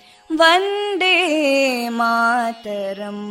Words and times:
वन्दे 0.40 1.16
मातरम् 1.98 3.24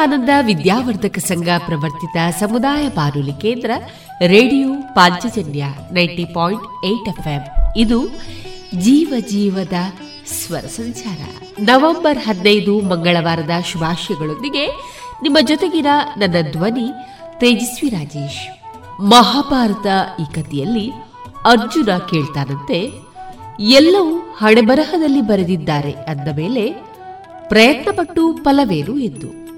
ವಿವೇಕಾನಂದ 0.00 0.34
ವಿದ್ಯಾವರ್ಧಕ 0.40 1.18
ಸಂಘ 1.18 1.48
ಪ್ರವರ್ತಿತ 1.64 2.16
ಸಮುದಾಯ 2.40 2.82
ಬಾನುಲಿ 2.88 3.32
ಕೇಂದ್ರ 3.32 3.70
radio 4.26 4.68
Panchajanya 4.94 5.64
ninety 5.92 6.24
point 6.24 6.64
eight 6.84 7.08
FM. 7.08 7.42
ಇದು 7.76 7.98
ಜೀವ 8.78 9.12
ಜೀವದ 9.28 9.78
ಸ್ವರ 10.36 10.64
ಸಂಚಾರ. 10.76 11.20
ನವೆಂಬರ್ 11.60 12.18
ಹದಿನೈದು 12.18 12.74
ಮಂಗಳವಾರದ 12.80 13.50
ಶುಭಾಶಯಗಳೊಂದಿಗೆ 13.72 14.64
ನಿಮ್ಮ 15.22 15.38
ಜೊತೆಗಿನ 15.42 15.90
ನನ್ನ 16.16 16.40
ಧ್ವನಿ 16.52 16.88
ತೇಜಸ್ವಿ 17.38 17.90
ರಾಜೇಶ್. 17.90 18.42
ಮಹಾಭಾರತ 19.10 19.86
ಈ 20.20 20.26
ಕಥೆಯಲ್ಲಿ 20.32 20.86
ಅರ್ಜುನ 21.46 21.90
ಕೇಳ್ತಾನಂತೆ, 22.10 22.80
ಎಲ್ಲವೂ 23.76 24.16
ಹಣೆಬರಹದಲ್ಲಿ 24.38 25.20
ಬರೆದಿದ್ದಾರೆ 25.20 25.94
ಅಂದ 26.12 26.28
ಮೇಲೆ 26.36 26.66
ಪ್ರಯತ್ನಪಟ್ಟು 27.48 28.24
ಫಲವೇನು 28.42 28.96
ಎಂದು. 29.10 29.49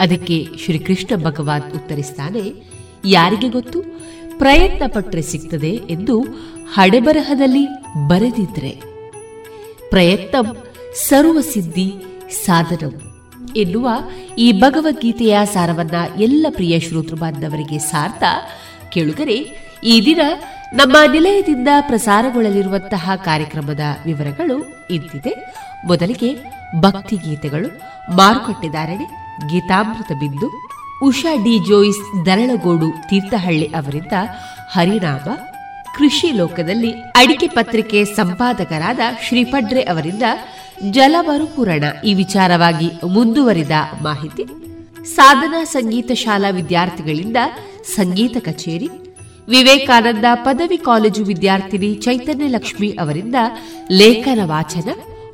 ಅದಕ್ಕೆ 0.00 0.36
ಶ್ರೀಕೃಷ್ಣ 0.64 1.12
ಭಗವಾನ್ 1.24 1.66
ಉತ್ತರಿಸ್ತಾನೆ, 1.74 2.44
ಯಾರಿಗೆ 3.04 3.48
ಗೊತ್ತು? 3.48 3.78
ಪ್ರಯತ್ನ 4.38 4.82
ಪಟ್ಟರೆ 4.94 5.22
ಸಿಗ್ತದೆ 5.22 5.72
ಎಂದು 5.90 6.16
ಹಡೆಬರಹದಲ್ಲಿ 6.74 7.64
ಬರೆದಿದ್ರೆ. 8.08 8.72
ಪ್ರಯತ್ನ 9.90 10.36
ಸರ್ವಸಿದ್ಧಿ 11.08 11.88
ಸಾಧನವು 12.44 12.98
ಸಾಧನಂ 12.98 13.52
ಎನ್ನುವ 13.56 13.88
ಈ 14.38 14.46
ಭಗವದ್ಗೀತೆಯ 14.52 15.34
ಸಾರವನ್ನ 15.44 15.98
ಎಲ್ಲ 16.20 16.46
ಪ್ರಿಯ 16.50 16.74
ಶ್ರೋತೃ 16.80 17.14
ಬಾಂಧವರಿಗೆ 17.14 17.78
ಸಾರ್ಥ. 17.78 18.22
ಕೇಳುಗರೆ, 18.90 19.36
ಈ 19.84 19.94
ದಿನ 20.04 20.20
ನಮ್ಮ 20.72 20.96
ನಿಲಯದಿಂದ 21.12 21.68
ಪ್ರಸಾರಗೊಳ್ಳಲಿರುವಂತಹ 21.80 23.10
ಕಾರ್ಯಕ್ರಮದ 23.24 23.80
ವಿವರಗಳು 24.04 24.56
ಇಂತಿದೆ. 24.90 25.32
ಮೊದಲಿಗೆ 25.86 26.30
ಭಕ್ತಿ 26.80 27.16
ಗೀತೆಗಳು 27.16 27.68
ಮಾರುಕಟ್ಟೆದಾರಣೆ 28.16 29.27
ಗೀತಾಮೃತ 29.50 30.12
ಬಿಂದು 30.20 30.48
ಉಷಾ 31.06 31.32
ಡಿ 31.44 31.54
ಜೋಯಿಸ್ 31.58 32.26
ದರಳಗೋಡು 32.26 32.88
ತೀರ್ಥಹಳ್ಳಿ 33.08 33.66
ಅವರಿಂದ 33.66 34.12
ಹರಿನಾಮ, 34.70 35.26
ಕೃಷಿ 35.96 36.32
ಲೋಕದಲ್ಲಿ 36.32 36.90
ಅಡಿಕೆ 36.92 37.48
ಪತ್ರಿಕೆ 37.48 38.04
ಸಂಪಾದಕರಾದ 38.04 39.00
ಶ್ರೀಪಡ್ರೆ 39.28 39.82
ಅವರಿಂದ 39.82 40.22
ಜಲ 40.90 41.16
ಮರುಪೂರಣ 41.20 41.84
ಈ 42.04 42.14
ವಿಚಾರವಾಗಿ 42.14 42.88
ಮುಂದುವರಿದ 43.06 43.70
ಮಾಹಿತಿ. 44.02 44.44
ಸಾಧನಾ 45.14 45.64
ಸಂಗೀತ 45.64 46.10
ಶಾಲಾ 46.12 46.50
ವಿದ್ಯಾರ್ಥಿಗಳಿಂದ 46.50 47.36
ಸಂಗೀತ 47.94 48.36
ಕಚೇರಿ, 48.40 48.88
ವಿವೇಕಾನಂದ 49.48 50.24
ಪದವಿ 50.34 50.76
ಕಾಲೇಜು 50.76 51.24
ವಿದ್ಯಾರ್ಥಿನಿ 51.24 51.94
ಚೈತನ್ಯ 51.94 52.48
ಲಕ್ಷ್ಮಿ 52.48 52.90
ಅವರಿಂದ 52.90 53.34
ಲೇಖನ 53.90 54.38
ವಾಚನ, 54.44 54.88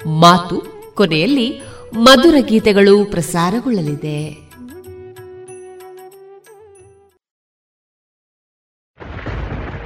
ಮಾತು 0.06 0.58
ಕೊನೆಯಲ್ಲಿ 0.94 1.48
ಮಧುರ 1.96 2.34
ಗೀತೆಗಳು 2.40 3.04
ಪ್ರಸಾರಗೊಳ್ಳಲಿದೆ. 3.04 4.43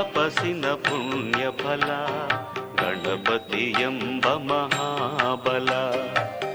ತಪಸಿನ 0.00 0.66
ಪುಣ್ಯ 0.66 1.44
ಫಲ, 1.50 1.86
ಗಣಪತಿ 2.82 3.74
ಎಂಬ 3.80 4.26
ಮಹಾಬಲ. 4.26 5.70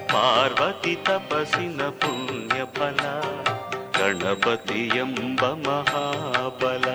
ಪಾರ್ವತಿ 0.06 0.96
ತಪಸಿನ 0.96 1.82
ಪುಣ್ಯ 1.82 2.62
ಫಲ, 2.74 3.22
ಗಣಪತಿ 3.98 4.88
ಎಂಬ 4.88 5.46
ಮಹಾಬಲ. 5.46 6.86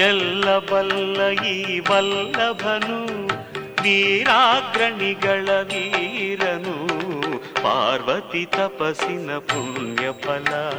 ಎಲ್ಲ 0.00 0.58
ಬಲ್ಲ 0.58 1.30
ಈ 1.30 1.80
ವಲ್ಲಭನು, 1.80 3.26
ವೀರಾಗ್ರಣಿಗಳ 3.82 5.48
ವೀರನು. 5.60 6.88
ಪಾರ್ವತಿ 7.62 8.46
ತಪಸಿನ 8.46 9.38
ಪುಣ್ಯ 9.38 10.12
ಫಲ, 10.12 10.70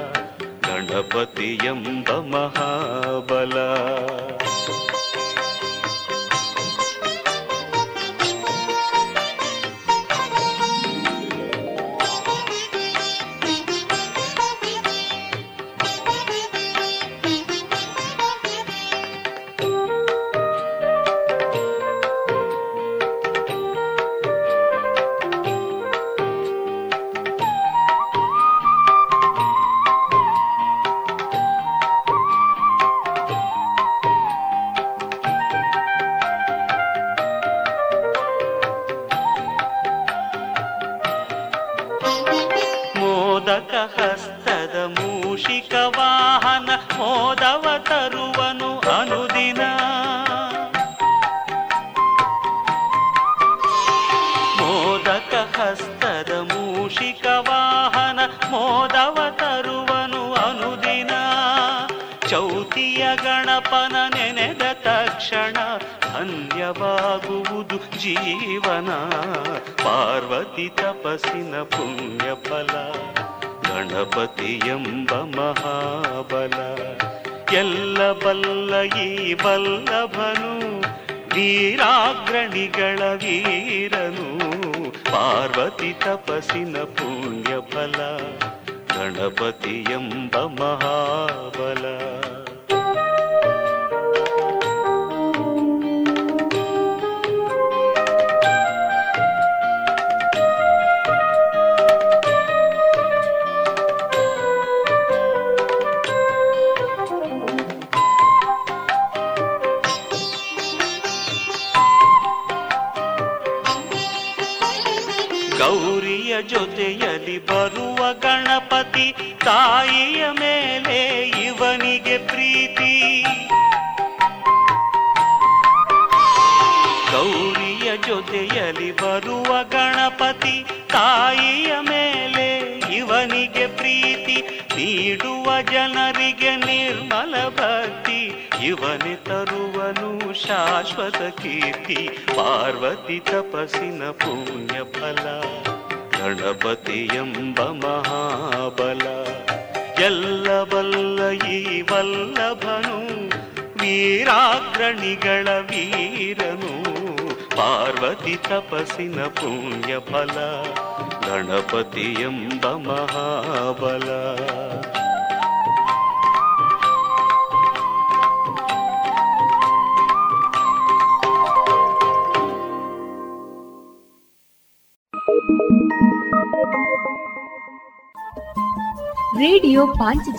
ಗಣಪತಿ 0.68 1.60
ಎಂಬ 1.66 2.12
ಮಹಾಬಲ. 2.12 3.58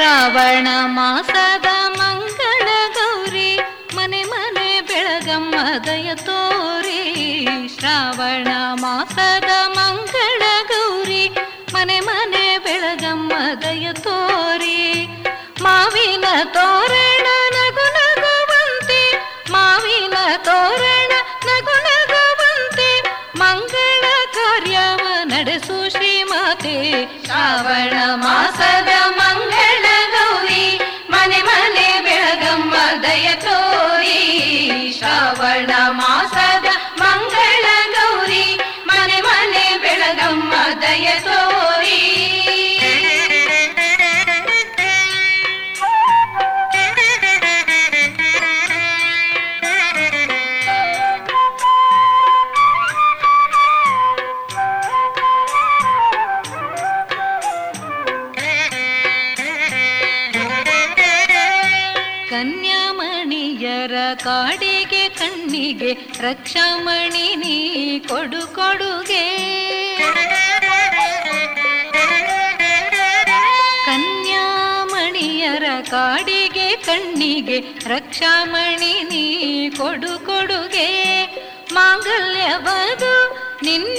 ಶ್ರಾವಣ 0.00 0.68
ಮಾಸದ 0.94 1.68
ಮಂಗಳ 1.98 2.68
ಗೌರಿ 2.94 3.50
ಮನೆ 3.96 4.20
ಮನೆ 4.24 4.68
ಬೆಳಗಮ್ಮ 4.80 5.54
ದಯ 5.86 6.08
ತೋರಿ 6.22 7.00
ಶ್ರಾವಣ 7.74 8.49
ರಕ್ಷಾಮಣಿ 66.20 67.36
ನೀ 67.36 67.98
ಕೊಡು 67.98 68.54
ಕೊಡುಗೆ. 68.54 69.24
ಕನ್ಯಾಮಣಿಯರ 73.84 75.64
ಕಾಡಿಗೆ 75.90 76.76
ಕಣ್ಣಿಗೆ 76.76 77.60
ರಕ್ಷಾಮಣಿ 77.60 79.02
ನೀ 79.02 79.24
ಕೊಡು 79.70 80.26
ಕೊಡುಗೆ. 80.26 80.88
ಮಾಂಗಲ್ಯವದು 81.72 83.14
ನಿನ್ನಿಂದ 83.62 83.89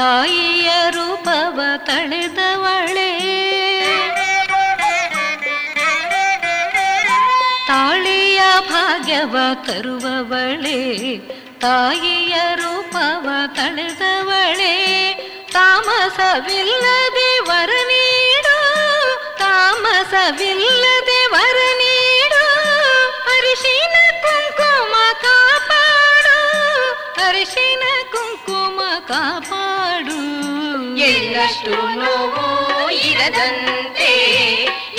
ತಾಯಿಯ 0.00 0.70
ರೂಪವ 0.90 1.60
ತಳೆದವಳೆ 1.76 3.10
ತಾಳಿಯ 7.68 8.40
ಭಾಗ್ಯವ 8.70 9.36
ತರುವವಳೆ. 9.66 10.78
ತಾಯಿಯ 11.58 12.34
ರೂಪವ 12.54 13.28
ತಳೆದವಳೆ 13.56 14.74
ತಾಮಸವಿಲ್ಲದೆ 15.52 17.40
ವರ 17.40 17.70
ನೀಡು 17.86 18.56
ತಾಮಸವಿಲ್ಲದೆ 19.38 21.26
ವರ 21.26 21.58
ಎಳ್ಳಷ್ಟು 31.42 31.76
ನೋವು 31.98 32.42
ಇರದಂತೆ 33.10 34.08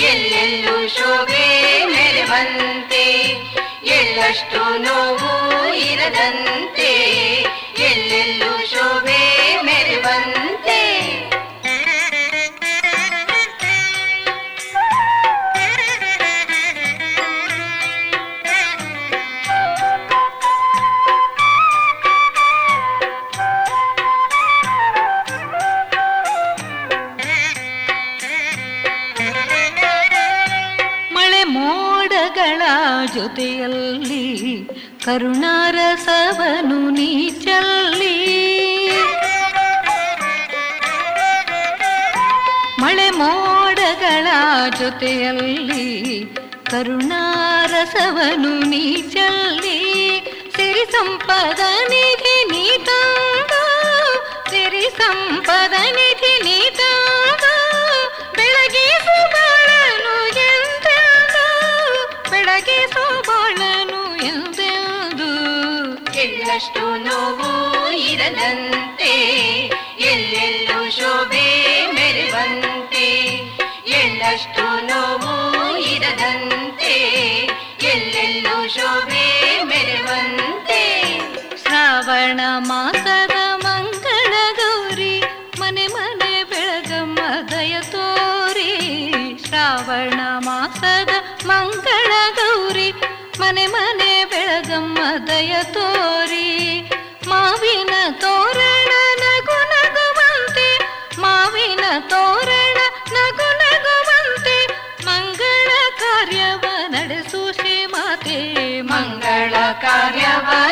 ಎಲ್ಲೆಲ್ಲೂ 0.06 0.74
ಶೋಭೆ 0.88 1.44
ಮೆರೆವಂತೆ 1.90 3.04
ಎಳ್ಳಷ್ಟು 3.92 4.62
ನೋವು 4.78 5.30
ಇರದಂತೆ 5.84 6.90
ಕರುಣಾರಸವನು 35.04 36.90
ನೀ 36.90 37.30
ಚಲ್ಲಿ. 37.40 38.16
ಮಳೆ 42.82 43.10
ಮೋಡಗಳ 43.10 44.26
ಜೊತೆಯಲ್ಲಿ 44.78 45.86
ಕರುಣಾರಸವನು 46.70 48.54
ನೀ 48.66 48.84
ಚಲ್ಲಿ. 49.14 49.78
ಸಿರಿ 50.56 50.84
ಸಂಪದನಿಗೆ 50.92 52.36
ನೀ 52.52 52.64
ತಂದು 52.88 53.62
ಸಿರಿ 54.50 54.90
ಸಂಪದ 54.98 55.74
ನಿಧಿ 55.96 56.44
ನೀ 56.44 56.58
ತಾ 56.70 56.90
ಬೆಳಗಿಸು 58.36 59.16
ಬಾಳನು 59.34 60.14
ಎಂದೆಂದು 60.46 61.46
ಬೆಳಗಿಸು 62.30 63.04
ಎಳ್ಳಷ್ಟು 66.52 66.80
ನೋವು 66.80 67.92
ಇರದಂತೆ 67.92 69.12
ಎಲ್ಲೆಲ್ಲೂ 69.98 70.90
ಶೋಭೆ 70.90 71.46
ಮೆರೆವಂತೆ. 71.86 73.06
ಎಳ್ಳಷ್ಟು 73.88 74.64
ನೋವು 74.86 75.34
ಇರದಂತೆ 75.78 76.92
ಎಲ್ಲೆಲ್ಲೂ 77.82 78.68
ಶೋಭೆ 78.68 79.62
ಮೆರೆವಂತೆ. 79.64 80.82
ಶ್ರಾವಣ 81.62 82.40
ಮಾಸದ 82.58 83.01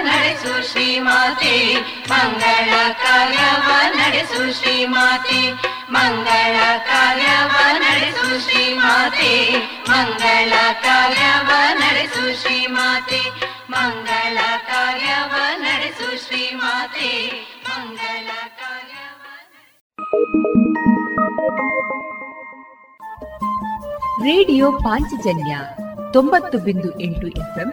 ನಡೆಸು 0.00 0.72
ಶ್ರೀಮಾತೆ. 0.72 1.76
ಮಂಗಳ 2.10 2.92
ಕಾರ್ಯವ 2.92 3.72
ನಡೆಸು 3.96 4.62
ಶ್ರೀಮಾತೆ. 4.62 5.52
ಮಂಗಳ 5.92 6.78
ಕಾರ್ಯವ 6.78 7.78
ನಡೆಸು 7.78 8.50
ಶ್ರೀಮಾತೆ. 8.50 9.52
ಮಂಗಳ 9.90 10.72
ಕಾರ್ಯವ 10.72 11.50
ನಡೆಸು 11.72 12.40
ಶ್ರೀಮಾತೆ. 12.40 13.20
ಮಂಗಳ 13.70 14.38
ಕಾರ್ಯವ 14.58 15.34
ನಡೆಸು 15.56 16.26
ಶ್ರೀಮಾತೆ. 16.26 17.30
ಮಂಗಳ 17.68 18.26
ಕಾರ್ಯವ 18.26 19.16
ರೇಡಿಯೋ 24.22 24.72
ಪಾಂಚಜನ್ಯ 24.72 25.58
ತೊಂಬತ್ತು 26.12 26.58
ಬಿಂದು 26.58 27.00
ಎಂಟು 27.00 27.26
ಎಫ್ಎಂ 27.26 27.72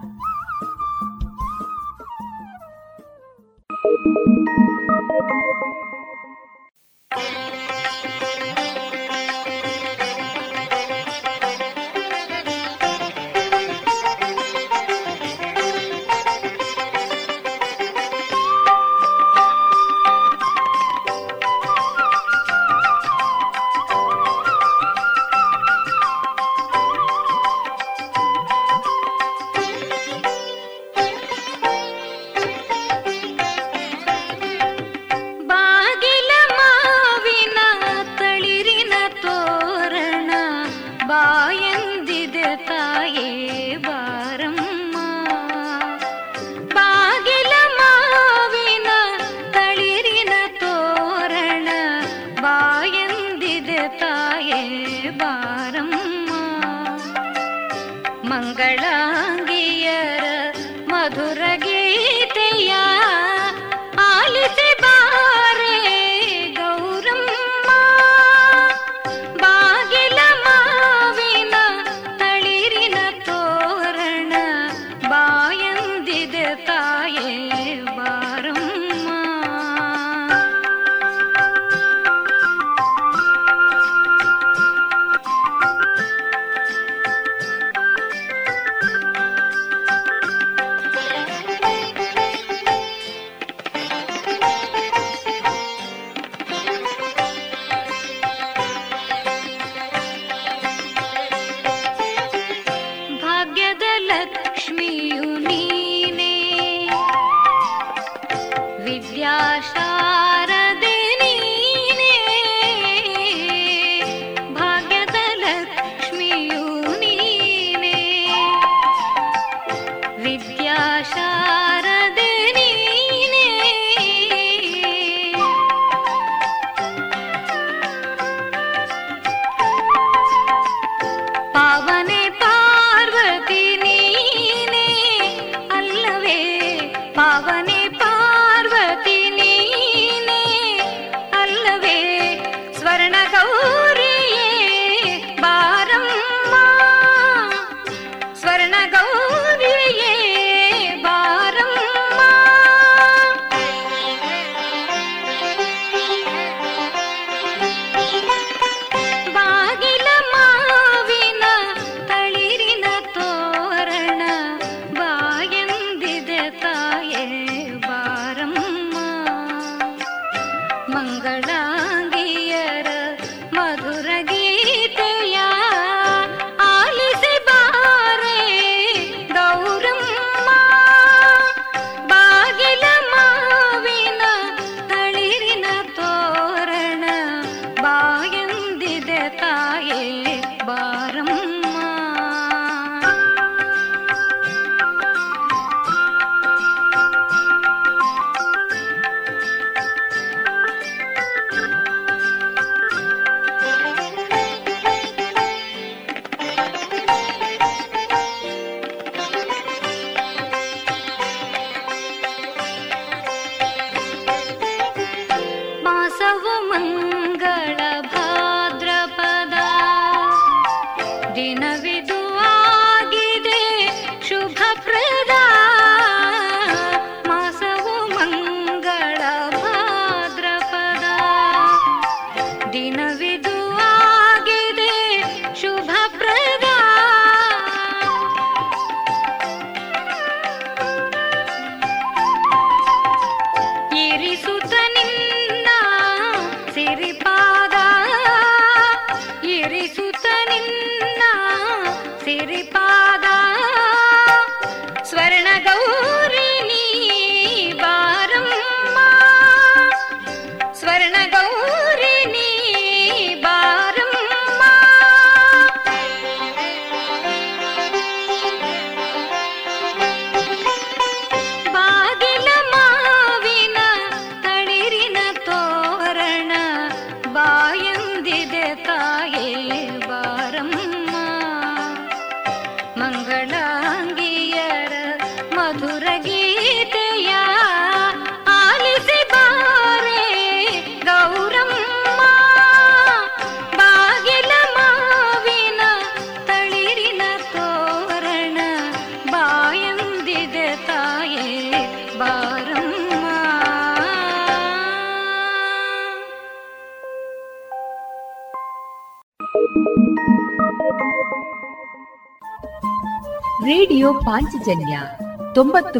ಮಗಳ 171.21 171.80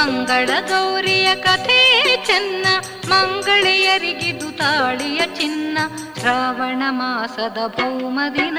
ಮಂಗಳ 0.00 0.50
ಗೌರಿಯ 0.68 1.34
ಕಥೆ 1.34 2.02
ಚೆನ್ನ, 2.26 2.66
ಮಂಗಳೆಯರಿಗಿದು 3.08 4.56
ತಾಳಿಯ 4.56 5.20
ಚಿನ್ನ. 5.20 5.78
ಶ್ರಾವಣ 6.20 6.82
ಮಾಸದ 6.88 7.58
ಭೌಮ 7.66 8.20
ದಿನ, 8.34 8.58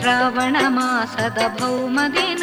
ಶ್ರಾವಣ 0.00 0.56
ಮಾಸದ 0.66 1.38
ಭೌಮ 1.60 2.00
ದಿನ. 2.16 2.42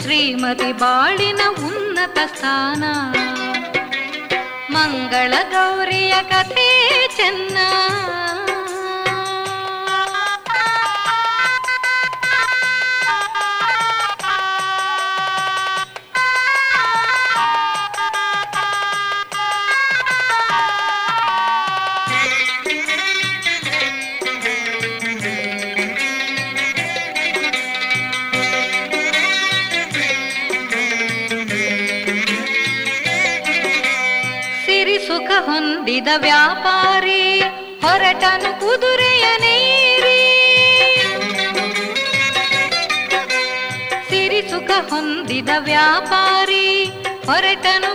ಶ್ರೀಮತಿ 0.00 0.72
ಬಾಳಿನ 0.72 1.40
ಉನ್ನತ 1.48 2.18
ಸ್ಥಾನ. 2.36 2.84
ಮಂಗಳ 4.70 5.34
ಗೌರಿಯ 5.52 6.14
ಕಥೆ 6.22 6.90
ಚೆನ್ನ. 7.16 7.58
ಹೊಂದಿದ 35.96 36.14
ವ್ಯಾಪಾರಿ 36.16 37.40
ಹೊರಟನು 37.82 38.50
ಕುದುರೆಯ 38.60 39.26
ನೀರಿ. 39.40 40.18
ಸಿರಿ 44.08 44.40
ಸುಖ 44.50 44.70
ಹೊಂದಿದ 44.90 45.48
ವ್ಯಾಪಾರಿ 45.58 46.66
ಹೊರಟನು 47.26 47.92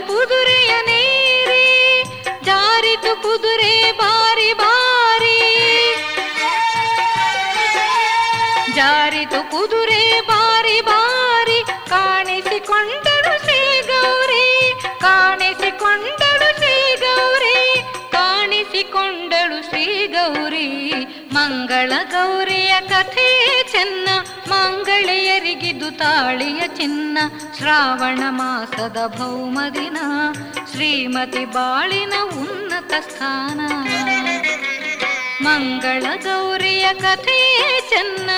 ತಾಳಿಯ 25.98 26.62
ಚಿನ್ನ 26.66 27.18
ಶ್ರಾವಣ 27.58 28.22
ಮಾಸದ 28.28 29.14
ಭೌಮ 29.18 29.58
ದಿನ 29.74 29.96
ಶ್ರೀಮತಿ 30.72 31.44
ಬಾಳಿನ 31.44 32.12
ಉನ್ನತ 32.24 32.92
ಸ್ಥಾನ. 33.00 33.60
ಮಂಗಳ 35.42 36.02
ಗೌರಿಯ 36.24 36.86
ಕಥೆ 36.94 37.62
ಚೆನ್ನ. 37.90 38.30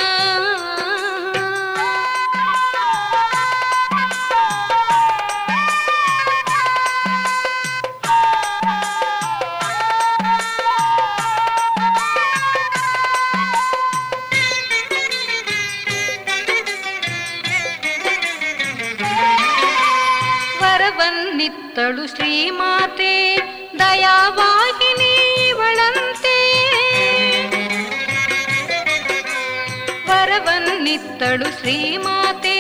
ವರವನ್ನಿತ್ತಳು 30.95 31.49
ಶ್ರೀಮಾತೆ, 31.59 32.59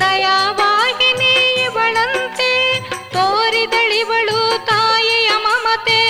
ದಯಾವಾಹಿನಿ 0.00 1.34
ಇವಳಂತೆ 1.66 2.50
ತೋರಿದಳಿವಳು 3.14 4.40
ತಾಯಿಯ 4.70 5.30
ಮಮತೆ. 5.44 6.02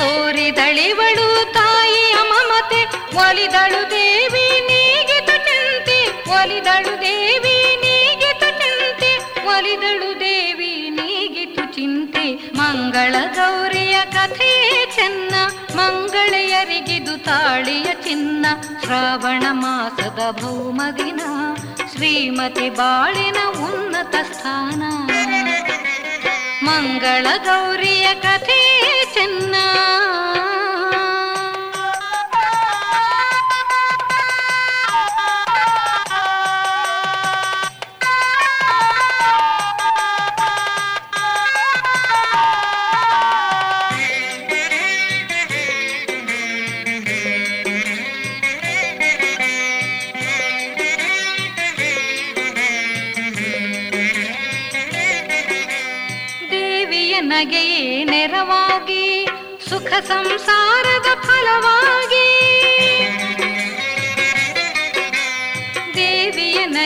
ತೋರಿದಳಿವಳು 0.00 1.28
ತಾಯಿಯ 1.56 2.16
ಮಮತೆ, 2.32 2.82
ಒಲಿದಳು 3.24 3.80
ದೇವಿ 3.94 4.46
ನೀಗೆ 4.68 5.18
ತುಟಂತೆ, 5.28 5.98
ಒಲಿದಳು 6.38 6.94
ದೇವಿ 7.06 7.56
ನೀಗೆ 7.84 8.32
ತುಟಂತೆ, 8.42 9.12
ಒಲಿದಳು 9.54 10.10
ದೇವಿ 10.24 10.72
ನೀಗಿತು 10.98 11.64
ಚಿಂತೆ, 11.76 12.26
ಮಂಗಳ 12.60 13.14
ಗೌರಿಯ 13.38 13.96
ಕಥೆ 14.16 14.52
ಚೆನ್ನ 14.96 15.34
ತಾಳಿಯ 17.28 17.84
ಚಿನ್ನ 17.84 18.46
ಶ್ರಾವಣ 18.84 19.44
ಮಾಸದ 19.50 20.42
ಭೌಮ 20.42 20.82
ದಿನ 20.96 21.20
ಶ್ರೀಮತಿ 21.92 22.70
ಬಾಳಿನ 22.70 23.36
ಉನ್ನತ 23.60 24.14
ಸ್ಥಾನ. 24.32 24.82
ಮಂಗಳ 26.64 27.26
ಗೌರಿಯ 27.44 28.14
ಕಥೆ 28.14 28.80
ಚೆನ್ನ. 29.14 29.54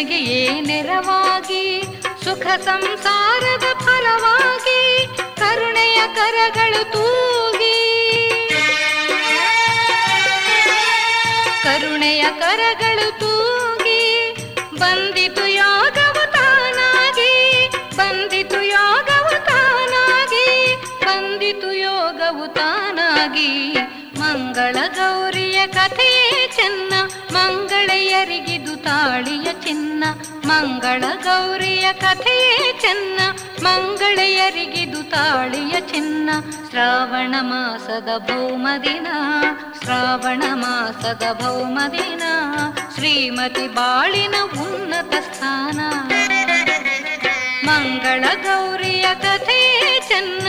ದೇವಿಯ 0.03 0.15
ನಗೆಯೇ 0.15 0.61
ನೆರವಾಗಿ 0.61 1.65
ಸುಖ 2.25 2.47
ಸಂಸಾರದ 2.65 3.67
ಫಲವಾಗಿ 3.79 4.81
ಕರುಣೆಯ 5.37 6.01
ಕರಗಳು 6.15 6.83
ತೂಗಿ. 6.93 7.77
ಕರುಣೆಯ 11.65 12.25
ಕರಗಳು 12.41 13.09
ತೂಗಿ 13.21 14.03
ಬಂದಿತು 14.79 15.22
ಚಿನ್ನ 29.73 30.05
ಮಂಗಳ 30.47 31.05
ಗೌರಿಯ 31.25 31.93
ಕಥೆಯೇ 31.93 32.79
ಚೆನ್ನ, 32.81 33.21
ಮಂಗಳೆಯರಿಗಿದು 33.63 35.11
ತಾಳಿಯ 35.11 35.81
ಚಿನ್ನ. 35.81 36.31
ಶ್ರಾವಣ 36.71 37.35
ಮಾಸದ 37.41 38.09
ಭೌಮದಿನ 38.19 39.07
ಶ್ರಾವಣ 39.83 40.43
ಮಾಸದ 40.53 41.23
ಭೌಮದಿನ 41.33 42.23
ಶ್ರೀಮತಿ 42.95 43.69
ಬಾಳಿನ 43.69 44.35
ಉನ್ನತ 44.61 45.15
ಸ್ಥಾನ. 45.15 45.81
ಮಂಗಳ 47.67 48.25
ಗೌರಿಯ 48.43 49.07
ಕಥೆಯೇ 49.15 50.01
ಚೆನ್ನ. 50.09 50.49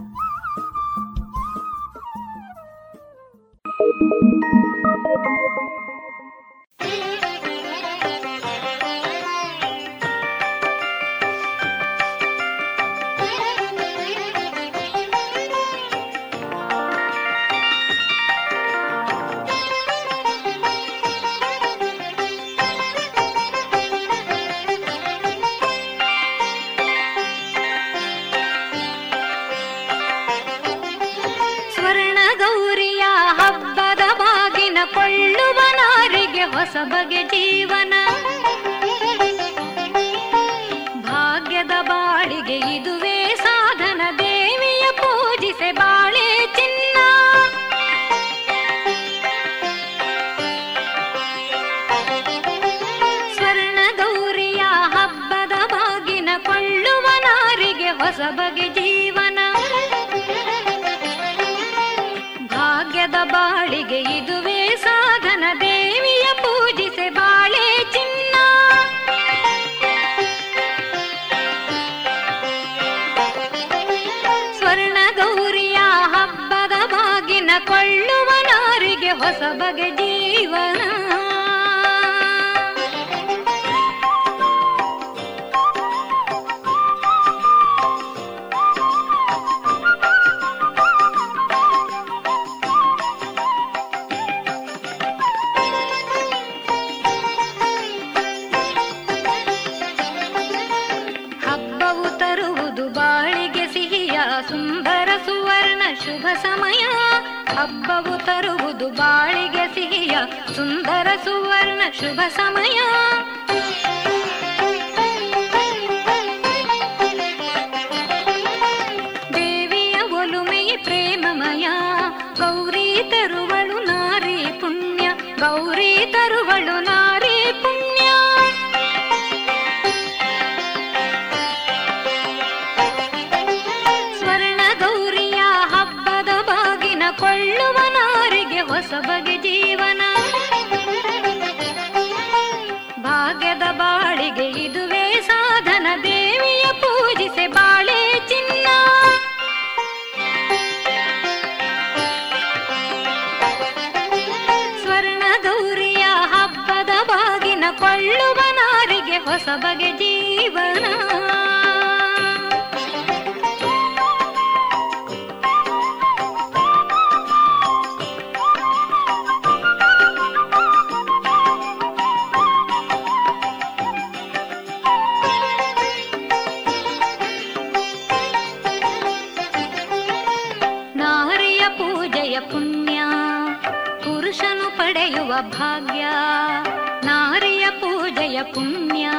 ಹರಿಯ 187.31 187.65
ಪೂಜೆಯ 187.69 188.43
ಪುಣ್ಯ 188.43 189.09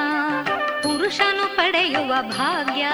ಪುರುಷನು 0.82 1.56
ಪಡೆಯುವ 1.56 2.14
ಭಾಗ್ಯ. 2.22 2.86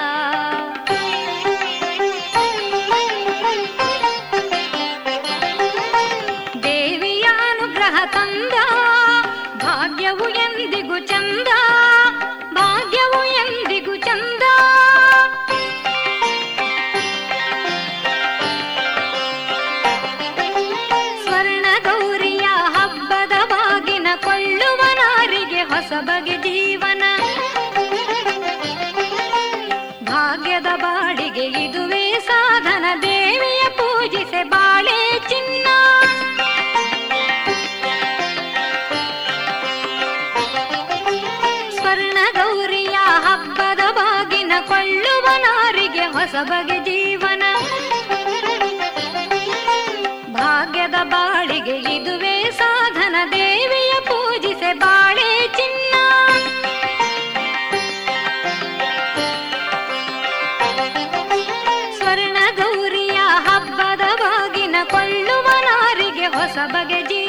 ಹೊಸಬಗೆ 46.19 46.77
ಜೀವನ. 46.79 47.43
ಭಾಗ್ಯದ 50.33 50.97
ಬಾಳಿಗೆ 51.03 51.75
ಇದುವೇ 51.95 52.51
ಸಾಧನ, 52.57 53.15
ದೇವಿಯ 53.31 53.93
ಪೂಜಿಸೆ 53.99 54.73
ಬಾಳೆ 54.73 55.47
ಚಿನ್ನ. 55.47 55.93
ಸ್ವರ್ಣ 61.97 62.37
ಗೌರಿಯ 62.55 63.19
ಹಬ್ಬದ 63.47 64.01
ಬಾಗಿನ 64.01 64.75
ಕೊಳ್ಳುವ 64.83 65.47
ನಾರಿಗೆ 65.61 66.27
ಹೊಸ 66.27 66.57
ಬಗೆ 66.67 67.01
ಜೀವನ 67.01 67.28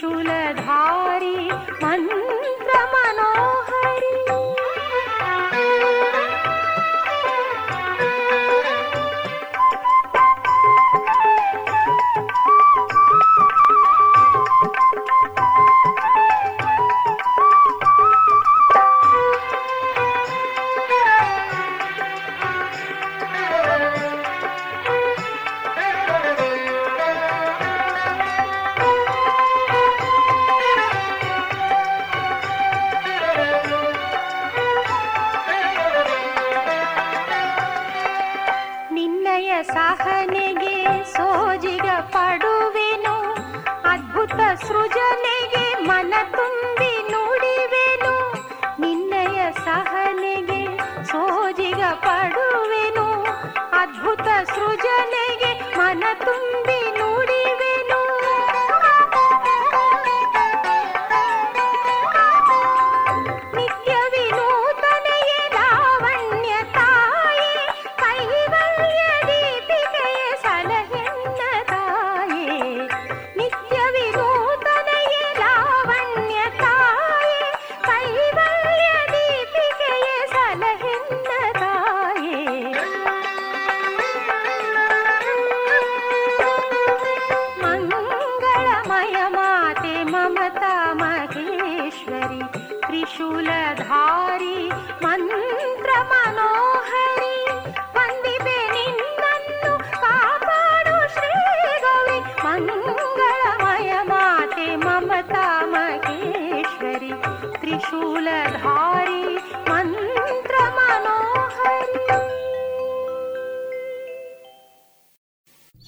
त्रिशूलधारी 0.00 0.79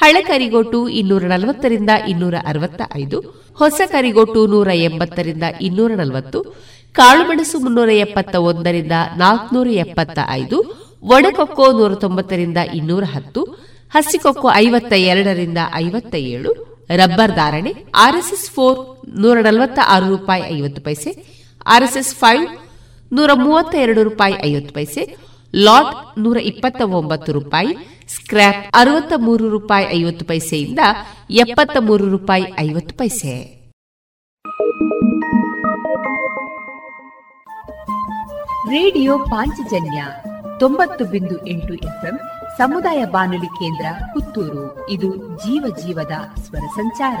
ಹಳೆ 0.00 0.22
ಕರಿಗೋಟು 0.22 0.88
ಇನ್ನೂರ 0.88 1.24
ನಲವತ್ತರಿಂದ 1.24 1.90
ಇನ್ನೂರ 2.08 2.34
ಅರವತ್ತ 2.46 2.82
ಐದು 2.96 3.18
ಹೊಸ 3.58 3.80
ಕರಿಗೋಟು 3.92 4.40
ನೂರ 4.46 4.68
ಎಂಬತ್ತರಿಂದ 4.88 5.44
ಇನ್ನೂರ 5.60 5.90
ನಲವತ್ತು, 5.94 6.38
ಕಾಳುಮೆಣಸು 6.94 7.58
ಮುನ್ನೂರ 7.58 7.90
ಎಪ್ಪತ್ತ 8.04 8.34
ಒಂದರಿಂದ 8.50 8.94
ನಾಲ್ಕನೂರ 9.16 9.68
ಎಪ್ಪತ್ತ 9.84 10.18
ಐದು 10.30 10.58
ಒಣಕೊಕ್ಕೋ 11.14 11.66
ನೂರ 11.72 11.92
ತೊಂಬತ್ತರಿಂದ 11.94 12.58
ಇನ್ನೂರ 12.74 13.04
ಹತ್ತು, 13.14 13.42
ಹಸಿಕೊಕ್ಕೋ 13.90 14.48
ಐವತ್ತ 14.54 14.92
ಎರಡರಿಂದ 15.12 15.58
ಐವತ್ತ 15.74 16.14
ಏಳು, 16.14 16.50
ರಬ್ಬರ್ 16.96 17.32
ಧಾರಣೆ 17.32 17.72
ಆರ್ಎಸ್ಎಸ್ 17.94 18.48
ಫೋರ್ 18.50 18.78
ನೂರ 19.22 19.36
ನಲವತ್ತ 19.40 19.78
ಆರು 19.86 20.08
ರೂಪಾಯಿ 20.16 20.42
ಐವತ್ತು 20.56 20.82
ಪೈಸೆ, 20.82 21.10
ಆರ್ಎಸ್ಎಸ್ 21.66 22.14
ಫೈವ್ 22.14 22.46
ನೂರ 23.12 23.30
ಮೂವತ್ತ 23.34 23.74
ಎರಡು 23.84 24.02
ರೂಪಾಯಿ 24.02 24.34
ಐವತ್ತು 24.50 24.72
ಪೈಸೆ 24.74 25.02
ಲಾಟ್ 25.54 26.18
ನೂರ 26.18 26.36
ಇಪ್ಪತ್ತ 26.36 26.82
ಒಂಬತ್ತು 26.82 27.32
ರೂಪಾಯಿ 27.32 27.76
ಸ್ಕ್ರಾಪ್ 28.08 28.66
ಅರವತ್ತ 28.74 29.12
ಮೂರು 29.16 29.48
ರೂಪಾಯಿ 29.48 29.86
ಐವತ್ತು 29.86 30.26
ಪೈಸೆಯಿಂದ 30.26 30.78
ಎಪ್ಪತ್ತ 31.30 31.76
ಮೂರು 31.80 32.08
ರೂಪಾಯಿ 32.08 32.44
ಐವತ್ತು 32.60 32.96
ಪೈಸೆ. 32.96 33.60
ರೇಡಿಯೋ 38.70 39.18
ಪಾಂಚಜನ್ಯ 39.18 40.04
ತೊಂಬತ್ತು 40.60 41.04
ಬಿಂದು 41.04 41.46
ಎಂಟು 41.46 41.74
ಎಫ್ಎಂ 41.74 42.20
ಸಮುದಾಯ 42.58 43.04
ಬಾನುಲಿ 43.04 43.46
ಕೇಂದ್ರ 43.46 43.86
ಪುತ್ತೂರು. 44.12 44.90
ಇದು 44.90 45.16
ಜೀವ 45.16 45.76
ಜೀವದ 45.86 46.40
ಸ್ವರ 46.40 46.66
ಸಂಚಾರ. 46.76 47.20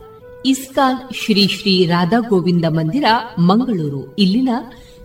ಇಸ್ಕಾನ್ 0.45 1.13
ಶ್ರೀ 1.13 1.47
ಶ್ರೀ 1.47 1.85
ರಾಧಾ 1.85 2.19
ಗೋವಿಂದ 2.19 2.65
ಮಂದಿರ, 2.69 3.03
ಮಂಗಳೂರು. 3.39 4.15
ಇಲ್ಲಿನ 4.15 4.49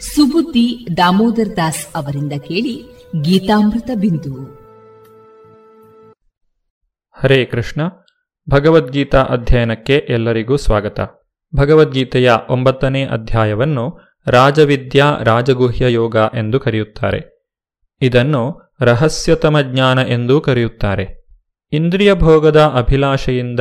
ಸುಬುದ್ದಿ 0.01 0.87
ದಾಮೋದರ್ 0.97 1.57
ದಾಸ್ 1.57 1.87
ಅವರಿಂದ 1.95 2.33
ಕೇಳಿ 2.33 2.85
ಗೀತಾಮೃತ 3.21 3.91
ಬಿಂದು. 3.95 4.33
ಹರೇ 7.23 7.45
ಕೃಷ್ಣ. 7.45 7.81
ಭಗವದ್ಗೀತಾ 8.51 9.23
ಅಧ್ಯಯನಕ್ಕೆ 9.23 10.07
ಎಲ್ಲರಿಗೂ 10.09 10.57
ಸ್ವಾಗತ. 10.57 11.01
ಭಗವದ್ಗೀತೆಯ 11.57 12.33
ಒಂಬತ್ತನೇ 12.51 13.05
ಅಧ್ಯಾಯವನ್ನು 13.05 13.99
ರಾಜವಿದ್ಯಾ 14.27 15.17
ರಾಜಗುಹ್ಯ 15.23 15.93
ಯೋಗ 15.93 16.17
ಎಂದು 16.35 16.61
ಕರೆಯುತ್ತಾರೆ. 16.61 17.51
ಇದನ್ನು 18.03 18.75
ರಹಸ್ಯತಮ 18.81 19.61
ಜ್ಞಾನ 19.61 19.99
ಎಂದೂ 19.99 20.41
ಕರೆಯುತ್ತಾರೆ. 20.41 21.27
ಇಂದ್ರಿಯ 21.73 22.15
ಭೋಗದ 22.15 22.61
ಅಭಿಲಾಷೆಯಿಂದ 22.61 23.61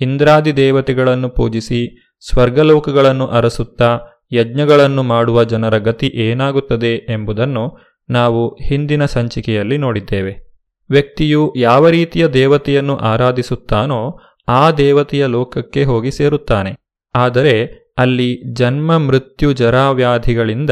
ಇಂದ್ರಾದಿ 0.00 0.56
ದೇವತೆಗಳನ್ನು 0.56 1.28
ಪೂಜಿಸಿ, 1.28 2.10
ಸ್ವರ್ಗಲೋಕಗಳನ್ನು 2.28 3.26
ಅರಸುತ್ತಾ, 3.26 4.00
ಯಜ್ಞಗಳನ್ನು 4.32 5.02
ಮಾಡುವ 5.02 5.44
ಜನರ 5.44 5.78
ಗತಿ 5.78 6.06
ಏನಾಗುತ್ತದೆ 6.06 6.94
ಎಂಬುದನ್ನು 6.94 7.78
ನಾವು 8.10 8.54
ಹಿಂದಿನ 8.62 9.04
ಸಂಚಿಕೆಯಲ್ಲಿ 9.04 9.76
ನೋಡಿದ್ದೇವೆ. 9.76 10.50
ವ್ಯಕ್ತಿಯು 10.90 11.52
ಯಾವ 11.56 11.88
ರೀತಿಯ 11.88 12.28
ದೇವತೆಯನ್ನು 12.28 12.96
ಆರಾಧಿಸುತ್ತಾನೋ 12.96 14.18
ಆ 14.48 14.70
ದೇವತೆಯ 14.70 15.26
ಲೋಕಕ್ಕೆ 15.26 15.84
ಹೋಗಿ 15.84 16.10
ಸೇರುತ್ತಾನೆ. 16.10 16.76
ಆದರೆ 17.14 17.80
ಅಲ್ಲಿ 17.98 18.54
ಜನ್ಮ, 18.54 18.98
ಮೃತ್ಯು, 18.98 19.52
ಜರಾವ್ಯಾಧಿಗಳಿಂದ 19.52 20.70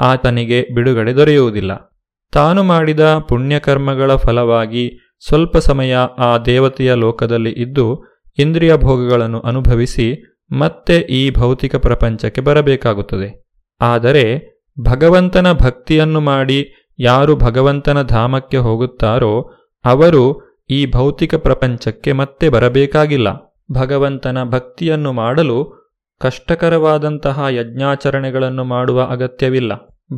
ಆತನಿಗೆ 0.00 0.74
ಬಿಡುಗಡೆ 0.74 1.16
ದೊರೆಯುವುದಿಲ್ಲ. 1.16 2.00
ತಾನು 2.32 2.62
ಮಾಡಿದ 2.62 3.14
ಪುಣ್ಯಕರ್ಮಗಳ 3.28 4.14
ಫಲವಾಗಿ 4.14 4.98
ಸ್ವಲ್ಪ 5.28 5.56
ಸಮಯ 5.56 5.96
ಆ 6.18 6.38
ದೇವತೆಯ 6.38 6.94
ಲೋಕದಲ್ಲಿ 6.94 7.50
ಇದ್ದು 7.50 8.15
ಇಂದ್ರಿಯ 8.38 8.76
ಭೋಗಗಳನ್ನು 8.76 9.40
ಅನುಭವಿಸಿ 9.40 10.36
ಮತ್ತೆ 10.58 10.96
ಈ 10.98 11.30
ಭೌತಿಕ 11.30 11.76
ಪ್ರಪಂಚಕ್ಕೆ 11.76 12.40
ಬರಬೇಕಾಗುತ್ತದೆ. 12.40 13.44
ಆದರೆ 13.80 14.56
ಭಗವಂತನ 14.80 15.52
ಭಕ್ತಿಯನ್ನು 15.52 16.20
ಮಾಡಿ 16.20 16.90
ಯಾರು 16.98 17.36
ಭಗವಂತನ 17.36 18.02
ಧಾಮಕ್ಕೆ 18.02 18.56
ಹೋಗುತ್ತಾರೋ 18.56 19.52
ಅವರು 19.84 20.46
ಈ 20.70 20.86
ಭೌತಿಕ 20.86 21.34
ಪ್ರಪಂಚಕ್ಕೆ 21.34 22.12
ಮತ್ತೆ 22.12 22.48
ಬರಬೇಕಾಗಿಲ್ಲ. 22.48 23.28
ಭಗವಂತನ 23.72 24.44
ಭಕ್ತಿಯನ್ನು 24.44 25.12
ಮಾಡಲು 25.12 25.86
ಕಷ್ಟಕರವಾದಂತಹ 26.20 27.44
ಯಜ್ಞಾಚರಣೆಗಳನ್ನು 27.50 28.64
ಮಾಡುವ 28.64 29.02
ಅಗತ್ಯವಿಲ್ಲ. 29.02 29.72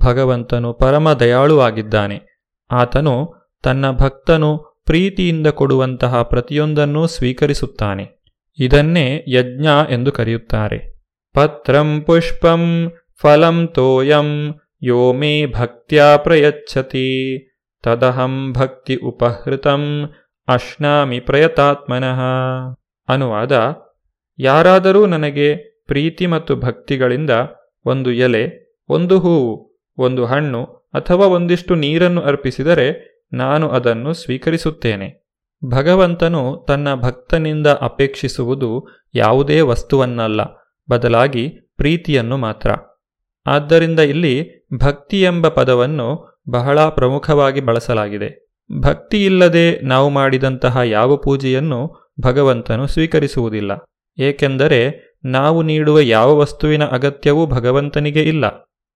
ಭಗವಂತನು 0.05 0.73
ಪರಮ 0.73 1.13
ದಯಾಳುವಾಗಿದ್ದಾನೆ 1.13 2.21
ಆತನು 2.71 3.35
ತನ್ನ 3.63 3.91
ಭಕ್ತನು 3.91 4.68
ಪ್ರೀತಿಯಿಂದ 4.89 5.47
ಕೊಡುವಂತಹ 5.47 6.23
ಪ್ರತಿಯೊಂದನ್ನೂ 6.23 7.07
ಸ್ವೀಕರಿಸುತ್ತಾನೆ. 7.07 8.05
ಇದನ್ನೇ 8.59 9.25
ಯಜ್ಞ 9.29 9.67
ಎಂದು 9.91 10.13
ಕರೆಯುತ್ತಾರೆ. 10.13 10.79
ಪತ್ರಂ 11.35 12.01
ಪುಷ್ಪಂ 12.01 12.93
ಫಲಂ 13.21 13.69
ತೋಯಂ 13.75 14.55
ಯೋ 14.83 15.13
ಮೇ 15.13 15.47
ಭಕ್ತ್ಯಾ 15.47 16.17
ಪ್ರಯಚ್ಛತಿ. 16.17 17.09
ತದಹಂ 17.83 18.53
ಭಕ್ತಿ 18.53 18.97
ಉಪಹೃತಂ 18.97 20.11
ಅಶ್ನಾಮಿ 20.49 21.21
ಪ್ರಯತಾತ್ಮನಃ. 21.21 22.21
ಅನುವಾದ, 23.09 23.75
ಯಾರಾದರೂ 24.39 25.07
ನನಗೆ 25.07 25.55
ಪ್ರೀತಿ 25.87 26.27
ಮತ್ತು 26.27 26.57
ಭಕ್ತಿಗಳಿಂದ 26.57 27.31
ಒಂದು 27.85 28.13
ಎಲೆ, 28.13 28.45
ಒಂದು 28.89 29.19
ಹೂವು, 29.19 29.79
ಒಂದು 29.99 30.25
ಹಣ್ಣು 30.25 30.65
ಅಥವಾ 30.95 31.27
ಒಂದಿಷ್ಟು 31.27 31.75
ನೀರನ್ನು 31.75 32.21
ಅರ್ಪಿಸಿದರೆ 32.21 33.18
ನಾನು 33.33 33.69
ಅದನ್ನು 33.69 34.13
ಸ್ವೀಕರಿಸುತ್ತೇನೆ. 34.13 35.29
ಭಗವಂತನು 35.71 36.65
ತನ್ನ 36.69 36.95
ಭಕ್ತನಿಂದ 36.95 37.67
ಅಪೇಕ್ಷಿಸುವುದು 37.67 38.87
ಯಾವುದೇ 39.15 39.61
ವಸ್ತುವನ್ನಲ್ಲ, 39.61 40.41
ಬದಲಾಗಿ 40.91 41.49
ಪ್ರೀತಿಯನ್ನು 41.77 42.37
ಮಾತ್ರ. 42.37 42.71
ಆದ್ದರಿಂದ 43.47 43.99
ಇಲ್ಲಿ 43.99 44.67
ಭಕ್ತಿ 44.85 45.23
ಎಂಬ 45.23 45.49
ಪದವನ್ನು 45.49 46.41
ಬಹಳ 46.51 46.81
ಪ್ರಮುಖವಾಗಿ 46.81 47.61
ಬಳಸಲಾಗಿದೆ. 47.61 48.49
ಭಕ್ತಿಯಿಲ್ಲದೆ 48.81 49.81
ನಾವು 49.81 50.11
ಮಾಡಿದಂತಹ 50.11 50.79
ಯಾವ 50.85 51.17
ಪೂಜೆಯನ್ನು 51.17 52.13
ಭಗವಂತನು 52.21 52.87
ಸ್ವೀಕರಿಸುವುದಿಲ್ಲ. 52.87 53.73
ಏಕೆಂದರೆ 54.19 55.09
ನಾವು 55.25 55.63
ನೀಡುವ 55.63 56.01
ಯಾವ 56.01 56.37
ವಸ್ತುವಿನ 56.37 56.85
ಅಗತ್ಯವೂ 56.85 57.47
ಭಗವಂತನಿಗೆ 57.47 58.23
ಇಲ್ಲ. 58.23 58.45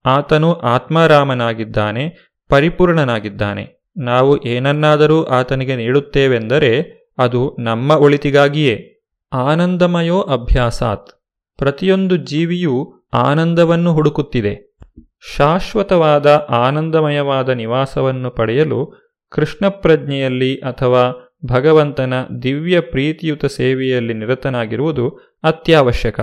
ಆತನು 0.06 0.52
ಆತ್ಮಾರಾಮನಾಗಿದ್ದಾನೆ, 0.52 2.34
ಪರಿಪೂರ್ಣನಾಗಿದ್ದಾನೆ. 2.48 3.81
ನಾವು 3.96 4.42
ಏನನ್ನಾದರೂ 4.42 5.24
ಆತನಿಗೆ 5.24 5.76
ನೀಡುತ್ತೇವೆಂದರೆ 5.76 7.02
ಅದು 7.18 7.56
ನಮ್ಮ 7.58 7.90
ಒಳಿತಿಗಾಗಿಯೇ. 7.90 9.02
ಆನಂದಮಯೋ 9.32 10.20
ಅಭ್ಯಾಸಾತ್. 10.20 11.10
ಪ್ರತಿಯೊಂದು 11.58 12.16
ಜೀವಿಯೂ 12.16 12.94
ಆನಂದವನ್ನು 13.14 13.92
ಹುಡುಕುತ್ತಿದೆ. 13.92 14.76
ಶಾಶ್ವತವಾದ 15.36 16.46
ಆನಂದಮಯವಾದ 16.50 17.48
ನಿವಾಸವನ್ನು 17.48 18.30
ಪಡೆಯಲು 18.30 19.10
ಕೃಷ್ಣ 19.30 19.68
ಪ್ರಜ್ಞೆಯಲ್ಲಿ 19.68 20.56
ಅಥವಾ 20.56 21.34
ಭಗವಂತನ 21.46 22.14
ದಿವ್ಯ 22.42 22.80
ಪ್ರೀತಿಯುತ 22.80 23.44
ಸೇವೆಯಲ್ಲಿ 23.44 24.14
ನಿರತನಾಗಿರುವುದು 24.14 25.08
ಅತ್ಯವಶ್ಯಕ. 25.44 26.20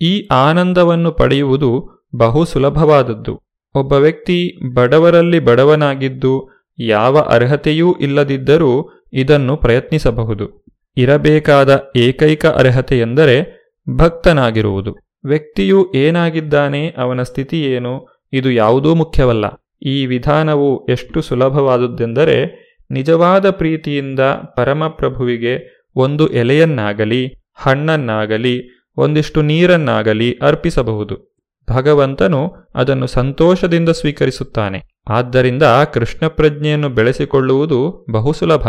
ಈ 0.00 0.28
ಆನಂದವನ್ನು 0.28 1.12
ಪಡೆಯುವುದು 1.12 1.88
ಬಹು 2.16 2.44
ಸುಲಭವಾದದ್ದು. 2.44 3.40
ಒಬ್ಬ 3.74 3.92
ವ್ಯಕ್ತಿ 3.92 4.58
ಬಡವರಲ್ಲಿ 4.74 5.38
ಬಡವನಾಗಿದ್ದು 5.38 6.51
ಯಾವ 6.78 7.18
ಅರ್ಹತೆಯೂ 7.18 7.94
ಇಲ್ಲದಿದ್ದರೂ 7.94 8.90
ಇದನ್ನು 9.12 9.56
ಪ್ರಯತ್ನಿಸಬಹುದು. 9.56 10.64
ಇರಬೇಕಾದ 10.96 11.84
ಏಕೈಕ 11.96 12.46
ಅರ್ಹತೆ 12.46 12.98
ಎಂದರೆ 12.98 13.62
ಭಕ್ತನಾಗಿರುವುದು. 13.96 14.96
ವ್ಯಕ್ತಿಯು 15.24 15.92
ಏನಾಗಿದ್ದಾನೆ 15.94 16.94
ಅವನ 16.98 17.22
ಸ್ಥಿತಿ 17.22 17.62
ಏನು 17.62 18.06
ಇದು 18.32 18.50
ಯಾವುದೂ 18.50 18.94
ಮುಖ್ಯವಲ್ಲ. 18.94 19.44
ಈ 19.82 20.06
ವಿಧಾನವು 20.06 20.86
ಎಷ್ಟು 20.86 21.22
ಸುಲಭವಾದುದೆಂದರೆ 21.22 22.62
ನಿಜವಾದ 22.90 23.50
ಪ್ರೀತಿಯಿಂದ 23.50 24.20
ಪರಮಪ್ರಭುವಿಗೆ 24.56 25.84
ಒಂದು 25.96 26.28
ಎಲೆಯನ್ನಾಗಲಿ, 26.28 27.34
ಹಣ್ಣನ್ನಾಗಲಿ, 27.54 28.86
ಒಂದಿಷ್ಟು 28.96 29.42
ನೀರನ್ನಾಗಲಿ 29.42 30.38
ಅರ್ಪಿಸಬಹುದು. 30.42 31.31
ಭಗವಂತನು 31.70 32.54
ಅದನ್ನು 32.74 33.06
ಸಂತೋಷದಿಂದ 33.06 33.88
ಸ್ವೀಕರಿಸುತ್ತಾನೆ. 33.88 34.82
ಆದ್ದರಿಂದ 35.08 35.62
ಕೃಷ್ಣ 35.94 36.26
ಪ್ರಜ್ಞೆಯನ್ನು 36.26 36.88
ಬೆಳೆಸಿಕೊಳ್ಳುವುದು 36.88 38.06
ಬಹು 38.10 38.32
ಸುಲಭ 38.32 38.66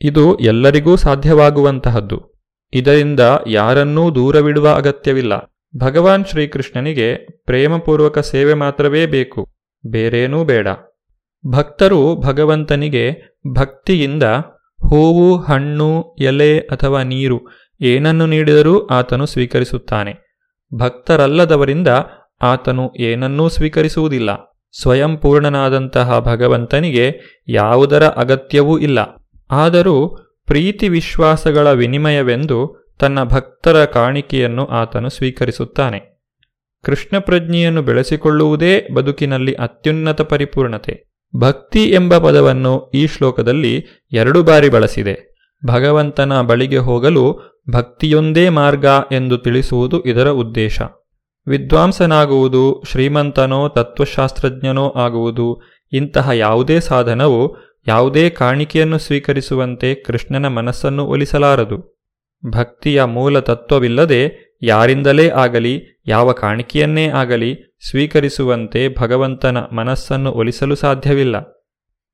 ಇದು 0.00 0.38
ಎಲ್ಲರಿಗೂ 0.38 0.96
ಸಾಧ್ಯವಾಗುವಂತಹದ್ದು. 0.96 2.32
ಇದರಿಂದ 2.72 3.20
ಯಾರನ್ನೂ 3.46 4.10
ದೂರವಿಡುವ 4.14 4.74
ಅಗತ್ಯವಿಲ್ಲ. 4.74 5.32
ಭಗವಾನ್ 5.76 6.24
ಶ್ರೀಕೃಷ್ಣನಿಗೆ 6.24 7.14
ಪ್ರೇಮಪೂರ್ವಕ 7.44 8.18
ಸೇವೆ 8.18 8.54
ಮಾತ್ರವೇ 8.54 9.06
ಬೇಕು. 9.06 9.48
ಬೇರೇನೂ 9.86 10.44
ಬೇಡ. 10.44 10.68
ಭಕ್ತರು 11.46 12.16
ಭಗವಂತನಿಗೆ 12.16 13.38
ಭಕ್ತಿಯಿಂದ 13.52 14.22
ಹೂವು, 14.88 15.36
ಹಣ್ಣು, 15.36 16.16
ಎಲೆ 16.18 16.58
ಅಥವಾ 16.58 17.02
ನೀರು 17.02 17.40
ಏನನ್ನು 17.80 18.26
ನೀಡಿದರೂ 18.26 18.86
ಆತನು 18.86 19.26
ಸ್ವೀಕರಿಸುತ್ತಾನೆ. 19.26 20.32
ಭಕ್ತರಲ್ಲದವರಿಂದ 20.74 21.88
ಆತನು 22.42 22.92
ಏನನ್ನೂ 23.00 23.48
ಸ್ವೀಕರಿಸುವುದಿಲ್ಲ. 23.48 24.30
ಸ್ವಯಂ 24.82 25.16
ಪೂರ್ಣನಾದಂತಹ 25.16 26.18
ಭಗವಂತನಿಗೆ 26.18 27.14
ಯಾವುದರ 27.48 28.06
ಅಗತ್ಯವೂ 28.06 28.78
ಇಲ್ಲ. 28.78 29.28
ಆದರೂ 29.50 30.08
ಪ್ರೀತಿ 30.46 30.88
ವಿಶ್ವಾಸಗಳ 30.88 31.72
ವಿನಿಮಯವೆಂದು 31.72 32.82
ತನ್ನ 32.98 33.22
ಭಕ್ತರ 33.22 33.84
ಕಾಣಿಕೆಯನ್ನು 33.84 34.66
ಆತನು 34.66 35.08
ಸ್ವೀಕರಿಸುತ್ತಾನೆ. 35.08 36.12
ಕೃಷ್ಣ 36.84 37.18
ಪ್ರಜ್ಞೆಯನ್ನು 37.18 37.82
ಬೆಳೆಸಿಕೊಳ್ಳುವುದೇ 37.82 38.88
ಬದುಕಿನಲ್ಲಿ 38.94 39.52
ಅತ್ಯುನ್ನತ 39.52 40.20
ಪರಿಪೂರ್ಣತೆ. 40.20 41.12
ಭಕ್ತಿ 41.36 41.84
ಎಂಬ 41.84 42.18
ಪದವನ್ನು 42.18 42.90
ಈ 42.94 43.06
ಶ್ಲೋಕದಲ್ಲಿ 43.06 43.86
ಎರಡು 44.12 44.42
ಬಾರಿ 44.42 44.68
ಬಳಸಿದೆ. 44.68 45.32
ಭಗವಂತನ 45.66 46.40
ಬಳಿಗೆ 46.40 46.78
ಹೋಗಲು 46.78 47.40
ಭಕ್ತಿಯೊಂದೇ 47.70 48.48
ಮಾರ್ಗ 48.48 48.86
ಎಂದು 49.12 49.38
ತಿಳಿಸುವುದು 49.38 50.02
ಇದರ 50.02 50.28
ಉದ್ದೇಶ. 50.28 50.80
ವಿದ್ವಾಂಸನಾಗುವುದು 51.46 52.82
ಶ್ರೀಮಂತನೋ 52.90 53.68
ತತ್ವಶಾಸ್ತ್ರಜ್ಞನೋ 53.68 54.88
ಆಗುವುದು. 54.96 55.60
ಇಂತಹ 55.92 56.30
ಯಾವುದೇ 56.30 56.80
ಸಾಧನವು 56.80 57.56
ಯಾವುದೇ 57.88 58.30
ಕಾಣಿಕೆಯನ್ನು 58.30 58.98
ಸ್ವೀಕರಿಸುವಂತೆ 58.98 59.94
ಕೃಷ್ಣನ 59.94 60.48
ಮನಸ್ಸನ್ನು 60.48 61.04
ಒಲಿಸಲಾರದು. 61.06 62.04
ಭಕ್ತಿಯ 62.46 63.04
ಮೂಲ 63.04 63.40
ತತ್ವವಿಲ್ಲದೆ 63.40 64.52
ಯಾರಿಂದಲೇ 64.62 65.30
ಆಗಲಿ, 65.30 66.02
ಯಾವ 66.06 66.32
ಕಾಣಿಕೆಯನ್ನೇ 66.32 67.08
ಆಗಲಿ 67.08 67.78
ಸ್ವೀಕರಿಸುವಂತೆ 67.90 68.88
ಭಗವಂತನ 68.98 69.58
ಮನಸ್ಸನ್ನು 69.58 70.32
ಒಲಿಸಲು 70.32 70.74
ಸಾಧ್ಯವಿಲ್ಲ. 70.74 71.40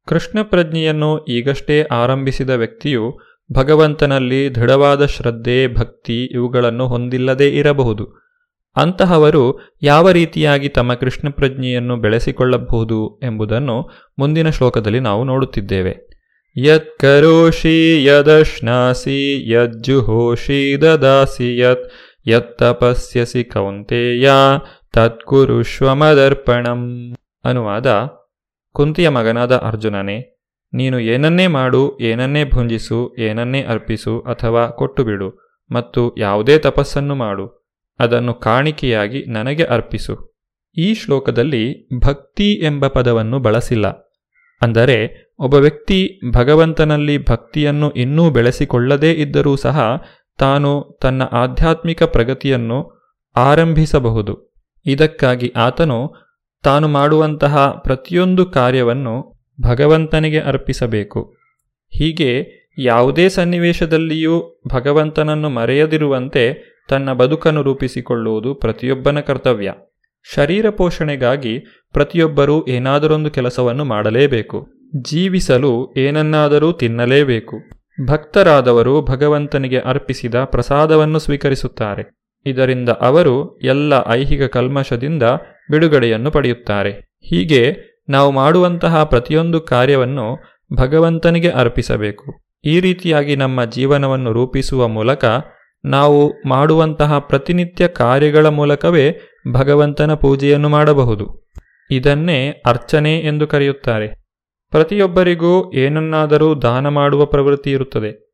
ಕೃಷ್ಣ 0.06 0.42
ಪ್ರಜ್ಞೆಯನ್ನು 0.42 1.24
ಈಗಷ್ಟೇ 1.24 1.82
ಆರಂಭಿಸಿದ 1.82 2.50
ವ್ಯಕ್ತಿಯು 2.50 3.18
ಭಗವಂತನಲ್ಲಿ 3.52 4.54
ದೃಢವಾದ 4.54 5.06
ಶ್ರದ್ಧೆ, 5.06 5.74
ಭಕ್ತಿ 5.74 6.24
ಇವುಗಳನ್ನು 6.24 6.88
ಹೊಂದಿಲ್ಲದೇ 6.88 7.48
ಇರಬಹುದು. 7.48 8.27
ಅಂತಹವರು 8.76 9.58
ಯಾವ 9.82 10.10
ರೀತಿಯಾಗಿ 10.10 10.68
ತಮ್ಮ 10.68 10.94
ಕೃಷ್ಣ 10.94 11.30
ಪ್ರಜ್ಞೆಯನ್ನು 11.30 11.96
ಬೆಳೆಸಿಕೊಳ್ಳಬಹುದು 11.96 13.20
ಎಂಬುದನ್ನು 13.22 13.90
ಮುಂದಿನ 14.18 14.50
ಶ್ಲೋಕದಲ್ಲಿ 14.50 15.00
ನಾವು 15.00 15.24
ನೋಡುತ್ತಿದ್ದೇವೆ. 15.24 16.08
ಯತ್ 16.56 16.98
ಕರೋಷಿ 16.98 18.04
ಯದಶ್ನಾಸಿ 18.04 19.50
ಯಜ್ಜುಹೋಷಿ 19.50 20.80
ದದಾಸಿ, 20.80 21.58
ಯತ್ 21.58 21.90
ಯತ್ 22.26 22.58
ತಪಸ್ಯಸಿ 22.58 23.44
ಕೌಂತೆಯ 23.44 24.30
ತತ್ಕುರುಷ್ವಮದರ್ಪಣಂ 24.92 27.14
ಅನುವಾದ 27.44 28.08
ಕುಂತಿಯ 28.72 29.08
ಮಗನಾದ 29.08 29.56
ಅರ್ಜುನನೇ, 29.56 30.44
ನೀನು 30.74 31.00
ಏನನ್ನೇ 31.00 31.46
ಮಾಡು, 31.46 31.98
ಏನನ್ನೇ 31.98 32.44
ಭುಂಜಿಸು, 32.44 33.14
ಏನನ್ನೇ 33.18 33.62
ಅರ್ಪಿಸು 33.62 34.20
ಅಥವಾ 34.20 34.66
ಕೊಟ್ಟುಬಿಡು 34.66 35.58
ಮತ್ತು 35.70 36.14
ಯಾವುದೇ 36.18 36.58
ತಪಸ್ಸನ್ನು 36.58 37.14
ಮಾಡು. 37.14 37.57
ಅದನ್ನು 37.98 38.34
ಕಾಣಿಕೆಯಾಗಿ 38.34 39.24
ನನಗೆ 39.26 39.62
ಅರ್ಪಿಸು. 39.62 40.38
ಈ 40.76 40.94
ಶ್ಲೋಕದಲ್ಲಿ 40.94 41.88
ಭಕ್ತಿ 41.98 42.52
ಎಂಬ 42.54 42.86
ಪದವನ್ನು 42.86 43.38
ಬಳಸಿಲ್ಲ. 43.38 43.86
ಅಂದರೆ 44.62 45.28
ಒಬ್ಬ 45.38 45.54
ವ್ಯಕ್ತಿ 45.54 46.20
ಭಗವಂತನಲ್ಲಿ 46.32 47.24
ಭಕ್ತಿಯನ್ನು 47.24 47.90
ಇನ್ನೂ 47.90 48.30
ಬೆಳೆಸಿಕೊಳ್ಳದೇ 48.30 49.12
ಇದ್ದರೂ 49.12 49.56
ಸಹ 49.56 50.02
ತಾನು 50.38 50.98
ತನ್ನ 51.02 51.22
ಆಧ್ಯಾತ್ಮಿಕ 51.22 52.02
ಪ್ರಗತಿಯನ್ನು 52.02 52.78
ಆರಂಭಿಸಬಹುದು. 53.36 54.54
ಇದಕ್ಕಾಗಿ 54.86 55.52
ಆತನು 55.56 56.12
ತಾನು 56.62 56.88
ಮಾಡುವಂತಹ 56.88 57.80
ಪ್ರತಿಯೊಂದು 57.84 58.46
ಕಾರ್ಯವನ್ನು 58.46 59.44
ಭಗವಂತನಿಗೆ 59.62 60.40
ಅರ್ಪಿಸಬೇಕು. 60.40 61.36
ಹೀಗೆ 61.88 62.30
ಯಾವುದೇ 62.78 63.28
ಸನ್ನಿವೇಶದಲ್ಲಿಯೂ 63.28 64.60
ಭಗವಂತನನ್ನು 64.68 65.50
ಮರೆಯದಿರುವಂತೆ 65.50 66.77
ತನ್ನ 66.88 67.12
ಬದುಕನ್ನು 67.12 67.62
ರೂಪಿಸಿಕೊಳ್ಳುವುದು 67.62 68.54
ಪ್ರತಿಯೊಬ್ಬನ 68.54 69.20
ಕರ್ತವ್ಯ. 69.20 69.72
ಶರೀರ 70.34 70.70
ಪೋಷಣೆಗಾಗಿ 70.70 71.58
ಪ್ರತಿಯೊಬ್ಬರೂ 71.92 72.66
ಏನಾದರೊಂದು 72.68 73.30
ಕೆಲಸವನ್ನು 73.30 73.84
ಮಾಡಲೇಬೇಕು. 73.84 74.66
ಜೀವಿಸಲು 74.96 75.94
ಏನನ್ನಾದರೂ 75.96 76.72
ತಿನ್ನಲೇಬೇಕು. 76.72 77.56
ಭಕ್ತರಾದವರು 78.06 79.02
ಭಗವಂತನಿಗೆ 79.02 79.78
ಅರ್ಪಿಸಿದ 79.78 80.34
ಪ್ರಸಾದವನ್ನು 80.34 81.18
ಸ್ವೀಕರಿಸುತ್ತಾರೆ. 81.18 82.18
ಇದರಿಂದ 82.46 82.88
ಅವರು 82.88 83.58
ಎಲ್ಲ 83.58 83.92
ಐಹಿಕ 84.08 84.42
ಕಲ್ಮಶದಿಂದ 84.42 85.22
ಬಿಡುಗಡೆಯನ್ನು 85.70 86.30
ಪಡೆಯುತ್ತಾರೆ. 86.30 86.90
ಹೀಗೆ 87.20 87.76
ನಾವು 88.08 88.30
ಮಾಡುವಂತಹ 88.30 89.04
ಪ್ರತಿಯೊಂದು 89.04 89.60
ಕಾರ್ಯವನ್ನು 89.60 90.38
ಭಗವಂತನಿಗೆ 90.74 91.50
ಅರ್ಪಿಸಬೇಕು. 91.50 92.34
ಈ 92.64 92.80
ರೀತಿಯಾಗಿ 92.80 93.36
ನಮ್ಮ 93.36 93.64
ಜೀವನವನ್ನು 93.64 94.32
ರೂಪಿಸುವ 94.32 94.88
ಮೂಲಕ 94.88 95.24
ನಾವು 95.84 96.32
ಮಾಡುವಂತಹ 96.48 97.18
ಪ್ರತಿನಿತ್ಯ 97.18 97.88
ಕಾರ್ಯಗಳ 97.88 98.46
ಮೂಲಕವೇ 98.46 99.20
ಭಗವಂತನ 99.52 100.14
ಪೂಜೆಯನ್ನು 100.14 100.68
ಮಾಡಬಹುದು. 100.68 101.48
ಇದನ್ನೇ 101.90 102.62
ಅರ್ಚನೆ 102.66 103.18
ಎಂದು 103.18 103.46
ಕರೆಯುತ್ತಾರೆ. 103.46 104.08
ಪ್ರತಿಯೊಬ್ಬರಿಗೂ 104.70 105.72
ಏನನ್ನಾದರೂ 105.72 106.54
ದಾನ 106.54 106.88
ಮಾಡುವ 106.88 107.26
ಪ್ರವೃತ್ತಿ 107.26 107.70
ಇರುತ್ತದೆ. 107.70 108.28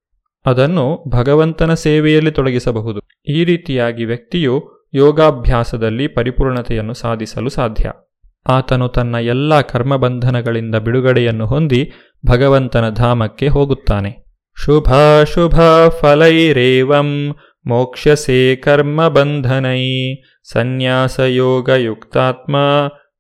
ಅದನ್ನು 0.47 1.05
ಭಗವಂತನ 1.09 1.74
ಸೇವೆಯಲ್ಲಿ 1.74 2.30
ತೊಡಗಿಸಬಹುದು. 2.30 3.01
ಈ 3.28 3.45
ರೀತಿಯಾಗಿ 3.45 4.05
ವ್ಯಕ್ತಿಯು 4.05 4.70
ಯೋಗಾಭ್ಯಾಸದಲ್ಲಿ 4.95 6.09
ಪರಿಪೂರ್ಣತೆಯನ್ನು 6.09 6.95
ಸಾಧಿಸಲು 6.95 7.49
ಸಾಧ್ಯ. 7.49 7.92
ಆತನು 8.49 8.88
ತನ್ನ 8.88 9.14
ಎಲ್ಲ 9.14 9.61
ಕರ್ಮಬಂಧನಗಳಿಂದ 9.61 10.75
ಬಿಡುಗಡೆಯನ್ನು 10.75 11.46
ಹೊಂದಿ 11.46 11.92
ಭಗವಂತನ 12.26 12.88
ಧಾಮಕ್ಕೆ 12.88 13.49
ಹೋಗುತ್ತಾನೆ. 13.49 14.24
ಫಲೈರೇವಂ, 16.01 17.37
ಮೋಕ್ಷಸೇ 17.67 18.57
ಕರ್ಮಬಂಧನೈ 18.57 20.14
ಸನ್ಯಾಸಯೋಗಯುಕ್ತಾತ್ಮ 20.53 22.57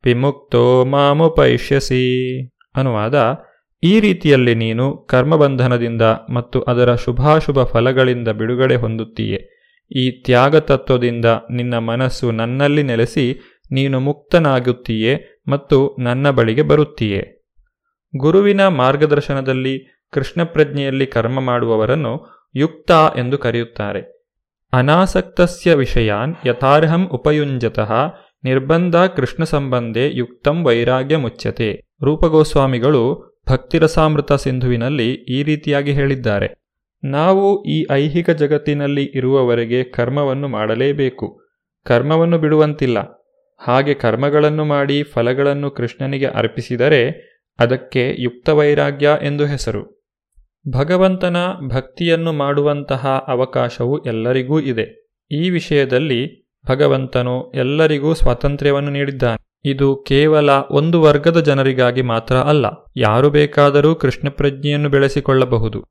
ವಿಮುಕ್ತೋ 0.04 0.84
ಮಾಮುಪೈಷ್ಯಸಿ. 0.84 2.40
ಅನುವಾದ, 2.76 3.34
ಈ 3.82 4.00
ರೀತಿಯಲ್ಲಿ 4.00 4.54
ನೀನು 4.54 4.96
ಕರ್ಮಬಂಧನದಿಂದ 4.96 6.02
ಮತ್ತು 6.02 6.60
ಅದರ 6.60 6.94
ಶುಭಾಶುಭ 6.94 7.62
ಫಲಗಳಿಂದ 7.62 8.28
ಬಿಡುಗಡೆ 8.28 8.76
ಹೊಂದುತ್ತೀಯೆ. 8.76 9.54
ಈ 9.96 10.10
ತ್ಯಾಗ 10.10 10.56
ತತ್ವದಿಂದ 10.56 11.24
ನಿನ್ನ 11.50 11.78
ಮನಸ್ಸು 11.78 12.30
ನನ್ನಲ್ಲಿ 12.30 12.82
ನೆಲೆಸಿ 12.82 13.40
ನೀನು 13.72 14.00
ಮುಕ್ತನಾಗುತ್ತೀಯೆ 14.00 15.42
ಮತ್ತು 15.48 15.96
ನನ್ನ 15.98 16.30
ಬಳಿಗೆ 16.30 16.62
ಬರುತ್ತೀಯೆ. 16.62 17.44
ಗುರುವಿನ 18.16 18.68
ಮಾರ್ಗದರ್ಶನದಲ್ಲಿ 18.68 19.93
ಕೃಷ್ಣ 20.14 20.42
ಪ್ರಜ್ಞೆಯಲ್ಲಿ 20.44 21.06
ಕರ್ಮ 21.06 21.40
ಮಾಡುವವರನ್ನು 21.40 22.26
ಯುಕ್ತ 22.54 22.90
ಎಂದು 23.18 23.38
ಕರೆಯುತ್ತಾರೆ. 23.38 24.30
ಅನಾಸಕ್ತಸ್ಯ 24.72 25.74
ವಿಷಯಾನ್ 25.74 26.34
ಯಥಾರ್ಹಂ 26.46 27.08
ಉಪಯುಂಜತಃ 27.08 27.92
ನಿರ್ಬಂಧ 28.44 28.96
ಕೃಷ್ಣ 28.96 29.44
ಸಂಬಂಧೆ 29.44 30.10
ಯುಕ್ತಂ 30.12 30.64
ವೈರಾಗ್ಯ 30.64 31.16
ಮುಚ್ಚತೆ 31.16 31.80
ರೂಪಗೋಸ್ವಾಮಿಗಳು 32.04 33.34
ಭಕ್ತಿರಸಾಮೃತ 33.50 34.32
ಸಿಂಧುವಿನಲ್ಲಿ 34.32 35.14
ಈ 35.14 35.42
ರೀತಿಯಾಗಿ 35.42 35.92
ಹೇಳಿದ್ದಾರೆ. 35.92 36.54
ನಾವು 37.04 37.64
ಈ 37.64 37.86
ಐಹಿಕ 37.90 38.30
ಜಗತ್ತಿನಲ್ಲಿ 38.30 39.04
ಇರುವವರೆಗೆ 39.04 39.84
ಕರ್ಮವನ್ನು 39.84 40.48
ಮಾಡಲೇಬೇಕು. 40.48 41.40
ಕರ್ಮವನ್ನು 41.86 42.38
ಬಿಡುವಂತಿಲ್ಲ. 42.38 42.98
ಹಾಗೆ 43.58 43.94
ಕರ್ಮಗಳನ್ನು 43.94 44.64
ಮಾಡಿ 44.64 45.02
ಫಲಗಳನ್ನು 45.02 45.70
ಕೃಷ್ಣನಿಗೆ 45.70 46.26
ಅರ್ಪಿಸಿದರೆ 46.26 47.34
ಅದಕ್ಕೆ 47.58 48.14
ಯುಕ್ತ 48.18 48.48
ವೈರಾಗ್ಯ 48.48 49.10
ಎಂದು 49.22 49.46
ಹೆಸರು. 49.46 49.93
ಭಗವಂತನ 50.70 51.36
ಭಕ್ತಿಯನ್ನು 51.68 52.32
ಮಾಡುವಂತಹ 52.32 53.24
ಅವಕಾಶವು 53.28 54.04
ಎಲ್ಲರಿಗೂ 54.04 54.60
ಇದೆ. 54.60 54.86
ಈ 55.30 55.50
ವಿಷಯದಲ್ಲಿ 55.50 56.50
ಭಗವಂತನು 56.68 57.50
ಎಲ್ಲರಿಗೂ 57.50 58.14
ಸ್ವಾತಂತ್ರ್ಯವನ್ನು 58.14 58.90
ನೀಡಿದ್ದಾನೆ. 58.90 59.40
ಇದು 59.64 59.96
ಕೇವಲ 59.96 60.50
ಒಂದು 60.70 61.02
ವರ್ಗದ 61.02 61.40
ಜನರಿಗಾಗಿ 61.40 62.02
ಮಾತ್ರ 62.02 62.36
ಅಲ್ಲ, 62.36 62.66
ಯಾರು 62.96 63.30
ಬೇಕಾದರೂ 63.30 63.94
ಕೃಷ್ಣ 63.94 64.28
ಪ್ರಜ್ಞೆಯನ್ನು 64.28 64.88
ಬೆಳೆಸಿಕೊಳ್ಳಬಹುದು. 64.88 65.84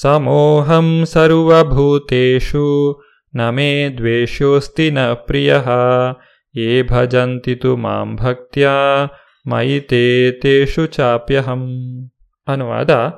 ಸಮೋಹಂ 0.00 1.02
ಸರ್ವಭೂತೇಷು 1.06 2.66
ನಮೇ 3.34 3.88
ದ್ವೇಷೋಸ್ತಿ 3.88 4.90
ನ 4.90 5.12
ಪ್ರಿಯ, 5.12 5.56
ಯೇ 6.54 6.82
ಭಜಂತಿ 6.82 7.54
ತು 7.54 7.76
ಮಾಂ 7.76 8.16
ಭಕ್ತ್ಯ 8.16 8.68
ಮಯಿತೇ 9.46 10.32
ತೇಷು 10.32 10.86
ಚಾಪ್ಯಹಂ. 10.86 11.62
ಅನುವಾದ 12.48 13.12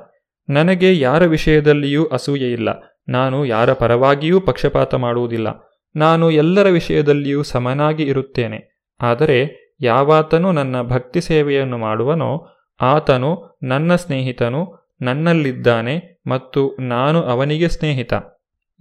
ನನಗೆ 0.51 0.99
ಯಾರ 0.99 1.25
ವಿಷಯದಲ್ಲಿಯೂ 1.25 2.05
ಅಸೂಯೆ 2.05 2.51
ಇಲ್ಲ. 2.51 2.69
ನಾನು 3.09 3.45
ಯಾರ 3.45 3.73
ಪರವಾಗಿಯೂ 3.73 4.41
ಪಕ್ಷಪಾತ 4.41 4.95
ಮಾಡುವುದಿಲ್ಲ. 4.95 5.47
ನಾನು 5.95 6.31
ಎಲ್ಲರ 6.31 6.69
ವಿಷಯದಲ್ಲಿಯೂ 6.69 7.43
ಸಮನಾಗಿ 7.43 8.03
ಇರುತ್ತೇನೆ. 8.03 8.87
ಆದರೆ 9.01 9.61
ಯಾವಾತನು 9.81 10.51
ನನ್ನ 10.51 10.81
ಭಕ್ತಿ 10.81 11.21
ಸೇವೆಯನ್ನು 11.21 11.77
ಮಾಡುವನೋ, 11.77 12.47
ಆತನು 12.81 13.57
ನನ್ನ 13.63 13.95
ಸ್ನೇಹಿತನು, 13.95 14.81
ನನ್ನಲ್ಲಿದ್ದಾನೆ 15.01 16.21
ಮತ್ತು 16.27 16.77
ನಾನು 16.79 17.21
ಅವನಿಗೆ 17.21 17.67
ಸ್ನೇಹಿತ. 17.67 18.13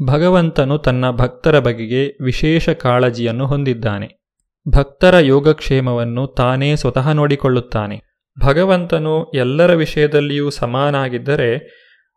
ಭಗವಂತನು 0.07 0.79
ತನ್ನ 0.79 1.11
ಭಕ್ತರ 1.11 1.59
ಬಗೆಗೆ 1.59 2.25
ವಿಶೇಷ 2.25 2.69
ಕಾಳಜಿಯನ್ನು 2.69 3.47
ಹೊಂದಿದ್ದಾನೆ. 3.47 4.21
ಭಕ್ತರ 4.69 5.19
ಯೋಗಕ್ಷೇಮವನ್ನು 5.19 6.27
ತಾನೇ 6.27 6.77
ಸ್ವತಃ 6.77 7.13
ನೋಡಿಕೊಳ್ಳುತ್ತಾನೆ. 7.13 8.10
ಭಗವಂತನು 8.47 9.15
ಎಲ್ಲರ 9.35 9.75
ವಿಷಯದಲ್ಲಿಯೂ 9.75 10.51
ಸಮಾನಾಗಿದ್ದರೆ 10.51 11.51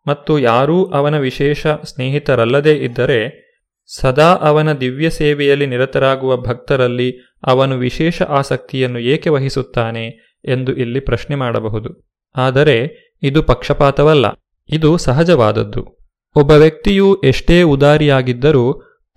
ಮತ್ತು 0.08 0.40
ಯಾರೂ 0.40 0.86
ಅವನ 0.86 1.18
ವಿಶೇಷ 1.20 1.68
ಸ್ನೇಹಿತರಲ್ಲದೇ 1.68 2.74
ಇದ್ದರೆ, 2.74 3.20
ಸದಾ 3.96 4.30
ಅವನ 4.42 4.74
ದಿವ್ಯ 4.74 5.10
ಸೇವೆಯಲ್ಲಿ 5.10 5.66
ನಿರತರಾಗುವ 5.66 6.38
ಭಕ್ತರಲ್ಲಿ 6.38 7.10
ಅವನು 7.44 7.76
ವಿಶೇಷ 7.78 8.22
ಆಸಕ್ತಿಯನ್ನು 8.22 9.00
ಏಕೆ 9.00 9.30
ವಹಿಸುತ್ತಾನೆ 9.30 10.06
ಎಂದು 10.46 10.76
ಇಲ್ಲಿ 10.76 11.00
ಪ್ರಶ್ನೆ 11.00 11.36
ಮಾಡಬಹುದು. 11.36 11.90
ಆದರೆ 12.36 12.78
ಇದು 13.24 13.44
ಪಕ್ಷಪಾತವಲ್ಲ, 13.44 14.26
ಇದು 14.70 14.98
ಸಹಜವಾದದ್ದು. 14.98 15.82
ಒಬ್ಬ 16.36 16.52
ವ್ಯಕ್ತಿಯು 16.52 17.22
ಎಷ್ಟೇ 17.22 17.62
ಉದಾರಿಯಾಗಿದ್ದರೂ 17.62 18.66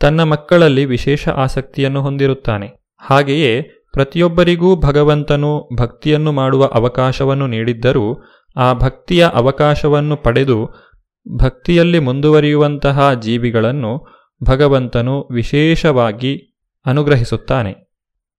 ತನ್ನ 0.01 0.23
ಮಕ್ಕಳಲ್ಲಿ 0.23 0.85
ವಿಶೇಷ 0.85 1.29
ಆಸಕ್ತಿಯನ್ನು 1.29 2.01
ಹೊಂದಿರುತ್ತಾನೆ. 2.03 2.69
ಹಾಗೆಯೇ 3.01 3.53
ಪ್ರತಿಯೊಬ್ಬರಿಗೂ 3.97 4.77
ಭಗವಂತನು 4.77 5.69
ಭಕ್ತಿಯನ್ನು 5.77 6.33
ಮಾಡುವ 6.33 6.65
ಅವಕಾಶವನ್ನು 6.65 7.47
ನೀಡಿದ್ದರೂ 7.47 8.23
ಆ 8.57 8.73
ಭಕ್ತಿಯ 8.73 9.29
ಅವಕಾಶವನ್ನು 9.35 10.17
ಪಡೆದು 10.17 10.69
ಭಕ್ತಿಯಲ್ಲಿ 11.37 11.99
ಮುಂದುವರಿಯುವಂತಹ 11.99 13.13
ಜೀವಿಗಳನ್ನು 13.13 14.17
ಭಗವಂತನು 14.45 15.29
ವಿಶೇಷವಾಗಿ 15.33 16.57
ಅನುಗ್ರಹಿಸುತ್ತಾನೆ. 16.87 17.75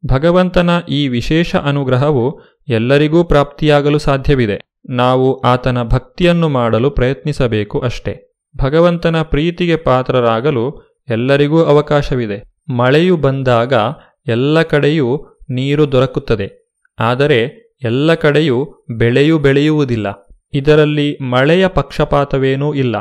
ಭಗವಂತನ 0.05 0.69
ಈ 0.89 1.07
ವಿಶೇಷ 1.07 1.55
ಅನುಗ್ರಹವು 1.55 2.39
ಎಲ್ಲರಿಗೂ 2.67 3.23
ಪ್ರಾಪ್ತಿಯಾಗಲು 3.23 3.97
ಸಾಧ್ಯವಿದೆ. 3.97 4.61
ನಾವು 4.89 5.41
ಆತನ 5.41 5.83
ಭಕ್ತಿಯನ್ನು 5.83 6.49
ಮಾಡಲು 6.49 6.89
ಪ್ರಯತ್ನಿಸಬೇಕು 6.89 7.79
ಅಷ್ಟೇ. 7.79 8.33
ಭಗವಂತನ 8.57 9.21
ಪ್ರೀತಿಗೆ 9.21 9.75
ಪಾತ್ರರಾಗಲು 9.75 10.65
ಎಲ್ಲರಿಗೂ 11.09 11.63
ಅವಕಾಶವಿದೆ. 11.63 12.43
ಮಳೆಯು 12.73 13.17
ಬಂದಾಗ 13.17 13.73
ಎಲ್ಲ 14.27 14.61
ಕಡೆಯೂ 14.61 15.36
ನೀರು 15.49 15.91
ದೊರಕುತ್ತದೆ. 15.91 16.71
ಆದರೆ 16.99 17.67
ಎಲ್ಲ 17.83 18.13
ಕಡೆಯೂ 18.13 18.85
ಬೆಳೆಯೂ 18.97 19.37
ಬೆಳೆಯುವುದಿಲ್ಲ. 19.37 20.07
ಇದರಲ್ಲಿ 20.53 21.17
ಮಳೆಯ 21.21 21.67
ಪಕ್ಷಪಾತವೇನೂ 21.67 22.73
ಇಲ್ಲ. 22.73 22.95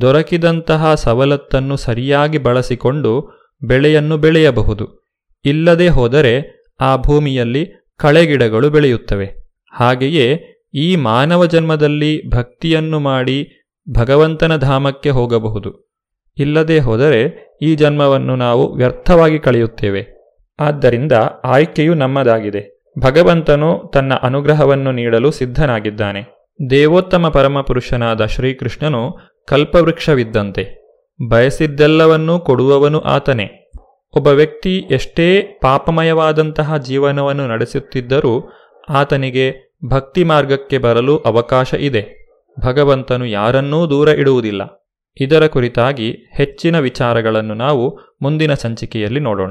ದೊರಕಿದಂತಹ 0.00 0.94
ಸವಲತ್ತನ್ನು 0.94 1.76
ಸರಿಯಾಗಿ 1.76 2.38
ಬಳಸಿಕೊಂಡು 2.38 3.28
ಬೆಳೆಯನ್ನು 3.66 4.16
ಬೆಳೆಯಬಹುದು. 4.18 5.06
ಇಲ್ಲದೆ 5.44 5.88
ಹೋದರೆ 5.88 6.64
ಆ 6.80 6.96
ಭೂಮಿಯಲ್ಲಿ 6.96 7.90
ಕಳೆಗಿಡಗಳು 7.96 8.70
ಬೆಳೆಯುತ್ತವೆ. 8.70 9.54
ಹಾಗೆಯೇ 9.72 10.40
ಈ 10.74 10.96
ಮಾನವ 10.96 11.46
ಜನ್ಮದಲ್ಲಿ 11.46 12.30
ಭಕ್ತಿಯನ್ನು 12.30 13.00
ಮಾಡಿ 13.00 13.48
ಭಗವಂತನ 13.90 14.56
ಧಾಮಕ್ಕೆ 14.56 15.10
ಹೋಗಬಹುದು. 15.10 15.92
ಇಲ್ಲದೆ 16.38 16.78
ಹೋದರೆ 16.78 17.46
ಈ 17.62 17.74
ಜನ್ಮವನ್ನು 17.74 18.36
ನಾವು 18.36 18.74
ವ್ಯರ್ಥವಾಗಿ 18.74 19.38
ಕಳೆಯುತ್ತೇವೆ. 19.38 20.15
ಆದ್ದರಿಂದ 20.58 21.12
ಆಯ್ಕೆಯು 21.44 21.94
ನಮ್ಮದಾಗಿದೆ. 21.94 22.82
ಭಗವಂತನು 22.98 23.90
ತನ್ನ 23.94 24.14
ಅನುಗ್ರಹವನ್ನು 24.14 24.92
ನೀಡಲು 24.92 25.30
ಸಿದ್ಧನಾಗಿದ್ದಾನೆ. 25.30 26.50
ದೇವೋತ್ತಮ 26.70 27.28
ಪರಮಪುರುಷನಾದ 27.28 28.24
ಶ್ರೀಕೃಷ್ಣನು 28.24 29.18
ಕಲ್ಪವೃಕ್ಷವಿದ್ದಂತೆ. 29.48 30.86
ಬಯಸಿದ್ದೆಲ್ಲವನ್ನೂ 31.28 32.38
ಕೊಡುವವನು 32.38 33.00
ಆತನೇ. 33.00 33.70
ಒಬ್ಬ 34.16 34.26
ವ್ಯಕ್ತಿ 34.28 34.78
ಎಷ್ಟೇ 34.78 35.40
ಪಾಪಮಯವಾದಂತಹ 35.62 36.76
ಜೀವನವನ್ನು 36.76 37.48
ನಡೆಸುತ್ತಿದ್ದರೂ 37.48 38.52
ಆತನಿಗೆ 38.88 39.74
ಭಕ್ತಿ 39.88 40.24
ಮಾರ್ಗಕ್ಕೆ 40.24 40.78
ಬರಲು 40.78 41.18
ಅವಕಾಶ 41.18 41.74
ಇದೆ. 41.74 42.26
ಭಗವಂತನು 42.60 43.26
ಯಾರನ್ನೂ 43.26 43.90
ದೂರ 43.90 44.08
ಇಡುವುದಿಲ್ಲ. 44.08 44.92
ಇದರ 45.20 45.46
ಕುರಿತಾಗಿ 45.46 46.10
ಹೆಚ್ಚಿನ 46.10 46.78
ವಿಚಾರಗಳನ್ನು 46.78 47.54
ನಾವು 47.54 47.98
ಮುಂದಿನ 48.22 48.54
ಸಂಚಿಕೆಯಲ್ಲಿ 48.54 49.20
ನೋಡೋಣ. 49.20 49.50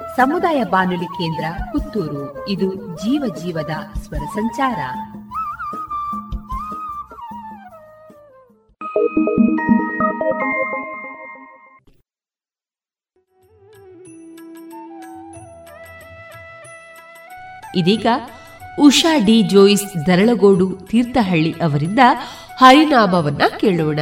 ಸಮುದಾಯ 0.15 0.63
ಬಾನುಲಿ 0.63 1.05
ಕೇಂದ್ರ 1.05 1.45
ಪುತ್ತೂರು. 1.71 2.47
ಇದು 2.47 2.75
ಜೀವ 2.75 3.35
ಜೀವದ 3.35 3.99
ಸ್ವರ 3.99 4.17
ಸಂಚಾರ. 4.17 4.79
ಇದೀಗ 17.75 18.05
ಉಷಾ 18.79 19.17
ಡಿ 19.25 19.41
ಜೋಯಿಸ್ 19.41 20.05
ದರಳಗೋಡು 20.05 20.71
ತೀರ್ಥಹಳ್ಳಿ 20.75 21.51
ಅವರಿಂದ 21.51 21.99
ಹರಿನಾಮವನ್ನ 22.59 23.41
ಕೇಳೋಣ. 23.59 23.99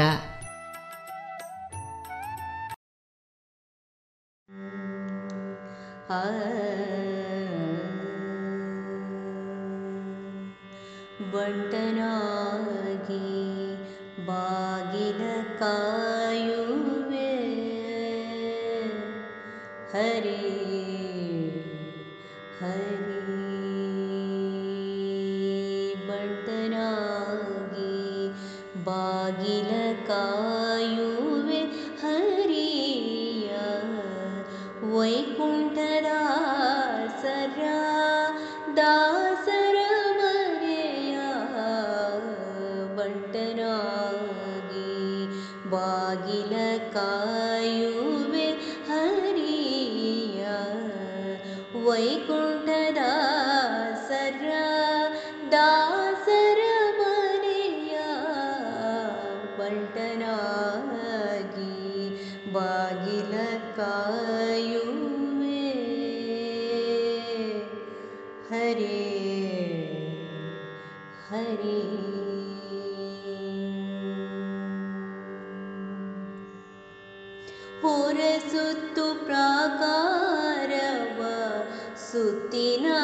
का 15.61 15.98
சுத்தினா 82.11 82.98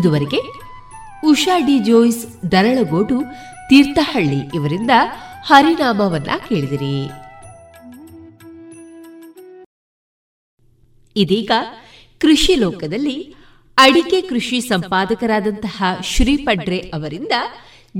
ಇದುವರೆಗೆ 0.00 0.40
ಉಷಾ 1.26 1.58
ಡಿ 1.58 1.78
ಜೋಯ್ಸ್ 1.78 2.52
ದರಳಗೋಡು 2.52 3.20
ತೀರ್ಥಹಳ್ಳಿ 3.68 4.40
ಇವರಿಂದ 4.54 4.90
ಹರಿನಾಮವನ್ನ 5.44 6.30
ಕೇಳಿದಿರಿ. 6.48 6.94
ಇದೀಗ 11.16 11.50
ಕೃಷಿ 12.18 12.54
ಲೋಕದಲ್ಲಿ 12.54 13.34
ಅಡಿಕೆ 13.78 14.20
ಕೃಷಿ 14.20 14.60
ಸಂಪಾದಕರಾದಂತಹ 14.60 15.82
ಶ್ರೀಪಡ್ರೆ 16.02 16.78
ಅವರಿಂದ 16.78 17.32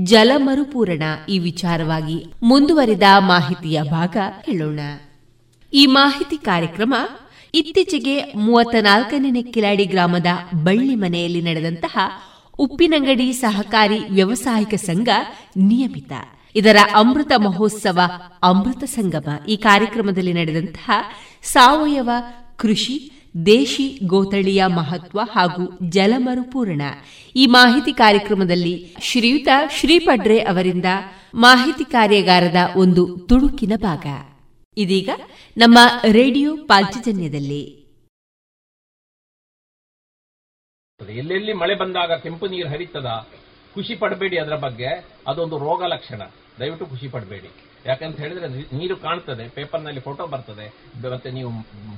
ಜಲಮರುಪೂರಣ 0.03 1.03
ಈ 1.29 1.39
ವಿಚಾರವಾಗಿ 1.39 2.25
ಮುಂದುವರಿದ 2.43 3.03
ಮಾಹಿತಿಯ 3.19 3.81
ಭಾಗ 3.91 4.17
ಹೇಳೋಣ 4.45 4.79
ಈ 5.73 5.85
ಮಾಹಿತಿ 5.85 6.37
ಕಾರ್ಯಕ್ರಮ 6.37 6.93
ಇತ್ತೀಚೆಗೆ 7.53 8.33
ಮೂವತ್ತ 8.35 8.75
ನಾಲ್ಕನೇ 8.81 9.41
ಕಿಲಾಡಿ 9.41 9.85
ಗ್ರಾಮದ 9.85 10.25
ಬಳ್ಳಿ 10.63 10.95
ಮನೆಯಲ್ಲಿ 10.95 11.41
ನಡೆದಂತಹ 11.41 11.99
ಉಪ್ಪಿನಂಗಡಿ 12.59 13.33
ಸಹಕಾರಿ 13.33 13.99
ವ್ಯವಸಾಯಿಕ 14.11 14.73
ಸಂಘ 14.73 15.09
ನಿಯಮಿತ. 15.57 16.11
ಇದರ 16.55 16.77
ಅಮೃತ 16.95 17.31
ಮಹೋತ್ಸವ 17.37 17.99
ಅಮೃತ 18.43 18.83
ಸಂಗಮ 18.83 19.45
ಈ 19.45 19.55
ಕಾರ್ಯಕ್ರಮದಲ್ಲಿ 19.55 20.33
ನಡೆದಂತಹ 20.33 20.91
ಸಾವಯವ 21.43 22.09
ಕೃಷಿ, 22.55 23.11
ದೇಶಿ 23.45 23.99
ಗೋತಳಿಯ 24.05 24.65
ಮಹತ್ವ 24.65 25.19
ಹಾಗೂ 25.31 25.79
ಜಲಮರುಪೂರಣ 25.89 26.81
ಈ 27.35 27.45
ಮಾಹಿತಿ 27.45 27.93
ಕಾರ್ಯಕ್ರಮದಲ್ಲಿ 27.93 28.95
ಶ್ರೀಯುತ 29.01 29.47
ಶ್ರೀಪಡ್ರೆ 29.79 30.39
ಅವರಿಂದ 30.39 30.85
ಮಾಹಿತಿ 31.35 31.83
ಕಾರ್ಯಾಗಾರದ 31.83 32.55
ಒಂದು 32.75 33.17
ತುಣುಕಿನ 33.17 33.73
ಭಾಗ. 33.75 34.05
ಇದೀಗ 34.77 35.09
ನಮ್ಮ 35.57 35.77
ರೇಡಿಯೋ 36.11 36.57
ಪಾಂಚಜನ್ಯದಲ್ಲಿ 36.65 37.81
ಎಲ್ಲೆಲ್ಲಿ 41.09 41.53
ಮಳೆ 41.53 41.75
ಬಂದಾಗ 41.75 42.11
ಕೆಂಪು 42.11 42.47
ನೀರು 42.47 42.69
ಹರಿತದ, 42.69 43.27
ಖುಷಿ 43.73 43.95
ಪಡಬೇಡಿ 43.95 44.37
ಅದರ 44.39 44.55
ಬಗ್ಗೆ. 44.55 45.05
ಅದೊಂದು 45.27 45.57
ರೋಗ 45.57 45.83
ಲಕ್ಷಣ. 45.83 46.21
ದಯವಿಟ್ಟು 46.59 46.85
ಖುಷಿ 46.85 47.07
ಪಡಬೇಡಿ. 47.07 47.70
ಯಾಕಂತ 47.85 48.17
ಹೇಳಿದ್ರೆ 48.23 48.47
ನೀರು 48.79 48.95
ಕಾಣ್ತದೆ, 49.05 49.45
ಪೇಪರ್ನಲ್ಲಿ 49.55 50.01
ಫೋಟೋ 50.07 50.23
ಬರ್ತದೆ. 50.33 50.65
ಮತ್ತೆ 51.13 51.29
ನೀವು 51.37 51.51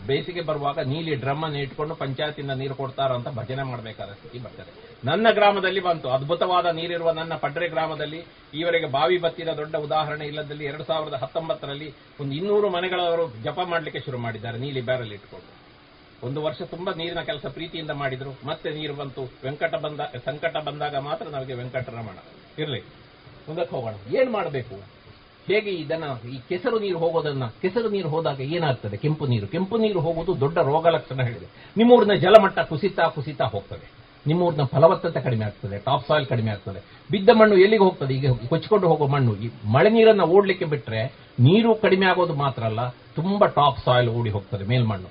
ಬೇಸಿಗೆ 0.08 0.42
ಬರುವಾಗ 0.50 0.80
ನೀಲಿ 0.92 1.14
ಡ್ರಮ್ 1.24 1.44
ಅನ್ನು 1.44 1.60
ಇಟ್ಕೊಂಡು 1.60 1.96
ಪಂಚಾಯತಿಂದ 1.96 2.54
ನೀರು 2.62 2.76
ಕೊಡ್ತಾರ 2.82 3.12
ಅಂತ 3.20 3.30
ಭಜನೆ 3.40 3.64
ಮಾಡಬೇಕಾದ 3.72 4.12
ಸ್ಥಿತಿ 4.20 4.40
ಬರ್ತದೆ. 4.46 4.72
ನನ್ನ 5.10 5.28
ಗ್ರಾಮದಲ್ಲಿ 5.38 5.82
ಬಂತು. 5.88 6.08
ಅದ್ಭುತವಾದ 6.10 6.68
ನೀರಿರುವ 6.80 7.12
ನನ್ನ 7.12 7.34
ಪಡ್ರೆ 7.44 7.68
ಗ್ರಾಮದಲ್ಲಿ 7.74 8.20
ಈವರೆಗೆ 8.60 8.90
ಬಾವಿ 8.96 9.18
ಬತ್ತಿದ 9.26 9.52
ದೊಡ್ಡ 9.62 9.76
ಉದಾಹರಣೆ 9.88 10.28
ಇಲ್ಲದಲ್ಲಿ 10.32 10.66
ಎರಡು 10.66 10.86
ಸಾವಿರದ 10.92 11.20
ಹತ್ತೊಂಬತ್ತರಲ್ಲಿ 11.24 11.90
ಒಂದು 12.22 12.34
ಇನ್ನೂರು 12.40 12.70
ಮನೆಗಳವರು 12.70 13.26
ಜಪ 13.44 13.60
ಮಾಡಲಿಕ್ಕೆ 13.74 14.02
ಶುರು 14.06 14.18
ಮಾಡಿದ್ದಾರೆ, 14.18 14.58
ನೀಲಿ 14.58 14.84
ಬ್ಯಾರಲ್ 14.90 15.14
ಇಟ್ಕೊಂಡು. 15.18 15.52
ಒಂದು 16.28 16.40
ವರ್ಷ 16.44 16.62
ತುಂಬಾ 16.74 16.92
ನೀರಿನ 17.00 17.22
ಕೆಲಸ 17.30 17.46
ಪ್ರೀತಿಯಿಂದ 17.56 17.94
ಮಾಡಿದ್ರು. 18.02 18.34
ಮತ್ತೆ 18.50 18.70
ನೀರು 18.80 18.94
ಬಂತು. 19.00 19.24
ವೆಂಕಟ 19.44 19.76
ಬಂದ 19.86 20.02
ಸಂಕಟ 20.26 20.56
ಬಂದಾಗ 20.68 20.96
ಮಾತ್ರ 21.10 21.26
ನಮಗೆ 21.38 21.54
ವೆಂಕಟರಮಣ. 21.62 22.18
ಇರ್ಲಿ, 22.62 22.82
ಮುಂದಕ್ಕೆ 23.48 23.74
ಹೋಗೋಣ. 23.76 23.96
ಏನ್ 24.20 24.32
ಮಾಡಬೇಕು? 24.38 24.76
ಹೇಗೆ 25.48 25.72
ಇದನ್ನ 25.72 26.06
ಈ 26.30 26.38
ಕೆಸರು 26.50 26.80
ನೀರು 26.80 26.98
ಹೋಗೋದನ್ನ, 26.98 27.46
ಕೆಸರು 27.62 27.90
ನೀರು 27.90 28.10
ಹೋದಾಗ 28.10 28.40
ಏನಾಗ್ತದೆ? 28.42 28.98
ಕೆಂಪು 28.98 29.26
ನೀರು. 29.28 29.48
ಕೆಂಪು 29.48 29.78
ನೀರು 29.78 30.00
ಹೋಗುವುದು 30.00 30.40
ದೊಡ್ಡ 30.40 30.58
ರೋಗ 30.58 30.88
ಲಕ್ಷಣ 30.88 31.22
ಹೇಳಿದೆ. 31.22 31.48
ನಿಮ್ಮೂರಿನ 31.78 32.14
ಜಲಮಟ್ಟ 32.14 32.60
ಕುಸಿತಾ 32.60 33.06
ಕುಸಿತಾ 33.08 33.46
ಹೋಗ್ತದೆ. 33.46 33.86
ನಿಮ್ಮೂರಿನ 34.28 34.64
ಫಲವತ್ತತೆ 34.64 35.22
ಕಡಿಮೆ 35.22 35.46
ಆಗ್ತದೆ, 35.46 35.78
ಟಾಪ್ 35.78 36.08
ಸಾಯಿಲ್ 36.08 36.28
ಕಡಿಮೆ 36.28 36.52
ಆಗ್ತದೆ. 36.52 36.80
ಬಿದ್ದ 37.12 37.30
ಮಣ್ಣು 37.34 37.56
ಎಲ್ಲಿಗೆ 37.58 37.84
ಹೋಗ್ತದೆ? 37.84 38.14
ಈಗ 38.14 38.32
ಕೊಚ್ಚಿಕೊಂಡು 38.50 38.88
ಹೋಗೋ 38.88 39.08
ಮಣ್ಣು. 39.08 39.36
ಈ 39.36 39.50
ಮಳೆ 39.72 39.90
ನೀರನ್ನ 39.90 40.22
ಓಡ್ಲಿಕ್ಕೆ 40.22 40.66
ಬಿಟ್ರೆ 40.66 41.02
ನೀರು 41.40 41.76
ಕಡಿಮೆ 41.76 42.06
ಆಗೋದು 42.06 42.34
ಮಾತ್ರ 42.34 42.64
ಅಲ್ಲ, 42.64 42.90
ತುಂಬಾ 42.90 43.48
ಟಾಪ್ 43.48 43.80
ಸಾಯಿಲ್ 43.86 44.10
ಓಡಿ 44.10 44.30
ಹೋಗ್ತದೆ 44.30 44.66
ಮೇಲ್ಮಣ್ಣು. 44.66 45.10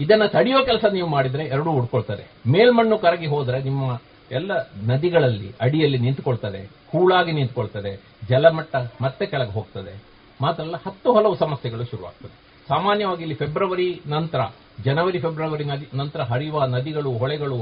ಇದನ್ನ 0.00 0.26
ತಡೆಯೋ 0.26 0.64
ಕೆಲಸ 0.64 0.84
ನೀವು 0.92 1.08
ಮಾಡಿದ್ರೆ 1.08 1.44
ಎರಡೂ 1.44 1.70
ಉಡ್ಕೊಳ್ತಾರೆ 1.70 2.24
ಮೇಲ್ಮಣ್ಣು 2.46 2.98
ಕರಗಿ 2.98 3.26
ಹೋದ್ರೆ 3.26 3.62
ನಿಮ್ಮ 3.62 3.94
ಎಲ್ಲ 4.30 4.52
ನದಿಗಳಲ್ಲಿ 4.86 5.48
ಅಡಿಯಲ್ಲಿ 5.60 5.98
ನಿಂತುಕೊಳ್ತದೆ 5.98 6.60
ಹೂಳಾಗಿ 6.92 7.32
ನಿಂತುಕೊಳ್ತದೆ, 7.32 7.92
ಜಲಮಟ್ಟ 8.28 8.76
ಮತ್ತೆ 9.02 9.26
ಕೆಳಗೆ 9.26 9.50
ಹೋಗ್ತದೆ. 9.50 10.02
ಮಾತ್ರಲ್ಲ 10.40 10.76
ಹತ್ತು 10.86 11.12
ಹಲವು 11.14 11.36
ಸಮಸ್ಯೆಗಳು 11.36 11.84
ಶುರುವಾಗ್ತದೆ. 11.84 12.34
ಸಾಮಾನ್ಯವಾಗಿ 12.68 13.22
ಇಲ್ಲಿ 13.22 13.34
ಫೆಬ್ರವರಿ 13.34 14.00
ನಂತರ, 14.06 14.40
ಜನವರಿ, 14.84 15.18
ಫೆಬ್ರವರಿ 15.18 15.64
ನಂತರ 15.94 16.22
ಹರಿಯುವ 16.22 16.64
ನದಿಗಳು, 16.64 17.10
ಹೊಳೆಗಳು, 17.12 17.58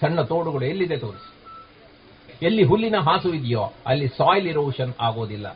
ಸಣ್ಣ 0.00 0.20
ತೋಡುಗಳು 0.22 0.64
ಎಲ್ಲಿದೆ 0.64 0.96
ತೋರಿಸಿ? 0.96 1.30
ಎಲ್ಲಿ 2.42 2.62
ಹುಲ್ಲಿನ 2.62 2.96
ಹಾಸು 2.96 3.28
ಇದೆಯೋ, 3.28 3.72
ಅಲ್ಲಿ 3.86 4.08
ಸಾಯಿಲ್ 4.08 4.48
ಇರೋಷನ್ 4.48 4.92
ಆಗೋದಿಲ್ಲ. 5.00 5.46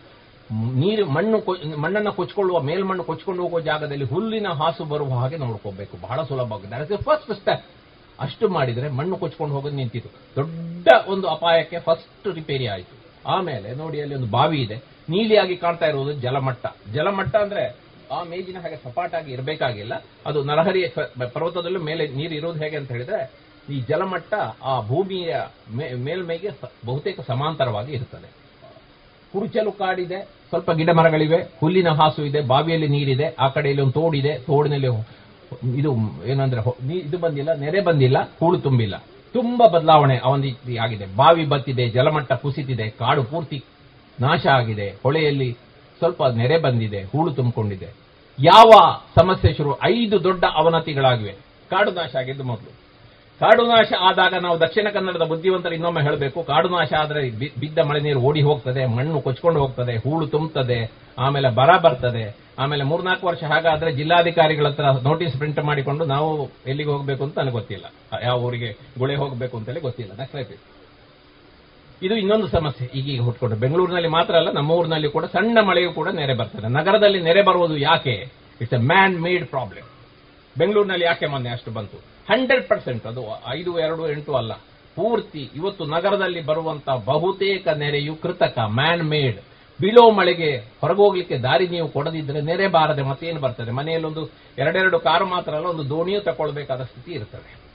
ನೀರು, 0.75 1.07
ಮಣ್ಣು 1.07 1.39
ಮಣ್ಣನ್ನು 1.77 2.13
ಕೊಚ್ಕೊಳ್ಳುವ, 2.13 2.61
ಮೇಲ್ಮಣ್ಣು 2.61 3.05
ಕೊಚ್ಕೊಂಡು 3.05 3.43
ಹೋಗುವ 3.43 3.61
ಜಾಗದಲ್ಲಿ 3.61 4.05
ಹುಲ್ಲಿನ 4.05 4.49
ಹಾಸು 4.49 4.85
ಬರುವ 4.85 5.15
ಹಾಗೆ 5.15 5.37
ನೋಡ್ಕೋಬೇಕು 5.37 5.97
ಬಹಳ 6.03 6.23
ಸುಲಭವಾಗಿದೆ 6.23 6.97
ಫಸ್ಟ್ 6.97 7.35
ಸ್ಟೆಪ್ 7.35 7.65
ಅಷ್ಟು 8.21 8.49
ಮಾಡಿದ್ರೆ 8.49 8.89
ಮಣ್ಣು 8.99 9.17
ಕೊಚ್ಕೊಂಡು 9.17 9.55
ಹೋಗೋದು 9.55 9.77
ನಿಂತಿತ್ತು. 9.77 10.11
ದೊಡ್ಡ 10.37 10.89
ಒಂದು 11.07 11.27
ಅಪಾಯಕ್ಕೆ 11.29 11.79
ಫಸ್ಟ್ 11.79 12.29
ರಿಪೇರಿ 12.35 12.67
ಆಯಿತು. 12.75 12.95
ಆಮೇಲೆ 13.27 13.75
ನೋಡಿ, 13.75 14.01
ಅಲ್ಲಿ 14.01 14.15
ಒಂದು 14.15 14.31
ಬಾವಿ 14.37 14.59
ಇದೆ. 14.63 14.77
ನೀಲಿಯಾಗಿ 15.09 15.57
ಕಾಣ್ತಾ 15.57 15.87
ಇರುವುದು 15.87 16.13
ಜಲಮಟ್ಟ. 16.13 16.67
ಜಲಮಟ್ಟ 16.95 17.35
ಅಂದ್ರೆ 17.37 17.65
ಆ 18.13 18.23
ಮೇಜಿನ 18.23 18.59
ಹಾಗೆ 18.63 18.77
ಸಪಾಟಾಗಿ 18.77 19.31
ಇರಬೇಕಾಗಿಲ್ಲ. 19.33 19.95
ಅದು 20.27 20.39
ನರಹರಿ 20.45 20.83
ಪರ್ವತದಲ್ಲೂ 21.35 21.81
ಮೇಲೆ 21.81 22.05
ನೀರು 22.09 22.35
ಇರೋದು 22.35 22.59
ಹೇಗೆ 22.63 22.77
ಅಂತ 22.77 22.91
ಹೇಳಿದ್ರೆ, 22.93 23.21
ಈ 23.75 23.81
ಜಲಮಟ್ಟ 23.81 24.35
ಆ 24.63 24.75
ಭೂಮಿಯ 24.81 25.37
ಮೇಲ್ಮೈಗೆ 26.07 26.51
ಬಹುತೇಕ 26.87 27.21
ಸಮಾಂತರವಾಗಿ 27.21 27.93
ಇರುತ್ತದೆ 27.93 28.29
ಕುರುಚಲು 29.33 29.73
ಕಾಡಿದೆ, 29.73 30.19
ಸ್ವಲ್ಪ 30.49 30.71
ಗಿಡ 30.71 30.91
ಮರಗಳಿವೆ 30.91 31.39
ಹುಲ್ಲಿನ 31.61 31.91
ಹಾಸು 32.01 32.25
ಇದೆ, 32.25 32.41
ಬಾವಿಯಲ್ಲಿ 32.53 32.89
ನೀರಿದೆ, 32.89 33.27
ಆ 33.39 33.49
ಕಡೆಯಲ್ಲಿ 33.49 33.83
ಒಂದು 33.83 33.93
ತೋಡಿದೆ, 33.93 34.33
ತೋಡಿನಲ್ಲಿ 34.39 34.89
ಇದು 35.75 35.97
ಏನಂದ್ರೆ 36.27 36.61
ಇದು 36.93 37.19
ಬಂದಿಲ್ಲ, 37.19 37.55
ನೆರೆ 37.55 37.81
ಬಂದಿಲ್ಲ 37.81 38.17
ಹೂಳು 38.41 38.59
ತುಂಬಿಲ್ಲ. 38.59 38.97
ತುಂಬಾ 39.33 39.69
ಬದಲಾವಣೆ 39.69 40.19
ಅವನ 40.19 40.45
ಆಗಿದೆ. 40.83 41.17
ಬಾವಿ 41.17 41.45
ಬತ್ತಿದೆ, 41.45 41.89
ಜಲಮಟ್ಟ 41.89 42.33
ಕುಸಿತಿದೆ, 42.33 42.91
ಕಾಡು 42.91 43.25
ಪೂರ್ತಿ 43.25 43.65
ನಾಶ 44.21 44.47
ಆಗಿದೆ. 44.47 44.95
ಹೊಳೆಯಲ್ಲಿ 45.03 45.57
ಸ್ವಲ್ಪ 45.99 46.23
ನೆರೆ 46.25 46.59
ಬಂದಿದೆ, 46.59 47.03
ಹೂಳು 47.03 47.33
ತುಂಬಿಕೊಂಡಿದೆ. 47.33 47.89
ಯಾವ 48.45 48.71
ಸಮಸ್ಯೆ 49.17 49.55
ಶುರು 49.55 49.83
ಐದು 49.83 50.25
ದೊಡ್ಡ 50.25 50.45
ಅವನತಿಗಳಾಗಿವೆ. 50.55 51.33
ಕಾಡು 51.71 51.91
ನಾಶ 51.91 52.17
ಆಗಿದ್ದು 52.17 52.45
ಮೊದಲು. 52.45 52.86
ಕಾಡು 53.41 53.67
ನಾಶ 53.67 53.89
ಆದಾಗ 54.01 54.35
ನಾವು 54.43 54.61
ದಕ್ಷಿಣ 54.61 54.89
ಕನ್ನಡದ 54.89 55.25
ಬುದ್ಧಿವಂತರು 55.33 55.75
ಇನ್ನೊಮ್ಮೆ 55.75 56.03
ಹೇಳಬೇಕು 56.03 56.43
ಕಾಡು 56.43 56.69
ನಾಶ 56.69 56.93
ಆದ್ರೆ 57.01 57.23
ಬಿದ್ದ 57.63 57.79
ಮಳೆ 57.89 58.01
ನೀರು 58.01 58.21
ಓಡಿ 58.21 58.43
ಹೋಗ್ತದೆ, 58.43 58.87
ಮಣ್ಣು 58.87 59.21
ಕೊಚ್ಕೊಂಡು 59.21 59.61
ಹೋಗ್ತದೆ, 59.61 59.95
ಹೂಳು 59.97 60.27
ತುಂಬುತ್ತದೆ, 60.27 60.79
ಆಮೇಲೆ 61.19 61.49
ಬರ 61.49 61.77
ಬರ್ತದೆ. 61.77 62.25
ಆಮೇಲೆ 62.59 62.85
ಮೂರ್ನಾಲ್ಕು 62.85 63.27
ವರ್ಷ 63.27 63.43
ಹಾಗಾದ್ರೆ 63.45 63.93
ಜಿಲ್ಲಾಧಿಕಾರಿಗಳ 63.93 64.69
ಹತ್ರ 64.69 64.85
ನೋಟಿಸ್ 65.09 65.37
ಪ್ರಿಂಟ್ 65.37 65.61
ಮಾಡಿಕೊಂಡು 65.65 66.05
ನಾವು 66.05 66.29
ಎಲ್ಲಿಗೆ 66.67 66.91
ಹೋಗಬೇಕು 66.91 67.25
ಅಂತ 67.25 67.39
ನನಗೆ 67.39 67.53
ಗೊತ್ತಿಲ್ಲ. 67.53 67.85
ಯಾವ 68.23 68.37
ಊರಿಗೆ 68.47 68.71
ಗುಳೆ 68.99 69.15
ಹೋಗಬೇಕು 69.15 69.57
ಅಂತೇಳಿ 69.57 69.81
ಗೊತ್ತಿಲ್ಲ. 69.81 70.13
ನೆಕ್ಸ್ಟ್ 70.23 70.65
ಇದು 72.03 72.15
ಇನ್ನೊಂದು 72.17 72.49
ಸಮಸ್ಯೆ. 72.49 72.87
ಈಗೀಗ 72.95 73.21
ಹುಟ್ಕೊಂಡು 73.23 73.57
ಬೆಂಗಳೂರಿನಲ್ಲಿ 73.57 74.09
ಮಾತ್ರ 74.09 74.35
ಅಲ್ಲ, 74.35 74.51
ನಮ್ಮ 74.53 74.71
ಊರಿನಲ್ಲಿ 74.71 75.09
ಕೂಡ 75.09 75.25
ಸಣ್ಣ 75.25 75.59
ಮಳೆಯೂ 75.69 75.93
ಕೂಡ 75.93 76.09
ನೆರೆ 76.09 76.35
ಬರ್ತದೆ. 76.35 76.69
ನಗರದಲ್ಲಿ 76.73 77.21
ನೆರೆ 77.21 77.43
ಬರುವುದು 77.43 77.77
ಯಾಕೆ? 77.77 78.17
It's 78.61 78.75
a 78.75 78.83
man 78.93 79.17
made 79.21 79.47
problem 79.47 79.89
ಬೆಂಗಳೂರಿನಲ್ಲಿ 80.59 81.05
ಯಾಕೆ 81.05 81.27
ಮೊನ್ನೆ 81.27 81.51
ಅಷ್ಟು 81.51 81.71
ಬಂತು? 81.71 82.16
Hundred 82.31 82.69
percent. 82.69 83.07
ಅದು 83.07 83.23
ಐದು, 83.49 83.79
ಎರಡು, 83.79 84.11
ಎಂಟು 84.11 84.35
ಅಲ್ಲ. 84.35 84.53
ಪೂರ್ತಿ 84.97 85.51
ಇವತ್ತು 85.57 85.85
ನಗರದಲ್ಲಿ 85.85 86.41
ಬರುವಂತ 86.47 86.89
ಬಹುತೇಕ 87.05 87.69
ನೆರೆಯು 87.69 88.17
ಕೃತಕ 88.17 88.59
ಮ್ಯಾನ್ 88.59 89.03
ಮೇಡ್ 89.03 89.41
ಬಿಲೋ 89.81 90.11
ಮಳೆಗೆ 90.11 90.57
ಹೊರಗೋಗ್ಲಿಕ್ಕೆ 90.81 91.39
ದಾರಿ 91.39 91.69
ನೀವು 91.69 91.89
ಕೊಡದಿದ್ರೆ 91.89 92.41
ನೆರೆ 92.41 92.67
ಬಾರದೆ 92.67 93.03
ಮತ್ತೇನು 93.03 93.41
ಬರ್ತದೆ? 93.41 93.71
ಮನೆಯಲ್ಲೊಂದು 93.71 94.31
ಎರಡೆರಡು 94.59 95.01
ಕಾರು 95.01 95.27
ಮಾತ್ರ 95.27 95.55
ಅಲ್ಲ, 95.55 95.67
ಒಂದು 95.67 95.89
ದೋಣಿಯೂ 95.89 96.21
ತಗೊಳ್ಬೇಕಾದ 96.21 96.83
ಸ್ಥಿತಿ 96.83 97.13
ಇರ್ತದೆ. 97.13 97.67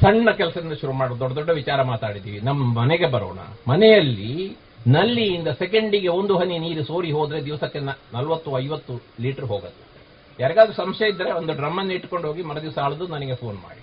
ಸಣ್ಣ 0.00 0.30
ಕೆಲಸದಿಂದ 0.30 0.72
ಶುರು 0.72 0.92
ಮಾಡು 0.92 1.18
ದೊಡ್ಡ 1.18 1.34
ದೊಡ್ಡ 1.34 1.50
ವಿಚಾರ 1.50 1.82
ಮಾತಾಡಿದೀವಿ 1.82 2.40
ನಮ್ಮ 2.40 2.80
ಮನೆಗೆ 2.80 3.06
ಬರೋಣ. 3.06 3.38
ಮನೆಯಲ್ಲಿ 3.68 4.56
ನಲ್ಲಿಯಿಂದ 4.86 5.48
ಸೆಕೆಂಡಿಗೆ 5.48 6.08
ಒಂದು 6.08 6.38
ಹನಿ 6.38 6.58
ನೀರು 6.58 6.84
ಸೋರಿ 6.84 7.10
ಹೋದ್ರೆ 7.10 7.44
ದಿವಸಕ್ಕೆ 7.44 7.78
ನಲವತ್ತು, 7.78 8.58
ಐವತ್ತು 8.58 9.02
ಲೀಟರ್ 9.20 9.44
ಹೋಗುತ್ತೆ. 9.44 9.89
ಯಾರಿಗಾದ್ರೂ 10.38 10.74
ಸಂಶಯ 10.74 11.08
ಇದ್ದರೆ 11.08 11.30
ಒಂದು 11.32 11.52
ಡ್ರಮ್ 11.52 11.78
ಅನ್ನು 11.78 11.92
ಇಟ್ಕೊಂಡು 11.94 12.28
ಹೋಗಿ 12.28 12.42
ಮರದಿವಸ 12.42 12.78
ಆಳದು 12.78 13.06
ನನಗೆ 13.06 13.34
ಫೋನ್ 13.34 13.58
ಮಾಡಿ. 13.62 13.82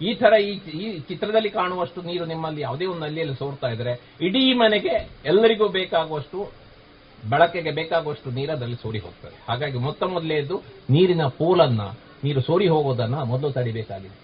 ಈ 0.00 0.14
ತರ 0.14 0.32
ಈ 0.82 0.98
ಚಿತ್ರದಲ್ಲಿ 1.08 1.50
ಕಾಣುವಷ್ಟು 1.50 2.02
ನೀರು 2.02 2.24
ನಿಮ್ಮಲ್ಲಿ 2.24 2.60
ಯಾವುದೇ 2.60 2.86
ಒಂದು 2.86 3.00
ನಲ್ಲಿಯಲ್ಲಿ 3.00 3.36
ಸೋರ್ತಾ 3.38 3.68
ಇದ್ರೆ 3.68 3.92
ಇಡೀ 4.20 4.52
ಮನೆಗೆ 4.52 4.94
ಎಲ್ಲರಿಗೂ 5.24 5.68
ಬೇಕಾಗುವಷ್ಟು, 5.68 6.52
ಬಳಕೆಗೆ 7.30 7.70
ಬೇಕಾಗುವಷ್ಟು 7.70 8.30
ನೀರು 8.30 8.52
ಅದರಲ್ಲಿ 8.52 8.76
ಸೋರಿ 8.82 8.98
ಹೋಗ್ತದೆ. 8.98 9.36
ಹಾಗಾಗಿ 9.48 9.78
ಮೊತ್ತ 9.78 10.02
ಮೊದಲೇದು 10.02 10.62
ನೀರಿನ 10.90 11.26
ಪೋಲನ್ನ, 11.26 11.80
ನೀರು 12.24 12.40
ಸೋರಿ 12.40 12.68
ಹೋಗೋದನ್ನ 12.68 13.22
ಮೊದಲು 13.22 13.50
ತಡಿಬೇಕಾಗಿದೆ. 13.50 14.18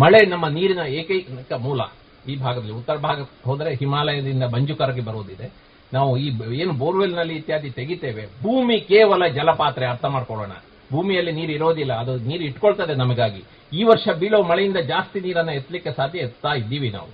ಮಳೆ 0.00 0.26
ನಮ್ಮ 0.26 0.48
ನೀರಿನ 0.48 0.78
ಏಕೈಕ 0.78 1.52
ಮೂಲ 1.52 1.80
ಈ 2.28 2.36
ಭಾಗದಲ್ಲಿ. 2.36 2.72
ಉತ್ತರ 2.72 2.96
ಭಾಗ 2.96 3.28
ಹೋದರೆ 3.44 3.74
ಹಿಮಾಲಯದಿಂದ 3.74 4.42
ಮಂಜು 4.42 4.74
ಕರಗಿ 4.76 5.00
ಬರುವುದಿದೆ 5.00 5.46
ನಾವು 5.92 6.16
ಈ 6.16 6.28
ಏನು 6.54 6.72
ಬೋರ್ವೆಲ್ನಲ್ಲಿ 6.72 7.34
ಇತ್ಯಾದಿ 7.34 7.70
ತೆಗಿತೇವೆ. 7.70 8.26
ಭೂಮಿ 8.42 8.80
ಕೇವಲ 8.80 9.26
ಜಲಪಾತ್ರೆ, 9.26 9.86
ಅರ್ಥ 9.86 10.04
ಮಾಡ್ಕೊಳ್ಳೋಣ. 10.04 10.52
ಭೂಮಿಯಲ್ಲಿ 10.92 11.32
ನೀರು 11.38 11.52
ಇರೋದಿಲ್ಲ, 11.58 11.92
ಅದು 12.02 12.12
ನೀರು 12.30 12.44
ಇಟ್ಕೊಳ್ತದೆ 12.50 12.94
ನಮಗಾಗಿ. 13.02 13.42
ಈ 13.78 13.82
ವರ್ಷ 13.90 14.06
ಬೀಳೋ 14.20 14.38
ಮಳೆಯಿಂದ 14.50 14.80
ಜಾಸ್ತಿ 14.92 15.18
ನೀರನ್ನ 15.26 15.52
ಎತ್ತಲಿಕ್ಕೆ 15.60 15.90
ಸಾಧ್ಯ 15.98 16.26
ಎತ್ತಾ 16.28 16.52
ಇದ್ದೀವಿ 16.62 16.90
ನಾವು. 16.96 17.10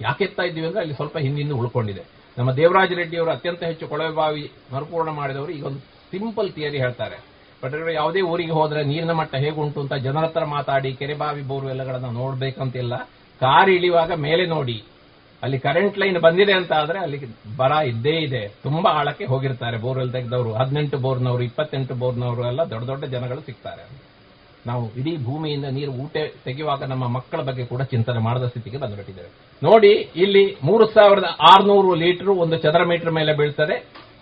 ಯಾಕೆ 0.00 0.22
ಎತ್ತಾ 0.28 0.44
ಇದ್ದೀವಿ 0.48 0.66
ಅಂದ್ರೆ 0.68 0.82
ಅಲ್ಲಿ 0.84 0.94
ಸ್ವಲ್ಪ 1.00 1.16
ಹಿಂದಿನ 1.26 1.54
ಉಳ್ಕೊಂಡಿದೆ. 1.60 2.04
ನಮ್ಮ 2.36 2.50
ದೇವರಾಜ 2.60 2.92
ರೆಡ್ಡಿ 3.00 3.16
ಅವರು 3.20 3.32
ಅತ್ಯಂತ 3.36 3.62
ಹೆಚ್ಚು 3.70 3.86
ಕೊಳವೆ 3.92 4.14
ಬಾವಿ 4.20 4.44
ಮರುಪೂರ್ಣ 4.74 5.10
ಮಾಡಿದವರು, 5.20 5.52
ಈಗ 5.56 5.64
ಒಂದು 5.70 5.80
ಸಿಂಪಲ್ 6.12 6.48
ಥಿಯರಿ 6.56 6.78
ಹೇಳ್ತಾರೆ. 6.84 7.18
ಬಟ್ 7.62 7.74
ಯಾವುದೇ 7.98 8.22
ಊರಿಗೆ 8.30 8.54
ಹೋದ್ರೆ 8.58 8.80
ನೀರಿನ 8.90 9.12
ಮಟ್ಟ 9.20 9.34
ಹೇಗುಂಟು 9.44 9.78
ಅಂತ 9.84 9.94
ಜನರ 10.06 10.24
ಹತ್ರ 10.28 10.44
ಮಾತಾಡಿ 10.54 10.90
ಕೆರೆ 11.00 11.14
ಬಾವಿ 11.22 11.42
ಬೋರ್ವೆಲ್ಗಳನ್ನ 11.50 12.08
ನೋಡ್ಬೇಕಂತಿಲ್ಲ. 12.20 12.94
ಕಾರ್ 13.40 13.70
ಇಳಿಯುವಾಗ 13.76 14.12
ಮೇಲೆ 14.26 14.44
ನೋಡಿ. 14.56 14.76
ಅಲ್ಲಿ 15.44 15.58
ಕರೆಂಟ್ 15.66 15.98
ಲೈನ್ 16.02 16.18
ಬಂದಿದೆ 16.26 16.54
ಅಂತ 16.58 16.72
ಆದ್ರೆ 16.80 16.98
ಅಲ್ಲಿ 16.98 17.18
ಬರ 17.60 17.72
ಇದ್ದೇ 17.92 18.16
ಇದೆ. 18.26 18.42
ತುಂಬಾ 18.62 18.90
ಆಳಕ್ಕೆ 19.00 19.24
ಹೋಗಿರ್ತಾರೆ 19.32 19.76
ಬೋರ್ವೆಲ್ 19.84 20.12
ತೆಗೆದವರು 20.12 20.52
ಹದಿನೆಂಟು 20.60 20.98
ಬೋರ್ನವರು, 20.98 21.42
ಇಪ್ಪತ್ತೆಂಟು 21.42 21.94
ಬೋರ್ನವರು 22.02 22.44
ಎಲ್ಲ 22.50 22.62
ದೊಡ್ಡ 22.70 22.84
ದೊಡ್ಡ 22.90 23.04
ಜನಗಳು 23.14 23.42
ಸಿಗ್ತಾರೆ. 23.48 23.84
ನಾವು 24.66 24.84
ಇಡೀ 25.00 25.12
ಭೂಮಿಯಿಂದ 25.24 25.66
ನೀರು 25.78 25.92
ಊಟ 26.02 26.16
ತೆಗೆಯುವಾಗ 26.44 26.82
ನಮ್ಮ 26.92 27.06
ಮಕ್ಕಳ 27.16 27.40
ಬಗ್ಗೆ 27.48 27.64
ಕೂಡ 27.72 27.82
ಚಿಂತನೆ 27.82 28.18
ಮಾಡದ 28.18 28.46
ಸ್ಥಿತಿಗೆ 28.46 28.78
ಬಂದುಬಿಟ್ಟಿದ್ದೇವೆ. 28.78 29.30
ನೋಡಿ, 29.62 29.92
ಇಲ್ಲಿ 30.24 30.44
ಮೂರು 30.62 30.86
ಸಾವಿರದ 30.86 31.28
ಆರ್ನೂರು 31.52 31.94
ಲೀಟರ್ 31.94 32.32
ಒಂದು 32.44 32.56
ಚದರ 32.56 32.84
ಮೀಟರ್ 32.92 33.12
ಮೇಲೆ 33.12 33.34
ಬೀಳ್ತದೆ. 33.40 33.76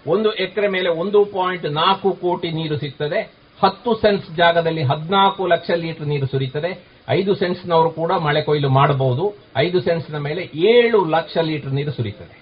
ಒಂದು 0.06 0.32
ಎಕರೆ 0.44 0.68
ಮೇಲೆ 0.68 0.88
ಒಂದು 1.02 1.18
ಪಾಯಿಂಟ್ 1.36 1.66
ನಾಲ್ಕು 1.72 2.10
ಕೋಟಿ 2.24 2.50
ನೀರು 2.50 2.76
ಸಿಗ್ತದೆ. 2.76 3.20
ಹತ್ತು 3.62 3.90
ಸೆನ್ಸ್ 4.02 4.28
ಜಾಗದಲ್ಲಿ 4.36 4.82
ಹದಿನಾಲ್ಕು 4.90 5.43
ಲಕ್ಷ 5.47 5.70
ಲೀಟರ್ 5.82 6.09
ನೀರು 6.12 6.26
ಸುರಿತದೆ. 6.26 6.70
ಐದು 7.16 7.32
ಸೆನ್ಸ್ನವರು 7.40 7.90
ಕೂಡ 7.90 8.12
ಮಳೆ 8.26 8.40
ಕೊಯ್ಲು 8.43 8.68
ಮಾಡಬಹುದು. 8.78 9.24
ಐದು 9.56 9.78
ಸೆನ್ಸ್ನ 9.80 10.18
ಮೇಲೆ 10.26 10.43
ಏಳು 10.72 10.98
ಲಕ್ಷ 11.16 11.36
ಲೀಟರ್ 11.48 11.74
ನೀರು 11.78 11.93
ಸುರಿತದೆ. 11.98 12.36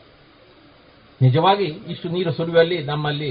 ನಿಜವಾಗಿ 1.23 1.69
ಇಷ್ಟು 1.93 2.09
ನೀರು 2.09 2.33
ಸುರಿಯುವಲ್ಲಿ 2.33 2.79
ನಮ್ಮಲ್ಲಿ 2.83 3.31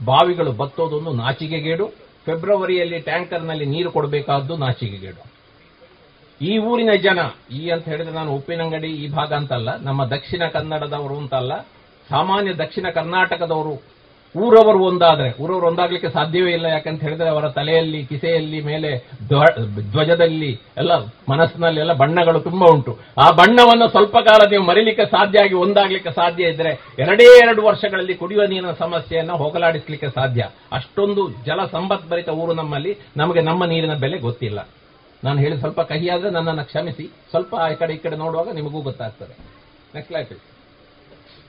ಬಾವಿಗಳು 0.00 0.52
ಬತ್ತೋದೊಂದು 0.60 1.12
ನಾಚಿಕೆಗೇಡು. 1.12 1.86
ಫೆಬ್ರವರಿಯಲ್ಲಿ 2.26 2.98
ಟ್ಯಾಂಕರ್ನಲ್ಲಿ 3.08 3.66
ನೀರು 3.74 3.90
ಕೊಡಬೇಕಾದ್ದು 3.90 4.56
ನಾಚಿಕೆಗೇಡು. 4.56 5.22
ಈ 6.40 6.52
ಊರಿನ 6.58 6.92
ಜನ, 7.06 7.20
ಈ 7.52 7.62
ಅಂತ 7.70 7.84
ಹೇಳಿದ್ರೆ 7.88 8.14
ನಾನು 8.14 8.30
ಉಪ್ಪಿನಂಗಡಿ 8.34 8.90
ಈ 9.02 9.06
ಭಾಗ 9.08 9.30
ಅಂತಲ್ಲ, 9.32 9.70
ನಮ್ಮ 9.88 10.04
ದಕ್ಷಿಣ 10.04 10.42
ಕನ್ನಡದವರು 10.46 11.16
ಅಂತಲ್ಲ, 11.18 11.52
ಸಾಮಾನ್ಯ 12.10 12.52
ದಕ್ಷಿಣ 12.54 12.86
ಕರ್ನಾಟಕದವರು 12.98 13.74
ಊರವರು 14.36 14.84
ಒಂದಾದ್ರೆ, 14.84 15.32
ಊರವರು 15.32 15.66
ಒಂದಾಗ್ಲಿಕ್ಕೆ 15.66 16.10
ಸಾಧ್ಯವೇ 16.10 16.52
ಇಲ್ಲ, 16.52 16.66
ಯಾಕಂತ 16.66 17.02
ಹೇಳಿದ್ರೆ 17.02 17.28
ಅವರ 17.28 17.48
ತಲೆಯಲ್ಲಿ, 17.48 18.06
ಕಿಸೆಯಲ್ಲಿ, 18.06 18.60
ಮೇಲೆ 18.60 19.08
ಧ್ವಜದಲ್ಲಿ, 19.92 20.60
ಎಲ್ಲ 20.76 20.92
ಮನಸ್ಸಿನಲ್ಲಿ 21.28 21.80
ಎಲ್ಲ 21.80 21.92
ಬಣ್ಣಗಳು 21.92 22.40
ತುಂಬಾ 22.40 22.66
ಉಂಟು. 22.72 22.98
ಆ 23.18 23.30
ಬಣ್ಣವನ್ನು 23.30 23.88
ಸ್ವಲ್ಪ 23.88 24.18
ಕಾಲ 24.18 24.50
ನೀವು 24.50 24.64
ಮರಿಲಿಕ್ಕೆ 24.64 25.06
ಸಾಧ್ಯ 25.06 25.38
ಆಗಿ 25.42 25.54
ಒಂದಾಗ್ಲಿಕ್ಕೆ 25.54 26.10
ಸಾಧ್ಯ 26.10 26.44
ಇದ್ರೆ 26.44 26.94
ಎರಡೇ 26.98 27.24
ಎರಡು 27.24 27.62
ವರ್ಷಗಳಲ್ಲಿ 27.62 28.14
ಕುಡಿಯುವ 28.14 28.44
ನೀರಿನ 28.44 28.72
ಸಮಸ್ಯೆಯನ್ನು 28.72 29.36
ಹೋಗಲಾಡಿಸಲಿಕ್ಕೆ 29.36 30.10
ಸಾಧ್ಯ. 30.10 30.48
ಅಷ್ಟೊಂದು 30.72 31.30
ಜಲ 31.30 31.64
ಸಂಪತ್ಭರಿತ 31.72 32.28
ಊರು 32.28 32.54
ನಮ್ಮಲ್ಲಿ, 32.54 32.98
ನಮಗೆ 33.16 33.40
ನಮ್ಮ 33.40 33.64
ನೀರಿನ 33.64 33.94
ಬೆಲೆ 33.94 34.18
ಗೊತ್ತಿಲ್ಲ. 34.18 34.68
ನಾನು 35.24 35.40
ಹೇಳಿ 35.40 35.58
ಸ್ವಲ್ಪ 35.58 35.80
ಕಹಿಯಾದ್ರೆ 35.80 36.30
ನನ್ನನ್ನು 36.30 36.64
ಕ್ಷಮಿಸಿ. 36.64 37.10
ಸ್ವಲ್ಪ 37.30 37.54
ಆ 37.54 37.72
ಕಡೆ 37.72 37.94
ಈ 37.94 37.96
ಕಡೆ 37.96 38.16
ನೋಡುವಾಗ 38.16 38.54
ನಿಮಗೂ 38.54 38.80
ಗೊತ್ತಾಗ್ತದೆ. 38.80 39.38
ನೆಕ್ಸ್ಟ್ 39.94 40.12
ಲೈಫ್ 40.12 40.32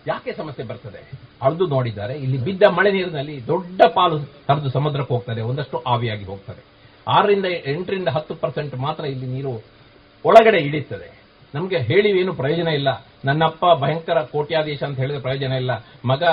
ಯಾಕೆ 0.08 0.34
ಸಮಸ್ಯೆ 0.34 0.66
ಬರ್ತದೆ? 0.66 1.12
ಅಳ್ದು 1.42 1.68
ನೋಡಿದ್ದಾರೆ. 1.68 2.14
ಇಲ್ಲಿ 2.14 2.38
ಬಿದ್ದ 2.38 2.64
ಮಳೆ 2.64 2.92
ನೀರಿನಲ್ಲಿ 2.92 3.48
ದೊಡ್ಡ 3.48 3.82
ಪಾಲು 3.94 4.18
ಹರಿದು 4.18 4.70
ಸಮುದ್ರಕ್ಕೆ 4.70 5.14
ಹೋಗ್ತದೆ. 5.14 5.42
ಒಂದಷ್ಟು 5.42 5.78
ಆವಿಯಾಗಿ 5.78 6.26
ಹೋಗ್ತದೆ. 6.26 6.64
ಆರರಿಂದ 7.08 7.46
ಎಂಟರಿಂದ 7.66 8.08
ಹತ್ತು 8.08 8.36
ಪರ್ಸೆಂಟ್ 8.36 8.76
ಮಾತ್ರ 8.76 9.06
ಇಲ್ಲಿ 9.06 9.26
ನೀರು 9.26 9.64
ಒಳಗಡೆ 10.26 10.58
ಇಳಿತದೆ 10.58 11.21
ನಮಗೆ 11.56 11.78
ಹೇಳಿ 11.78 12.10
ಏನು 12.20 12.34
ಪ್ರಯೋಜನ 12.34 12.68
ಇಲ್ಲ. 12.68 13.06
ನನ್ನಪ್ಪ 13.26 13.66
ಭಯಂಕರ 13.80 14.20
ಕೋಟ್ಯಾಧೀಶ 14.22 14.84
ಅಂತ 14.84 14.98
ಹೇಳಿದ್ರೆ 14.98 15.22
ಪ್ರಯೋಜನ 15.22 15.52
ಇಲ್ಲ. 15.52 15.72
ಮಗ 16.06 16.24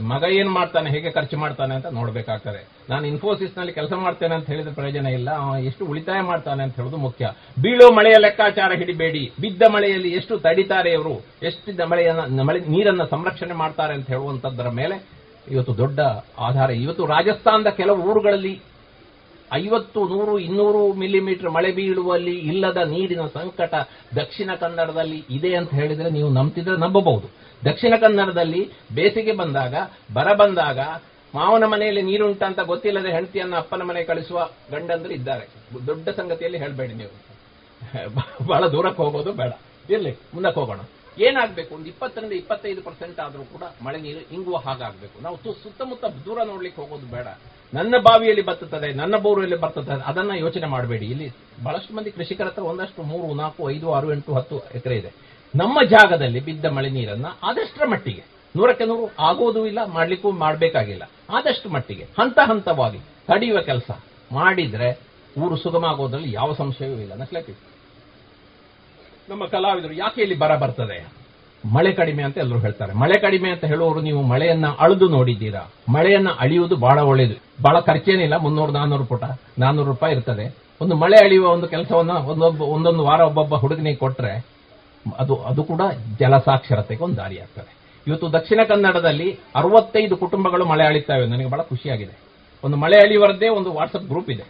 ಮಗ 0.00 0.24
ಏನ್ 0.32 0.50
ಮಾಡ್ತಾನೆ, 0.50 0.90
ಹೇಗೆ 0.90 1.10
ಖರ್ಚು 1.10 1.36
ಮಾಡ್ತಾನೆ 1.38 1.74
ಅಂತ 1.74 1.86
ನೋಡ್ಬೇಕಾಗ್ತದೆ. 1.86 2.66
ನಾನು 2.90 3.06
ಇನ್ಫೋಸಿಸ್ನಲ್ಲಿ 3.06 3.72
ಕೆಲಸ 3.72 3.92
ಮಾಡ್ತೇನೆ 3.92 4.34
ಅಂತ 4.34 4.46
ಹೇಳಿದ್ರೆ 4.46 4.74
ಪ್ರಯೋಜನ 4.74 5.06
ಇಲ್ಲ. 5.06 5.56
ಎಷ್ಟು 5.56 5.84
ಉಳಿತಾಯ 5.84 6.20
ಮಾಡ್ತಾನೆ 6.20 6.62
ಅಂತ 6.62 6.76
ಹೇಳುದು 6.76 6.96
ಮುಖ್ಯ. 6.96 7.30
ಬೀಳೋ 7.62 7.92
ಮಳೆಯ 7.92 8.14
ಲೆಕ್ಕಾಚಾರ 8.18 8.72
ಹಿಡಿಬೇಡಿ. 8.72 9.32
ಬಿದ್ದ 9.40 9.62
ಮಳೆಯಲ್ಲಿ 9.62 10.08
ಎಷ್ಟು 10.08 10.38
ತಡಿತಾರೆ 10.38 10.90
ಇವರು? 10.90 11.14
ಎಷ್ಟು 11.42 11.88
ಮಳೆಯನ್ನ, 11.88 12.42
ಮಳೆ 12.42 12.60
ನೀರನ್ನ 12.60 13.04
ಸಂರಕ್ಷಣೆ 13.04 13.52
ಮಾಡ್ತಾರೆ 13.52 13.94
ಅಂತ 13.94 14.06
ಹೇಳುವಂತದ್ದರ 14.06 14.68
ಮೇಲೆ 14.68 15.22
ಇವತ್ತು 15.50 15.76
ದೊಡ್ಡ 15.76 16.00
ಆಧಾರ. 16.38 16.70
ಇವತ್ತು 16.70 17.06
ರಾಜಸ್ಥಾನದ 17.06 17.66
ಕೆಲವು 17.66 18.02
ಊರುಗಳಲ್ಲಿ 18.02 18.60
ಐವತ್ತು, 19.52 20.08
ನೂರು, 20.08 20.38
ಇನ್ನೂರು 20.38 20.92
ಮಿಲಿಮೀಟರ್ 20.92 21.50
ಮಳೆ 21.50 21.72
ಬೀಳುವಲ್ಲಿ 21.72 22.38
ಇಲ್ಲದ 22.38 22.76
ನೀರಿನ 22.76 23.26
ಸಂಕಟ 23.26 23.74
ದಕ್ಷಿಣ 24.16 24.50
ಕನ್ನಡದಲ್ಲಿ 24.60 25.24
ಇದೆ 25.30 25.54
ಅಂತ 25.54 25.74
ಹೇಳಿದ್ರೆ 25.74 26.10
ನೀವು 26.10 26.28
ನಂಬ್ತಿದ್ರೆ 26.28 26.76
ನಂಬಬಹುದು. 26.76 27.28
ದಕ್ಷಿಣ 27.64 27.94
ಕನ್ನಡದಲ್ಲಿ 28.00 28.70
ಬೇಸಿಗೆ 28.94 29.32
ಬಂದಾಗ, 29.32 29.74
ಬರ 30.12 30.32
ಬಂದಾಗ 30.32 30.78
ಮಾವನ 31.34 31.64
ಮನೆಯಲ್ಲಿ 31.64 32.02
ನೀರುಂಟ 32.02 32.42
ಅಂತ 32.42 32.60
ಗೊತ್ತಿಲ್ಲದೆ 32.60 33.12
ಹೆಂಡತಿಯನ್ನು 33.12 33.56
ಅಪ್ಪನ 33.56 33.82
ಮನೆ 33.82 34.04
ಕಳಿಸುವ 34.04 34.50
ಗಂಡಂದ್ರು 34.70 35.12
ಇದ್ದಾರೆ. 35.12 35.48
ದೊಡ್ಡ 35.86 36.08
ಸಂಗತಿಯಲ್ಲಿ 36.08 36.58
ಹೇಳಬೇಡಿ 36.58 36.94
ನೀವು. 36.94 37.14
ಬಹಳ 38.46 38.66
ದೂರಕ್ಕೆ 38.66 39.02
ಹೋಗೋದು 39.02 39.32
ಬೇಡ. 39.32 39.52
ಇರಲಿ, 39.90 40.16
ಮುಂದಕ್ಕೆ 40.34 40.60
ಹೋಗೋಣ. 40.60 40.80
ಏನಾಗಬೇಕು? 41.18 41.74
ಒಂದು 41.74 41.86
ಇಪ್ಪತ್ತರಿಂದ 41.86 42.32
ಇಪ್ಪತ್ತೈದು 42.32 42.82
ಪರ್ಸೆಂಟ್ 42.82 43.20
ಆದರೂ 43.20 43.44
ಕೂಡ 43.44 43.64
ಮಳೆ 43.86 44.00
ನೀರು 44.00 44.34
ಇಂಗುವ 44.34 44.56
ಹಾಗಾಗಬೇಕು. 44.56 45.22
ನಾವು 45.22 45.36
ಸುತ್ತಮುತ್ತ 45.62 46.04
ದೂರ 46.26 46.38
ನೋಡ್ಲಿಕ್ಕೆ 46.44 46.82
ಹೋಗೋದು 46.82 47.06
ಬೇಡ. 47.06 47.26
ನನ್ನ 47.74 47.94
ಬಾವಿಯಲ್ಲಿ 48.02 48.42
ಬರ್ತದೆ, 48.42 48.92
ನನ್ನ 48.92 49.16
ಬೋರಲ್ಲಿ 49.16 49.56
ಬರ್ತದೆ, 49.56 50.02
ಅದನ್ನ 50.10 50.30
ಯೋಚನೆ 50.34 50.66
ಮಾಡಬೇಡಿ. 50.66 51.06
ಇಲ್ಲಿ 51.06 51.28
ಬಹಳಷ್ಟು 51.64 51.94
ಮಂದಿ 51.94 52.10
ಕೃಷಿಕರ 52.10 52.44
ಹತ್ರ 52.44 52.62
ಒಂದಷ್ಟು 52.62 53.02
ಮೂರು, 53.02 53.34
ನಾಲ್ಕು, 53.34 53.70
ಐದು, 53.70 53.92
ಆರು, 53.92 54.12
ಎಂಟು, 54.12 54.34
ಹತ್ತು 54.34 54.58
ಎಕರೆ 54.74 54.96
ಇದೆ. 54.96 55.12
ನಮ್ಮ 55.54 55.78
ಜಾಗದಲ್ಲಿ 55.82 56.40
ಬಿದ್ದ 56.40 56.64
ಮಳೆ 56.64 56.90
ನೀರನ್ನ 56.90 57.26
ಆದಷ್ಟರ 57.42 57.86
ಮಟ್ಟಿಗೆ, 57.86 58.24
ನೂರಕ್ಕೆ 58.56 58.84
ನೂರು 58.84 59.06
ಆಗೋದು 59.18 59.66
ಇಲ್ಲ, 59.66 59.84
ಮಾಡ್ಲಿಕ್ಕೂ 59.86 60.30
ಮಾಡಬೇಕಾಗಿಲ್ಲ. 60.30 61.10
ಆದಷ್ಟು 61.30 61.68
ಮಟ್ಟಿಗೆ, 61.68 62.04
ಹಂತ 62.04 62.38
ಹಂತವಾಗಿ 62.46 62.98
ತಡೆಯುವ 63.26 63.60
ಕೆಲಸ 63.60 63.90
ಮಾಡಿದ್ರೆ 64.32 64.90
ಊರು 65.40 65.56
ಸುಗಮ 65.56 65.84
ಆಗೋದ್ರಲ್ಲಿ 65.84 66.32
ಯಾವ 66.32 66.52
ಸಂಶಯವೂ 66.52 66.94
ಇಲ್ಲ. 66.94 67.14
ನಸ್ಲಾಕಿ 67.14 67.52
ನಮ್ಮ 69.28 69.46
ಕಲಾವಿದರು 69.46 69.92
ಯಾಕೆ 69.92 70.22
ಇಲ್ಲಿ 70.22 70.38
ಬರ 70.38 70.56
ಬರ್ತದೆ? 70.56 71.06
ಮಳೆ 71.74 71.92
ಕಡಿಮೆ 71.92 72.22
ಅಂತ 72.22 72.38
ಎಲ್ಲರೂ 72.38 72.58
ಹೇಳ್ತಾರೆ. 72.58 72.92
ಮಳೆ 72.92 73.20
ಕಡಿಮೆ 73.20 73.50
ಅಂತ 73.50 73.64
ಹೇಳುವವರು 73.64 74.00
ನೀವು 74.00 74.22
ಮಳೆಯನ್ನ 74.22 74.66
ಅಳೆದು 74.78 75.08
ನೋಡಿದ್ದೀರಾ? 75.08 75.70
ಮಳೆಯನ್ನ 75.88 76.28
ಅಳಿಯುವುದು 76.38 76.76
ಬಹಳ 76.76 76.98
ಒಳ್ಳೇದು. 77.00 77.34
ಬಹಳ 77.62 77.80
ಖರ್ಚೇನಿಲ್ಲ, 77.80 78.36
ಮುನ್ನೂರು 78.36 78.72
ನಾನ್ನೂರು 78.72 79.04
ಪುಟ 79.04 79.24
ನಾನ್ನೂರು 79.58 79.88
ರೂಪಾಯಿ 79.88 80.14
ಇರ್ತದೆ. 80.14 80.56
ಒಂದು 80.80 80.94
ಮಳೆ 80.96 81.24
ಅಳಿಯುವ 81.24 81.48
ಒಂದು 81.48 81.68
ಕೆಲಸವನ್ನ 81.68 82.10
ಒಂದೊಬ್ಬ, 82.10 82.62
ಒಂದೊಂದು 82.62 83.04
ವಾರ 83.04 83.20
ಒಬ್ಬೊಬ್ಬ 83.20 83.54
ಹುಡುಗನಿಗೆ 83.54 83.96
ಕೊಟ್ರೆ 83.96 84.46
ಅದು 85.18 85.36
ಅದು 85.36 85.64
ಕೂಡ 85.64 85.80
ಜಲಸಾಕ್ಷರತೆಗೆ 86.18 87.04
ಒಂದು 87.04 87.16
ದಾರಿಯಾಗ್ತದೆ 87.16 87.76
ಇವತ್ತು 88.06 88.32
ದಕ್ಷಿಣ 88.32 88.60
ಕನ್ನಡದಲ್ಲಿ 88.68 89.38
ಅರವತ್ತೈದು 89.56 90.16
ಕುಟುಂಬಗಳು 90.16 90.64
ಮಳೆ 90.64 90.84
ಅಳಿತಾವೆ. 90.84 91.26
ನನಗೆ 91.26 91.50
ಬಹಳ 91.50 91.62
ಖುಷಿಯಾಗಿದೆ. 91.62 92.18
ಒಂದು 92.64 92.76
ಮಳೆ 92.76 92.96
ಅಳಿಯುವರದ್ದೇ 92.96 93.48
ಒಂದು 93.48 93.72
ವಾಟ್ಸಪ್ 93.72 94.04
ಗ್ರೂಪ್ 94.04 94.30
ಇದೆ. 94.30 94.44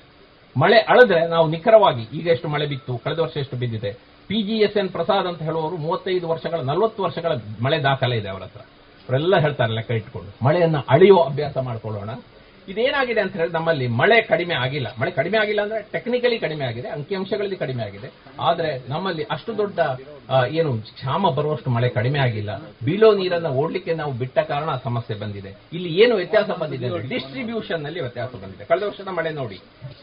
ಮಳೆ 0.61 0.77
ಅಳದ್ರೆ 0.77 1.27
ನಾವು 1.27 1.47
ನಿಖರವಾಗಿ, 1.49 2.19
ಈಗ 2.19 2.27
ಎಷ್ಟು 2.27 2.49
ಮಳೆ 2.49 2.67
ಬಿತ್ತು, 2.67 2.99
ಕಳೆದ 3.05 3.19
ವರ್ಷ 3.19 3.37
ಎಷ್ಟು 3.37 3.57
ಬಿದ್ದಿದೆ 3.57 4.12
ಪಿ 4.29 4.43
ಜಿ 4.43 4.67
ಪ್ರಸಾದ್ 4.93 5.27
ಅಂತ 5.27 5.43
ಹೇಳುವವರು 5.43 5.77
ಮೂವತ್ತೈದು 5.77 6.29
ವರ್ಷಗಳ, 6.29 6.61
ನಲವತ್ತು 6.61 7.03
ವರ್ಷಗಳ 7.03 7.33
ಮಳೆ 7.63 7.83
ದಾಖಲೆ 7.83 8.17
ಇದೆ 8.17 8.29
ಅವರ 8.29 8.43
ಹತ್ರ. 8.43 8.61
ಅವರೆಲ್ಲ 8.61 9.37
ಹೇಳ್ತಾರೆ 9.37 9.75
ಲೆಕ್ಕ 9.75 9.91
ಇಟ್ಕೊಂಡು. 9.91 10.45
ಮಳೆಯನ್ನ 10.45 10.77
ಅಳೆಯುವ 10.89 11.25
ಅಭ್ಯಾಸ 11.25 11.59
ಮಾಡ್ಕೊಳ್ಳೋಣ. 11.59 12.11
ಇದೇನಾಗಿದೆ 12.69 13.21
ಅಂತ 13.21 13.37
ಹೇಳಿದ್ರೆ 13.37 13.59
ನಮ್ಮಲ್ಲಿ 13.59 13.87
ಮಳೆ 13.87 14.23
ಕಡಿಮೆ 14.23 14.55
ಆಗಿಲ್ಲ. 14.55 14.87
ಮಳೆ 15.01 15.11
ಕಡಿಮೆ 15.11 15.39
ಆಗಿಲ್ಲ 15.39 15.63
ಅಂದ್ರೆ 15.63 15.89
ಟೆಕ್ನಿಕಲಿ 15.93 16.39
ಕಡಿಮೆ 16.39 16.65
ಆಗಿದೆ 16.65 16.89
ಅಂಕಿಅಂಶಗಳಲ್ಲಿ 16.89 17.57
ಕಡಿಮೆ 17.57 17.83
ಆಗಿದೆ. 17.83 18.13
ಆದ್ರೆ 18.41 18.89
ನಮ್ಮಲ್ಲಿ 18.89 19.25
ಅಷ್ಟು 19.31 19.59
ದೊಡ್ಡ 19.59 19.81
ಏನು, 20.59 20.71
ಕ್ಷಾಮ 20.99 21.31
ಬರುವಷ್ಟು 21.31 21.71
ಮಳೆ 21.71 21.89
ಕಡಿಮೆ 21.89 22.19
ಆಗಿಲ್ಲ. 22.19 22.53
ಬೀಳೋ 22.85 23.09
ನೀರನ್ನ 23.15 23.49
ಓಡ್ಲಿಕ್ಕೆ 23.63 23.95
ನಾವು 23.95 24.13
ಬಿಟ್ಟ 24.13 24.39
ಕಾರಣ 24.39 24.71
ಸಮಸ್ಯೆ 24.85 25.15
ಬಂದಿದೆ. 25.23 25.51
ಇಲ್ಲಿ 25.73 25.91
ಏನು 26.03 26.15
ವ್ಯತ್ಯಾಸ 26.17 26.51
ಬಂದಿದೆ 26.63 26.89
ಡಿಸ್ಟ್ರಿಬ್ಯೂಷನ್ನಲ್ಲಿ 27.09 28.01
ವ್ಯತ್ಯಾಸ 28.01 28.33
ಬಂದಿದೆ. 28.43 28.65
ಕಳೆದ 28.65 28.83
ವರ್ಷದ 28.83 29.09
ಮಳೆ 29.09 29.31
ನೋಡಿ. 29.31 29.59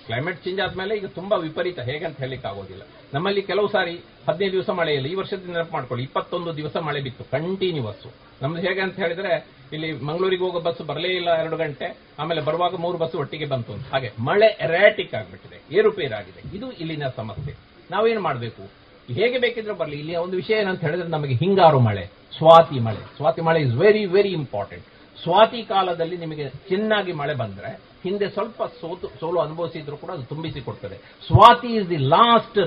ಕ್ಲೈಮೇಟ್ 0.07 0.43
ಚೇಂಜ್ 0.43 0.59
ಆದ್ಮೇಲೆ 0.65 0.95
ಈಗ 0.97 1.05
ತುಂಬಾ 1.19 1.37
ವಿಪರೀತ, 1.37 1.79
ಹೇಗಂತ 1.79 2.17
ಹೇಳಲಿಕ್ಕೆ 2.17 2.47
ಆಗೋದಿಲ್ಲ. 2.47 2.83
ನಮ್ಮಲ್ಲಿ 3.13 3.41
ಕೆಲವು 3.41 3.67
ಸಾರಿ 3.67 3.95
ಹದಿನೈದು 4.29 4.51
ದಿವಸ 4.51 4.69
ಇಲ್ಲ 4.97 5.07
ಈ 5.07 5.15
ವರ್ಷದ 5.15 5.45
ನೆನಪು 5.45 5.73
ಮಾಡ್ಕೊಳ್ಳಿ. 5.73 6.03
ಇಪ್ಪತ್ತೊಂದು 6.05 6.57
ದಿವಸ 6.57 6.77
ಮಳೆ 6.77 7.01
ಬಿತ್ತು 7.01 7.23
ಕಂಟಿನ್ಯೂಸ್ 7.23 8.07
ನಮ್ದು 8.41 8.61
ಹೇಗೆ 8.67 8.81
ಅಂತ 8.81 8.95
ಹೇಳಿದ್ರೆ, 8.95 9.31
ಇಲ್ಲಿ 9.73 9.91
ಮಂಗಳೂರಿಗೆ 9.91 10.43
ಹೋಗೋ 10.43 10.59
ಬಸ್ 10.59 10.81
ಬರಲೇ 10.81 11.09
ಇಲ್ಲ 11.15 11.29
ಎರಡು 11.35 11.57
ಗಂಟೆ, 11.57 11.87
ಆಮೇಲೆ 12.19 12.41
ಬರುವಾಗ 12.41 12.75
ಮೂರು 12.75 12.97
ಬಸ್ 12.97 13.15
ಒಟ್ಟಿಗೆ 13.15 13.45
ಬಂತು 13.45 13.73
ಅಂತ. 13.73 13.87
ಹಾಗೆ 13.93 14.11
ಮಳೆ 14.23 14.45
ಎರಾಟಿಕ್ 14.45 15.15
ಆಗ್ಬಿಟ್ಟಿದೆ, 15.15 15.57
ಏರುಪೇರಾಗಿದೆ. 15.77 16.57
ಇದು 16.57 16.71
ಇಲ್ಲಿನ 16.71 17.07
ಸಮಸ್ಯೆ. 17.15 17.55
ನಾವೇನು 17.91 18.21
ಮಾಡಬೇಕು? 18.21 18.89
ಹೇಗೆ 19.18 19.38
ಬೇಕಿದ್ರೆ 19.40 19.73
ಬರಲಿ. 19.73 19.98
ಇಲ್ಲಿ 20.02 20.15
ಒಂದು 20.15 20.36
ವಿಷಯ 20.36 20.56
ಏನಂತ 20.61 20.81
ಹೇಳಿದ್ರೆ 20.81 21.10
ನಮಗೆ 21.10 21.36
ಹಿಂಗಾರು 21.41 21.80
ಮಳೆ, 21.80 22.06
ಸ್ವಾತಿ 22.38 22.80
ಮಳೆ. 22.88 23.02
ಸ್ವಾತಿ 23.18 23.41
ಮಳೆ 23.41 23.60
is 23.65 23.76
very 23.76 24.06
very 24.06 24.31
important 24.41 24.86
Swati 25.18 25.61
ಕಾಲದಲ್ಲಿ 25.64 26.18
ನಿಮಗೆ 26.18 26.45
ಚೆನ್ನಾಗಿ 26.69 27.14
ಮಳೆ 27.22 27.34
ಬಂದ್ರೆ, 27.34 27.69
ಹಿಂದೆ 28.03 28.27
ಸ್ವಲ್ಪ 28.30 28.64
ಸೋತು, 28.81 29.07
ಸೋಲು 29.19 29.40
ಅನುಭವಿಸಿದ್ರು 29.40 29.98
ಕೂಡ 29.98 30.11
ಅದು 30.11 30.23
ತುಂಬಿಸಿ 30.23 30.61
ಕೊಡ್ತದೆ. 30.61 30.98
Swati 31.27 31.68
is 31.68 31.90
the 31.90 31.98
last 31.98 32.57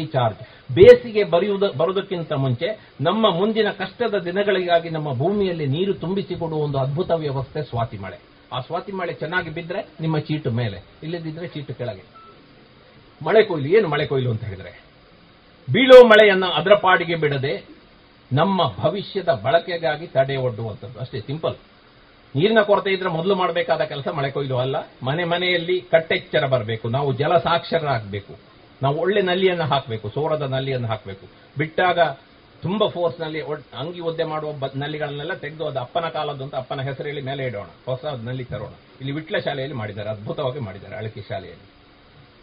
recharge 0.00 0.40
ಬೇಸಿಗೆ 0.74 1.24
ಬರೆಯುವುದು 1.24 1.68
ಬರುವುದಕ್ಕಿಂತ 1.72 2.32
ಮುಂಚೆ 2.32 2.68
ನಮ್ಮ 3.00 3.30
ಮುಂದಿನ 3.38 3.70
ಕಷ್ಟದ 3.70 4.18
ದಿನಗಳಿಗಾಗಿ 4.24 4.90
ನಮ್ಮ 4.90 5.12
ಭೂಮಿಯಲ್ಲಿ 5.12 5.66
ನೀರು 5.66 5.94
ತುಂಬಿಸಿ 5.94 6.34
ಕೊಡುವ 6.34 6.58
ಒಂದು 6.58 6.78
ಅದ್ಭುತ 6.78 7.10
ವ್ಯವಸ್ಥೆ 7.10 7.62
ಸ್ವಾತಿ 7.62 7.98
ಮಳೆ. 7.98 8.18
ಆ 8.52 8.60
ಸ್ವಾತಿ 8.60 8.92
ಮಳೆ 8.92 9.12
ಚೆನ್ನಾಗಿ 9.12 9.50
ಬಿದ್ರೆ 9.50 9.82
ನಿಮ್ಮ 10.00 10.18
ಚೀಟು 10.18 10.50
ಮೇಲೆ, 10.50 10.80
ಇಲ್ಲದಿದ್ರೆ 11.02 11.48
ಚೀಟು 11.48 11.74
ಕೆಳಗೆ. 11.74 12.04
ಮಳೆ 13.20 13.42
ಕೊಯ್ಲು, 13.42 13.68
ಏನು 13.76 13.88
ಮಳೆ 13.88 14.06
ಕೊಯ್ಲು 14.06 14.30
ಅಂತ 14.30 14.44
ಹೇಳಿದ್ರೆ? 14.44 14.83
ಬೀಳೋ 15.72 16.06
ಮಳೆಯನ್ನ 16.06 16.44
ಅದರ 16.46 16.74
ಪಾಡಿಗೆ 16.74 17.14
ಬಿಡದೆ 17.14 17.66
ನಮ್ಮ 18.32 18.74
ಭವಿಷ್ಯದ 18.82 19.28
ಬಳಕೆಗಾಗಿ 19.28 20.06
ತಡೆ 20.06 20.36
ಒಡ್ಡುವಂಥದ್ದು. 20.36 21.00
ಅಷ್ಟೇ, 21.00 21.20
ಸಿಂಪಲ್. 21.20 21.54
ನೀರಿನ 22.36 22.60
ಕೊರತೆ 22.60 22.90
ಇದ್ರೆ 22.90 23.08
ಮೊದಲು 23.08 23.34
ಮಾಡಬೇಕಾದ 23.34 23.80
ಕೆಲಸ 23.80 24.08
ಮಳೆ 24.08 24.30
ಕೊಯ್ಲು 24.30 24.58
ಅಲ್ಲ. 24.58 24.76
ಮನೆ 25.02 25.24
ಮನೆಯಲ್ಲಿ 25.24 25.80
ಕಟ್ಟೆಚ್ಚರ 25.80 26.46
ಬರಬೇಕು. 26.46 26.88
ನಾವು 26.88 27.12
ಜಲ 27.12 27.38
ಸಾಕ್ಷರರಾಗಬೇಕು 27.38 28.34
ನಾವು 28.82 28.96
ಒಳ್ಳೆ 28.96 29.22
ನಲ್ಲಿಯನ್ನು 29.22 29.64
ಹಾಕಬೇಕು, 29.64 30.08
ಸೋರದ 30.08 30.42
ನಲ್ಲಿಯನ್ನು 30.42 30.88
ಹಾಕಬೇಕು. 30.88 31.26
ಬಿಟ್ಟಾಗ 31.58 32.00
ತುಂಬಾ 32.62 32.88
ಫೋರ್ಸ್ನಲ್ಲಿ 32.88 33.40
ಅಂಗಿ 33.78 34.00
ಒದ್ದೆ 34.00 34.24
ಮಾಡುವ 34.24 34.52
ನಲ್ಲಿಗಳನ್ನೆಲ್ಲ 34.76 35.34
ತೆಗೆದು 35.34 35.66
ಅದು 35.66 35.80
ಅಪ್ಪನ 35.80 36.08
ಕಾಲದ್ದು 36.08 36.44
ಅಂತ 36.44 36.54
ಅಪ್ಪನ 36.54 36.80
ಹೆಸರಲ್ಲಿ 36.80 37.20
ಮೇಲೆ 37.20 37.44
ಇಡೋಣ. 37.44 37.66
ಹೊಸ 37.86 38.04
ನಲ್ಲಿ 38.04 38.44
ತರೋಣ. 38.44 38.72
ಇಲ್ಲಿ 39.00 39.12
ವಿಟ್ಲ 39.12 39.38
ಶಾಲೆಯಲ್ಲಿ 39.38 39.76
ಮಾಡಿದ್ದಾರೆ, 39.76 40.10
ಅದ್ಭುತವಾಗಿ 40.10 40.58
ಮಾಡಿದ್ದಾರೆ 40.58 40.96
ಅಳಕೆ 40.96 41.20
ಶಾಲೆಯಲ್ಲಿ. 41.20 41.74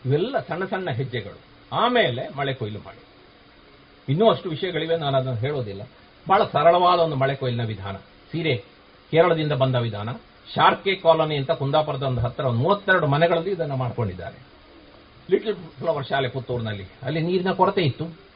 ಇವೆಲ್ಲ 0.06 0.40
ಸಣ್ಣ 0.40 0.66
ಸಣ್ಣ 0.66 0.90
ಹೆಜ್ಜೆಗಳು. 0.90 1.40
ಆಮೇಲೆ 1.72 2.38
ಮಳೆ 2.38 2.54
ಕೊಯ್ಲು 2.54 2.80
ಮಾಡಿ. 2.80 3.11
ಇನ್ನೂ 4.12 4.30
ಅಷ್ಟು 4.30 4.50
ವಿಷಯಗಳಿವೆ 4.50 4.96
ನಾನು 4.96 5.18
ಅದನ್ನು 5.18 5.40
ಹೇಳೋದಿಲ್ಲ. 5.40 5.82
ಬಹಳ 6.30 6.44
ಸರಳವಾದ 6.44 7.00
ಒಂದು 7.00 7.16
ಮಳೆ 7.16 7.36
ಕೊಯ್ಲಿನ 7.36 7.64
ವಿಧಾನ. 7.64 7.96
ಸೀರೆ, 8.32 8.56
ಕೇರಳದಿಂದ 9.12 9.52
ಬಂದ 9.52 9.76
ವಿಧಾನ. 9.76 10.10
ಶಾರ್ಕೆ 10.56 10.96
ಕಾಲೋನಿ 10.96 11.36
ಅಂತ 11.36 11.52
ಕುಂದಾಪುರದ 11.52 12.04
ಒಂದು 12.04 12.22
ಹತ್ತಿರ 12.22 12.48
ಮೂವತ್ತೆರಡು 12.48 13.08
ಮನೆಗಳಲ್ಲಿ 13.08 13.52
ಇದನ್ನು 13.52 13.76
ಮಾಡ್ಕೊಂಡಿದ್ದಾರೆ. 13.76 14.40
ಲಿಟಲ್ 15.32 15.56
ಫ್ಲವರ್ 15.56 16.08
ಶಾಲೆ 16.08 16.28
ಪುತ್ತೂರಿನಲ್ಲಿ. 16.28 16.86
ಅಲ್ಲಿ 17.04 17.22
ನೀರಿನ 17.22 17.52
ಕೊರತೆ 17.52 17.82
ಇತ್ತು. 17.82 18.32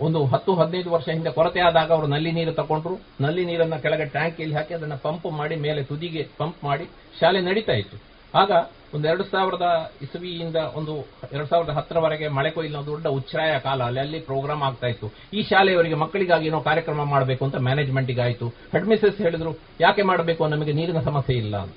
ಒಂದು 0.00 0.24
ಹತ್ತು, 0.24 0.54
ಹದಿನೈದು 0.54 0.90
ವರ್ಷ 0.90 1.08
ಹಿಂದೆ 1.08 1.30
ಕೊರತೆ 1.30 1.60
ಆದಾಗ 1.60 1.92
ಅವರು 1.92 2.06
ನಲ್ಲಿ 2.06 2.32
ನೀರು 2.32 2.52
ತಗೊಂಡ್ರು. 2.52 3.00
ನಲ್ಲಿ 3.20 3.44
ನೀರನ್ನ 3.44 3.76
ಕೆಳಗೆ 3.76 4.04
ಟ್ಯಾಂಕಿಯಲ್ಲಿ 4.04 4.56
ಹಾಕಿ 4.56 4.74
ಅದನ್ನ 4.74 4.94
ಪಂಪ್ 4.94 5.32
ಮಾಡಿ, 5.32 5.56
ಮೇಲೆ 5.56 5.82
ತುದಿಗೆ 5.82 6.28
ಪಂಪ್ 6.38 6.64
ಮಾಡಿ 6.64 6.84
ಶಾಲೆ 7.20 7.40
ನಡೀತಾ 7.40 7.72
ಇತ್ತು. 7.72 7.96
ಆಗ 8.38 8.52
ಒಂದು 8.94 9.08
ಎರಡು 9.08 9.24
ಸಾವಿರದ 9.24 9.92
ಇಸವಿಯಿಂದ 10.02 10.56
ಒಂದು 10.56 11.06
ಎರಡು 11.32 11.46
ಸಾವಿರದ 11.46 11.70
ಹತ್ತರವರೆಗೆ 11.70 12.28
ಮಳೆ 12.28 12.50
ಕೊಯ್ಲಿನ 12.50 12.80
ದೊಡ್ಡ 12.86 13.06
ಉಚ್ಛ್ರಾಯ 13.06 13.58
ಕಾಲ. 13.58 13.82
ಅಲ್ಲಿ 13.82 14.00
ಅಲ್ಲಿ 14.00 14.20
ಪ್ರೋಗ್ರಾಮ್ 14.20 14.62
ಆಗ್ತಾ 14.62 14.86
ಇತ್ತು. 14.86 15.12
ಈ 15.34 15.42
ಶಾಲೆಯವರಿಗೆ 15.42 15.94
ಮಕ್ಕಳಿಗಾಗಿ 15.94 16.46
ಏನೋ 16.46 16.60
ಕಾರ್ಯಕ್ರಮ 16.60 17.04
ಮಾಡಬೇಕು 17.04 17.44
ಅಂತ 17.44 17.56
ಮ್ಯಾನೇಜ್ಮೆಂಟ್ಗೆ 17.56 18.20
ಆಯಿತು. 18.20 18.48
ಹೆಡ್ 18.48 18.86
ಮಿಸಸ್ 18.86 19.18
ಹೇಳಿದ್ರು, 19.18 19.58
ಯಾಕೆ 19.80 20.02
ಮಾಡಬೇಕು 20.02 20.48
ನಮಗೆ 20.48 20.72
ನೀರಿನ 20.72 21.00
ಸಮಸ್ಯೆ 21.00 21.36
ಇಲ್ಲ 21.36 21.56
ಅಂತ. 21.56 21.74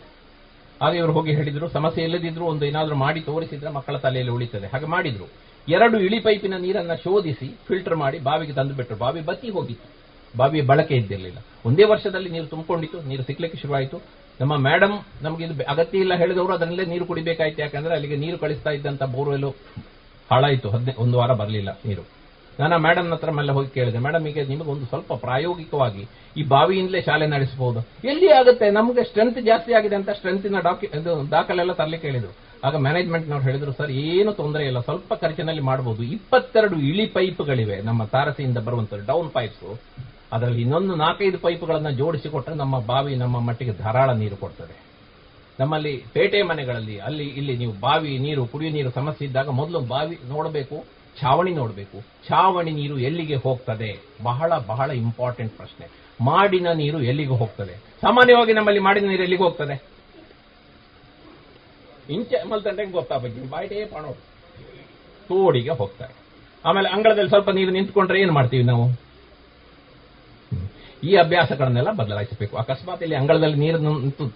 ಆಗ 0.81 0.95
ಇವರು 0.95 1.13
ಹೋಗಿ 1.13 1.33
ಹೇಳಿದ್ರು, 1.33 1.67
ಸಮಸ್ಯೆ 1.67 2.03
ಇಲ್ಲದಿದ್ರು 2.03 2.45
ಒಂದು 2.45 2.65
ಏನಾದರೂ 2.65 2.95
ಮಾಡಿ 2.95 3.21
ತೋರಿಸಿದ್ರೆ 3.21 3.71
ಮಕ್ಕಳ 3.71 3.97
ತಲೆಯಲ್ಲಿ 3.97 4.33
ಉಳಿತದೆ. 4.33 4.67
ಹಾಗೆ 4.67 4.85
ಮಾಡಿದ್ರು. 4.85 5.25
ಎರಡು 5.67 5.99
ಇಳಿ 5.99 6.19
ಪೈಪಿನ 6.19 6.53
ನೀರನ್ನ 6.57 6.93
ಶೋಧಿಸಿ 6.93 7.55
ಫಿಲ್ಟರ್ 7.67 7.95
ಮಾಡಿ 7.95 8.19
ಬಾವಿಗೆ 8.19 8.53
ತಂದು 8.53 8.73
ಬಿಟ್ಟರು 8.73 8.97
ಬಾವಿ 8.97 9.21
ಬತ್ತಿ 9.21 9.49
ಹೋಗಿತ್ತು. 9.49 9.89
ಬಾವಿಯ 10.37 10.61
ಬಳಕೆ 10.61 10.95
ಇದ್ದಿರಲಿಲ್ಲ. 10.95 11.37
ಒಂದೇ 11.65 11.83
ವರ್ಷದಲ್ಲಿ 11.83 12.29
ನೀರು 12.29 12.45
ತುಂಬಿಕೊಂಡಿತ್ತು. 12.45 13.01
ನೀರು 13.01 13.23
ಸಿಕ್ಲಿಕ್ಕೆ 13.23 13.59
ಶುರುವಾಯಿತು. 13.59 14.01
ನಮ್ಮ 14.41 14.53
ಮೇಡಮ್ 14.67 14.95
ನಮಗೆ 15.25 15.43
ಇದು 15.45 15.55
ಅಗತ್ಯ 15.73 16.03
ಇಲ್ಲ 16.03 16.13
ಹೇಳಿದವರು 16.21 16.53
ಅದರಲ್ಲೇ 16.57 16.85
ನೀರು 16.93 17.05
ಕುಡಿಬೇಕಾಯ್ತು. 17.11 17.59
ಯಾಕಂದ್ರೆ 17.61 17.93
ಅಲ್ಲಿಗೆ 17.97 18.17
ನೀರು 18.23 18.37
ಕಳಿಸ್ತಾ 18.43 18.71
ಇದ್ದಂತ 18.77 19.03
ಬೋರ್ವೆಲ್ 19.15 19.49
ಹಾಳಾಯಿತು. 20.31 20.67
ಹದಿನೈ 20.73 20.93
ಒಂದು 21.03 21.15
ವಾರ 21.19 21.31
ಬರಲಿಲ್ಲ 21.41 21.69
ನೀರು. 21.89 22.03
ನಾನು 22.59 22.77
ಮೇಡಮ್ 22.85 23.07
ಹತ್ರ 23.13 23.31
ಮೇಲೆ 23.37 23.51
ಹೋಗಿ 23.57 23.69
ಕೇಳಿದೆ, 23.75 23.99
ಮೇಡಮ್, 24.05 24.25
ಈಗ 24.29 24.39
ನಿಮಗೆ 24.49 24.69
ಒಂದು 24.73 24.85
ಸ್ವಲ್ಪ 24.91 25.13
ಪ್ರಾಯೋಗಿಕವಾಗಿ 25.25 26.03
ಈ 26.39 26.41
ಬಾವಿಯಿಂದಲೇ 26.53 26.99
ಶಾಲೆ 27.07 27.25
ನಡೆಸಬಹುದು. 27.33 27.79
ಎಲ್ಲಿ 28.11 28.29
ಆಗುತ್ತೆ? 28.39 28.67
ನಮಗೆ 28.79 29.03
ಸ್ಟ್ರೆಂತ್ 29.09 29.39
ಜಾಸ್ತಿ 29.49 29.71
ಆಗಿದೆ 29.79 29.95
ಅಂತ 29.99 30.09
ಸ್ಟ್ರೆಂತಿನ 30.19 30.59
ಡಾಕ್ಯು 30.67 30.89
ಇದು 30.99 31.13
ದಾಖಲೆಲ್ಲ 31.31 31.73
ತರಲಿಕ್ಕೆ 31.81 32.07
ಕೇಳಿದ್ರು 32.07 32.33
ಆಗ 32.67 32.75
ಮ್ಯಾನೇಜ್ಮೆಂಟ್ನವ್ರು 32.85 33.45
ಹೇಳಿದ್ರು, 33.49 33.71
ಸರ್, 33.79 33.91
ಏನು 34.07 34.31
ತೊಂದರೆ 34.41 34.63
ಇಲ್ಲ. 34.69 34.79
ಸ್ವಲ್ಪ 34.89 35.13
ಖರ್ಚಿನಲ್ಲಿ 35.23 35.63
ಮಾಡಬಹುದು 35.69 36.03
ಇಪ್ಪತ್ತೆರಡು 36.17 36.77
ಇಳಿ 36.89 37.05
ಪೈಪ್ಗಳಿವೆ 37.15 37.77
ನಮ್ಮ 37.89 38.03
ತಾರಸಿಯಿಂದ 38.15 38.59
ಬರುವಂತ 38.67 38.93
ಡೌನ್ 39.11 39.29
ಪೈಪ್ಸ್ 39.37 39.65
ಅದರಲ್ಲಿ 40.31 40.61
ಇನ್ನೊಂದು 40.61 40.95
ನಾಲ್ಕೈದು 40.95 41.37
ಪೈಪ್ಗಳನ್ನು 41.37 41.91
ಜೋಡಿಸಿ 41.91 42.29
ಕೊಟ್ಟರೆ 42.29 42.55
ನಮ್ಮ 42.55 42.79
ಬಾವಿ 42.79 43.15
ನಮ್ಮ 43.15 43.39
ಮಟ್ಟಿಗೆ 43.47 43.73
ಧಾರಾಳ 43.83 44.09
ನೀರು 44.11 44.37
ಕೊಡ್ತದೆ. 44.37 44.75
ನಮ್ಮಲ್ಲಿ 45.59 46.03
ಪೇಟೆ 46.13 46.41
ಮನೆಗಳಲ್ಲಿ 46.41 46.97
ಅಲ್ಲಿ 47.07 47.25
ಇಲ್ಲಿ 47.39 47.57
ನೀವು 47.57 47.73
ಬಾವಿ 47.79 48.17
ನೀರು 48.17 48.45
ಕುಡಿಯುವ 48.45 48.73
ನೀರು 48.73 48.89
ಸಮಸ್ಯೆ 48.89 49.27
ಇದ್ದಾಗ 49.27 49.49
ಮೊದಲು 49.49 49.79
ಬಾವಿ 49.79 50.19
ನೋಡಬೇಕು, 50.27 50.77
ಛಾವಣಿ 51.21 51.51
ನೋಡಬೇಕು. 51.51 51.97
ಛಾವಣಿ 52.27 52.71
ನೀರು 52.71 52.99
ಎಲ್ಲಿಗೆ 52.99 53.35
ಹೋಗ್ತದೆ? 53.35 53.91
ಬಹಳ 54.23 54.57
ಬಹಳ 54.57 54.89
ಇಂಪಾರ್ಟೆಂಟ್ 54.91 55.53
ಪ್ರಶ್ನೆ. 55.57 55.87
ಮಾಡಿನ 56.21 56.67
ನೀರು 56.71 57.01
ಎಲ್ಲಿಗೆ 57.01 57.35
ಹೋಗ್ತದೆ? 57.41 57.75
ಸಾಮಾನ್ಯವಾಗಿ 58.01 58.53
ನಮ್ಮಲ್ಲಿ 58.53 58.81
ಮಾಡಿನ 58.81 59.05
ನೀರು 59.07 59.23
ಎಲ್ಲಿಗೆ 59.23 59.43
ಹೋಗ್ತದೆ? 59.43 59.75
ಇಂಚೆ 62.09 62.49
ಮಲ್ತಂಡೆಗೆ 62.49 62.93
ಬಗ್ಗೆ? 63.23 63.49
ಬಾಯಿಟೇ 63.49 63.85
ಪಾಣೋಡು 63.85 64.21
ತೋಡಿಗೆ 65.27 65.69
ಹೋಗ್ತಾರೆ. 65.69 66.13
ಆಮೇಲೆ 66.65 66.89
ಅಂಗಳದಲ್ಲಿ 66.89 67.29
ಸ್ವಲ್ಪ 67.29 67.49
ನೀರು 67.49 67.71
ನಿಂತ್ಕೊಂಡ್ರೆ 67.71 68.19
ಏನು 68.21 68.33
ಮಾಡ್ತೀವಿ 68.33 68.63
ನಾವು? 68.63 69.10
ಈ 71.03 71.15
ಅಭ್ಯಾಸಗಳನ್ನೆಲ್ಲ 71.15 71.91
ಬದಲಾಯಿಸಬೇಕು. 71.91 72.57
ಅಕಸ್ಮಾತ್ 72.57 73.01
ಇಲ್ಲಿ 73.01 73.15
ಅಂಗಳದಲ್ಲಿ 73.15 73.55
ನೀರು 73.55 73.77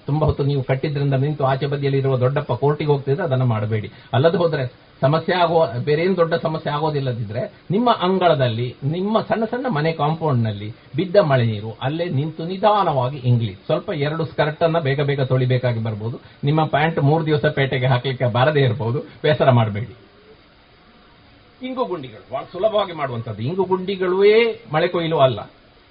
ತುಂಬಾ 0.06 0.28
ಹೊತ್ತು 0.28 0.44
ನೀವು 0.44 0.64
ಕಟ್ಟಿದ್ರಿಂದ 0.64 1.14
ನಿಂತು 1.14 1.44
ಆಚೆ 1.44 1.66
ಬದಿಯಲ್ಲಿ 1.66 2.00
ಇರುವ 2.00 2.18
ದೊಡ್ಡಪ್ಪ 2.18 2.54
ಕೋರ್ಟಿಗೆ 2.54 2.92
ಹೋಗ್ತಿದ್ರೆ 2.92 3.24
ಅದನ್ನು 3.24 3.46
ಮಾಡಬೇಡಿ. 3.46 3.92
ಅಲ್ಲದೆ 4.14 4.38
ಹೋದ್ರೆ 4.38 4.86
ಸಮಸ್ಯೆ 5.02 5.36
ಆಗುವ 5.36 5.72
ಬೇರೆ 5.86 6.02
ಏನು 6.04 6.16
ದೊಡ್ಡ 6.18 6.34
ಸಮಸ್ಯೆ 6.34 6.74
ಆಗೋದಿಲ್ಲದಿದ್ರೆ 6.74 7.42
ನಿಮ್ಮ 7.72 7.90
ಅಂಗಳದಲ್ಲಿ, 8.02 8.76
ನಿಮ್ಮ 8.84 9.22
ಸಣ್ಣ 9.22 9.46
ಸಣ್ಣ 9.46 9.66
ಮನೆ 9.70 9.92
ಕಾಂಪೌಂಡ್ನಲ್ಲಿ 9.92 10.70
ಬಿದ್ದ 10.96 11.16
ಮಳೆ 11.16 11.46
ನೀರು, 11.46 11.78
ಅಲ್ಲೇ 11.82 12.06
ನಿಂತು 12.10 12.46
ನಿಧಾನವಾಗಿ 12.46 13.18
ಇಂಗ್ಲಿ. 13.18 13.54
ಸ್ವಲ್ಪ 13.66 13.90
ಎರಡು 13.96 14.26
ಸ್ಕರ್ಟ್ 14.26 14.64
ಅನ್ನ 14.64 14.80
ಬೇಗ 14.80 15.02
ಬೇಗ 15.02 15.22
ತೊಳಿಬೇಕಾಗಿ 15.22 15.84
ಬರ್ಬೋದು. 15.84 16.20
ನಿಮ್ಮ 16.44 16.66
ಪ್ಯಾಂಟ್ 16.66 17.00
ಮೂರು 17.00 17.26
ದಿವಸ 17.26 17.46
ಪೇಟೆಗೆ 17.46 17.86
ಹಾಕ್ಲಿಕ್ಕೆ 17.86 18.26
ಬಾರದೇ 18.26 18.60
ಇರಬಹುದು 18.60 19.02
ಬೇಸರ 19.24 19.52
ಮಾಡಬೇಡಿ. 19.52 19.96
ಇಂಗು 21.68 21.86
ಗುಂಡಿಗಳು. 21.86 22.34
ಬಹಳ 22.34 22.44
ಸುಲಭವಾಗಿ 22.52 22.94
ಮಾಡುವಂತದ್ದು 22.94 23.44
ಇಂಗು 23.44 23.64
ಗುಂಡಿಗಳೇ 23.64 24.64
ಮಳೆ 24.74 24.88
ಕೊಯ್ಲು 24.88 25.18
ಅಲ್ಲ. 25.18 25.40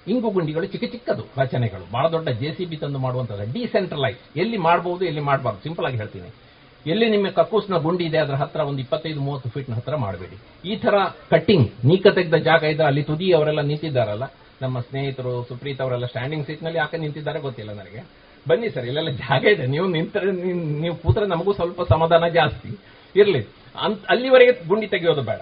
ಇಂಗು 0.07 0.29
ಗುಂಡಿಗಳು 0.29 0.65
ಚಿಕ್ಕ 0.65 0.85
ಚಿಕ್ಕದು 0.91 1.23
ರಚನೆಗಳು. 1.37 1.91
ಬಹಳ 1.91 2.09
ದೊಡ್ಡ 2.11 2.29
ಜೆ 2.29 2.51
ಸಿ 2.51 2.65
ಬಿ 2.65 2.75
ತಂದು 2.75 2.99
ಮಾಡುವಂತದ್ದು 2.99 3.53
ಡಿಸೆಂಟ್ರಲೈಸ್ 3.53 4.37
ಎಲ್ಲಿ 4.37 4.57
ಮಾಡಬಹುದು 4.57 5.05
ಎಲ್ಲಿ 5.05 5.21
ಮಾಡಬಾರ್ದು? 5.21 5.61
ಸಿಂಪಲ್ 5.63 5.85
ಆಗಿ 5.85 5.97
ಹೇಳ್ತೀನಿ. 5.97 6.29
ಎಲ್ಲಿ 6.85 7.09
ನಿಮ್ಮ 7.09 7.27
ಕಕ್ಕೂಸ್ನ 7.29 7.77
ಗುಂಡಿ 7.77 8.03
ಇದೆ, 8.03 8.17
ಅದರ 8.17 8.33
ಹತ್ರ 8.33 8.59
ಒಂದು 8.59 8.79
ಇಪ್ಪತ್ತೈದು, 8.79 9.19
ಮೂವತ್ತು 9.19 9.49
ಫೀಟ್ನ 9.49 9.73
ಹತ್ರ 9.73 9.95
ಮಾಡಬೇಡಿ. 9.95 10.69
ಈ 10.69 10.75
ತರ 10.75 10.95
ಕಟ್ಟಿಂಗ್ 11.29 11.71
ನೀಕ 11.85 12.07
ತೆಗೆದ 12.07 12.35
ಜಾಗ 12.35 12.63
ಇದೆ, 12.63 12.83
ಅಲ್ಲಿ 12.83 13.03
ತುದಿ 13.03 13.31
ಅವರೆಲ್ಲ 13.31 13.61
ನಿಂತಿದ್ದಾರಲ್ಲ, 13.61 14.23
ನಮ್ಮ 14.61 14.79
ಸ್ನೇಹಿತರು, 14.79 15.45
ಸುಪ್ರೀತ್ 15.47 15.81
ಅವರೆಲ್ಲ 15.81 16.05
ಸ್ಟ್ಯಾಂಡಿಂಗ್ 16.05 16.45
ಸೀಟ್ನಲ್ಲಿ 16.45 16.77
ಯಾಕೆ 16.77 16.97
ನಿಂತಿದ್ದಾರೆ 16.97 17.39
ಗೊತ್ತಿಲ್ಲ 17.39 17.71
ನನಗೆ. 17.71 18.05
ಬನ್ನಿ 18.47 18.69
ಸರ್, 18.69 18.85
ಇಲ್ಲೆಲ್ಲ 18.85 19.09
ಜಾಗ 19.09 19.43
ಇದೆ. 19.45 19.65
ನೀವು 19.65 19.87
ನಿಂತರೆ 19.87 20.31
ನೀವು 20.81 20.95
ಕೂತ್ರೆ 20.95 21.25
ನಮಗೂ 21.25 21.53
ಸ್ವಲ್ಪ 21.53 21.81
ಸಮಾಧಾನ 21.81 22.27
ಜಾಸ್ತಿ. 22.27 22.79
ಇರ್ಲಿ. 23.15 23.47
ಅಂತ, 23.81 24.05
ಅಲ್ಲಿವರೆಗೆ 24.09 24.67
ಗುಂಡಿ 24.67 24.87
ತೆಗೆಯೋದು 24.87 25.21
ಬೇಡ. 25.21 25.41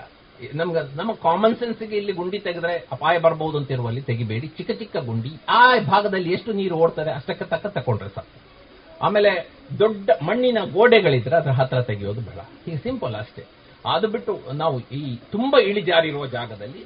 ನಮ್ಗೆ 0.53 0.97
ನಮ್ಮ 0.97 1.13
ಕಾಮನ್ 1.13 1.55
ಸೆನ್ಸ್ಗೆ 1.55 1.97
ಇಲ್ಲಿ 1.97 2.11
ಗುಂಡಿ 2.11 2.39
ತೆಗೆದ್ರೆ 2.39 2.87
ಅಪಾಯ 2.91 3.17
ಬರಬಹುದು 3.19 3.57
ಅಂತ 3.57 3.71
ಇರುವಲ್ಲಿ 3.71 4.01
ತೆಗಿಬೇಡಿ. 4.01 4.47
ಚಿಕ್ಕ 4.47 4.71
ಚಿಕ್ಕ 4.71 4.97
ಗುಂಡಿ. 4.97 5.31
ಆ 5.49 5.79
ಭಾಗದಲ್ಲಿ 5.79 6.31
ಎಷ್ಟು 6.31 6.53
ನೀರು 6.53 6.75
ಓಡ್ತಾರೆ 6.75 7.11
ಅಷ್ಟಕ್ಕೆ 7.11 7.45
ತಕ್ಕ 7.45 7.65
ತಕೊಂಡ್ರೆ 7.67 8.09
ಸಾಕು. 8.09 8.41
ಆಮೇಲೆ 9.01 9.49
ದೊಡ್ಡ 9.79 10.09
ಮಣ್ಣಿನ 10.21 10.57
ಗೋಡೆಗಳಿದ್ರೆ 10.73 11.35
ಅದರ 11.35 11.49
ಹತ್ರ 11.49 11.81
ತೆಗೆಯೋದು 11.81 12.21
ಬೇಡ. 12.21 12.39
ಹೀಗೆ 12.65 12.77
ಸಿಂಪಲ್ 12.77 13.15
ಅಷ್ಟೇ. 13.15 13.43
ಅದು 13.93 14.07
ಬಿಟ್ಟು 14.07 14.53
ನಾವು 14.53 14.79
ಈ 14.79 15.19
ತುಂಬಾ 15.31 15.61
ಇಳಿಜಾರಿರುವ 15.61 16.27
ಜಾಗದಲ್ಲಿ 16.27 16.85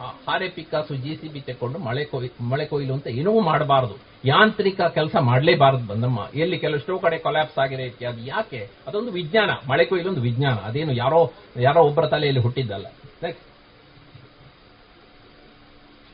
ಹಾರೆ 0.00 0.48
ಪಿಕ್ಕಾಸು 0.48 0.94
ಜಿ 0.94 1.16
ಸಿ 1.16 1.28
ಬಿ 1.28 1.40
ತೆಕ್ಕೊಂಡು 1.40 1.78
ಮಳೆ 1.78 2.04
ಕೊಯ್, 2.04 2.42
ಮಳೆ 2.42 2.64
ಕೊಯ್ಲು 2.64 2.94
ಅಂತ 2.94 3.06
ಏನೂ 3.06 3.40
ಮಾಡಬಾರದು. 3.40 3.96
ಯಾಂತ್ರಿಕ 4.24 4.80
ಕೆಲಸ 4.82 5.16
ಮಾಡಲೇಬಾರದು 5.20 5.86
ಬಂದಮ್ಮ. 5.86 6.28
ಎಲ್ಲಿ 6.34 6.58
ಕೆಲವೆಷ್ಟೋ 6.58 6.98
ಕಡೆ 6.98 7.18
ಕೊಲ್ಯಾಪ್ಸ್ 7.18 7.58
ಆಗಿದೆ 7.58 7.82
ಇತ್ಯಾದಿ. 7.82 8.26
ಯಾಕೆ? 8.26 8.68
ಅದೊಂದು 8.86 9.12
ವಿಜ್ಞಾನ. 9.12 9.50
ಮಳೆ 9.70 9.84
ಕೊಯ್ಲು 9.84 10.08
ಒಂದು 10.08 10.20
ವಿಜ್ಞಾನ. 10.20 10.54
ಅದೇನು 10.54 10.92
ಯಾರೋ 10.92 11.32
ಯಾರೋ 11.56 11.82
ಒಬ್ಬರ 11.82 12.06
ತಲೆಯಲ್ಲಿ 12.06 12.40
ಹುಟ್ಟಿದ್ದಲ್ಲ. 12.40 12.86
ನೆಕ್ಸ್ಟ್ 13.22 13.51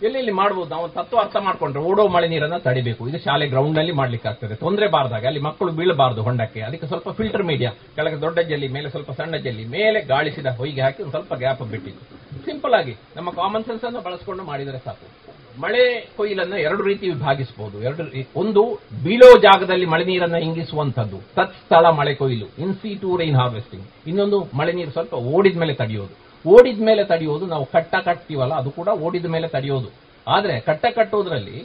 ಎಲ್ಲೆಲ್ಲಿ 0.02 0.32
ಮಾಡಬಹುದು 0.32 0.70
ನಾವು 0.70 0.88
ತತ್ವ 0.88 1.18
ಅರ್ಥ 1.18 1.36
ಮಾಡ್ಕೊಂಡ್ರೆ 1.36 1.82
ಓಡೋ 1.82 2.08
ಮಳೆ 2.08 2.28
ನೀರನ್ನ 2.28 2.56
ತಡಿಬೇಕು. 2.56 3.08
ಇದು 3.08 3.18
ಶಾಲೆ 3.18 3.46
ಗ್ರೌಂಡ್ನಲ್ಲಿ 3.46 3.92
ಮಾಡ್ಲಿಕ್ಕೆ 3.92 4.28
ಆಗ್ತದೆ. 4.28 4.54
ತೊಂದರೆ 4.54 4.88
ಬಾರದಾಗ, 4.88 5.26
ಅಲ್ಲಿ 5.26 5.40
ಮಕ್ಕಳು 5.40 5.72
ಬೀಳಬಾರದು 5.72 6.22
ಹೊಂಡಕ್ಕೆ. 6.22 6.60
ಅದಕ್ಕೆ 6.60 6.86
ಸ್ವಲ್ಪ 6.86 7.08
ಫಿಲ್ಟರ್ 7.08 7.42
ಮೀಡಿಯಾ 7.42 7.70
ಕೆಳಗೆ 7.96 8.20
ದೊಡ್ಡ 8.20 8.38
ಜಲ್ಲಿ, 8.38 8.68
ಮೇಲೆ 8.68 8.90
ಸ್ವಲ್ಪ 8.90 9.10
ಸಣ್ಣ 9.10 9.36
ಜಲ್ಲಿ, 9.36 9.64
ಮೇಲೆ 9.64 10.00
ಗಾಳಿಸಿದ 10.00 10.46
ಹೊಯ್ಗೆ 10.46 10.80
ಹಾಕಿ 10.80 11.02
ಒಂದು 11.02 11.10
ಸ್ವಲ್ಪ 11.10 11.34
ಗ್ಯಾಪ್ 11.34 11.62
ಬಿಟ್ಟಿದ್ದು. 11.62 12.02
ಸಿಂಪಲ್ 12.44 12.74
ಆಗಿ 12.74 12.96
ನಮ್ಮ 13.16 13.30
ಕಾಮನ್ 13.30 13.64
ಸೆನ್ಸ್ 13.64 13.84
ಅನ್ನು 13.84 14.00
ಬಳಸ್ಕೊಂಡು 14.00 14.42
ಮಾಡಿದರೆ 14.42 14.78
ಸಾಕು. 14.78 15.28
ಮಳೆ 15.60 16.08
ಕೊಯ್ಲನ್ನ 16.16 16.52
ಎರಡು 16.52 16.82
ರೀತಿ 16.82 17.08
ವಿಭಾಗಿಸಬಹುದು 17.08 17.82
ಎರಡು 17.82 18.02
ಒಂದು 18.40 18.80
ಬೀಳೋ 19.04 19.38
ಜಾಗದಲ್ಲಿ 19.38 19.86
ಮಳೆ 19.86 20.04
ನೀರನ್ನ 20.04 20.34
ಇಂಗಿಸುವಂತದ್ದು 20.34 21.18
ತತ್ಸ್ಥಳ 21.36 21.86
ಮಳೆ 21.86 22.14
ಕೊಯ್ಲು 22.14 22.46
in 22.58 22.74
C 22.74 22.94
to 22.94 23.16
rain 23.16 23.36
harvesting 23.36 23.86
ಇನ್ನೊಂದು 24.06 24.56
ಮಳೆ 24.56 24.72
ನೀರು 24.72 24.90
ಸ್ವಲ್ಪ 24.90 25.14
ಓಡಿದ 25.14 25.58
ಮೇಲೆ 25.58 25.74
ತಡೆಯೋದು. 25.74 26.27
ಓಡಿದ 26.46 26.80
ಮೇಲೆ 26.88 27.04
ತಡೆಯೋದು 27.04 27.46
ನಾವು 27.46 27.64
ಕಟ್ಟ 27.64 27.94
ಕಟ್ತೀವಲ್ಲ, 28.08 28.54
ಅದು 28.54 28.70
ಕೂಡ 28.70 28.88
ಓಡಿದ 28.88 29.26
ಮೇಲೆ 29.26 29.48
ತಡೆಯೋದು. 29.48 29.90
ಆದ್ರೆ 30.26 30.60
ಕಟ್ಟ 30.60 30.86
ಕಟ್ಟೋದ್ರಲ್ಲಿ 30.96 31.58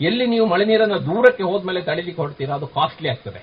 ಎಲ್ಲಿ 0.00 0.26
ನೀವು 0.26 0.46
ಮಳೆ 0.46 0.64
ನೀರನ್ನ 0.64 0.96
ದೂರಕ್ಕೆ 1.08 1.42
ಹೋದ್ಮೇಲೆ 1.42 1.80
ತಡಿಲಿಕ್ಕೆ 1.80 2.22
ಹೊಡ್ತೀರಾ 2.22 2.54
ಅದು 2.54 2.66
ಕಾಸ್ಟ್ಲಿ 2.66 3.08
ಆಗ್ತದೆ. 3.08 3.42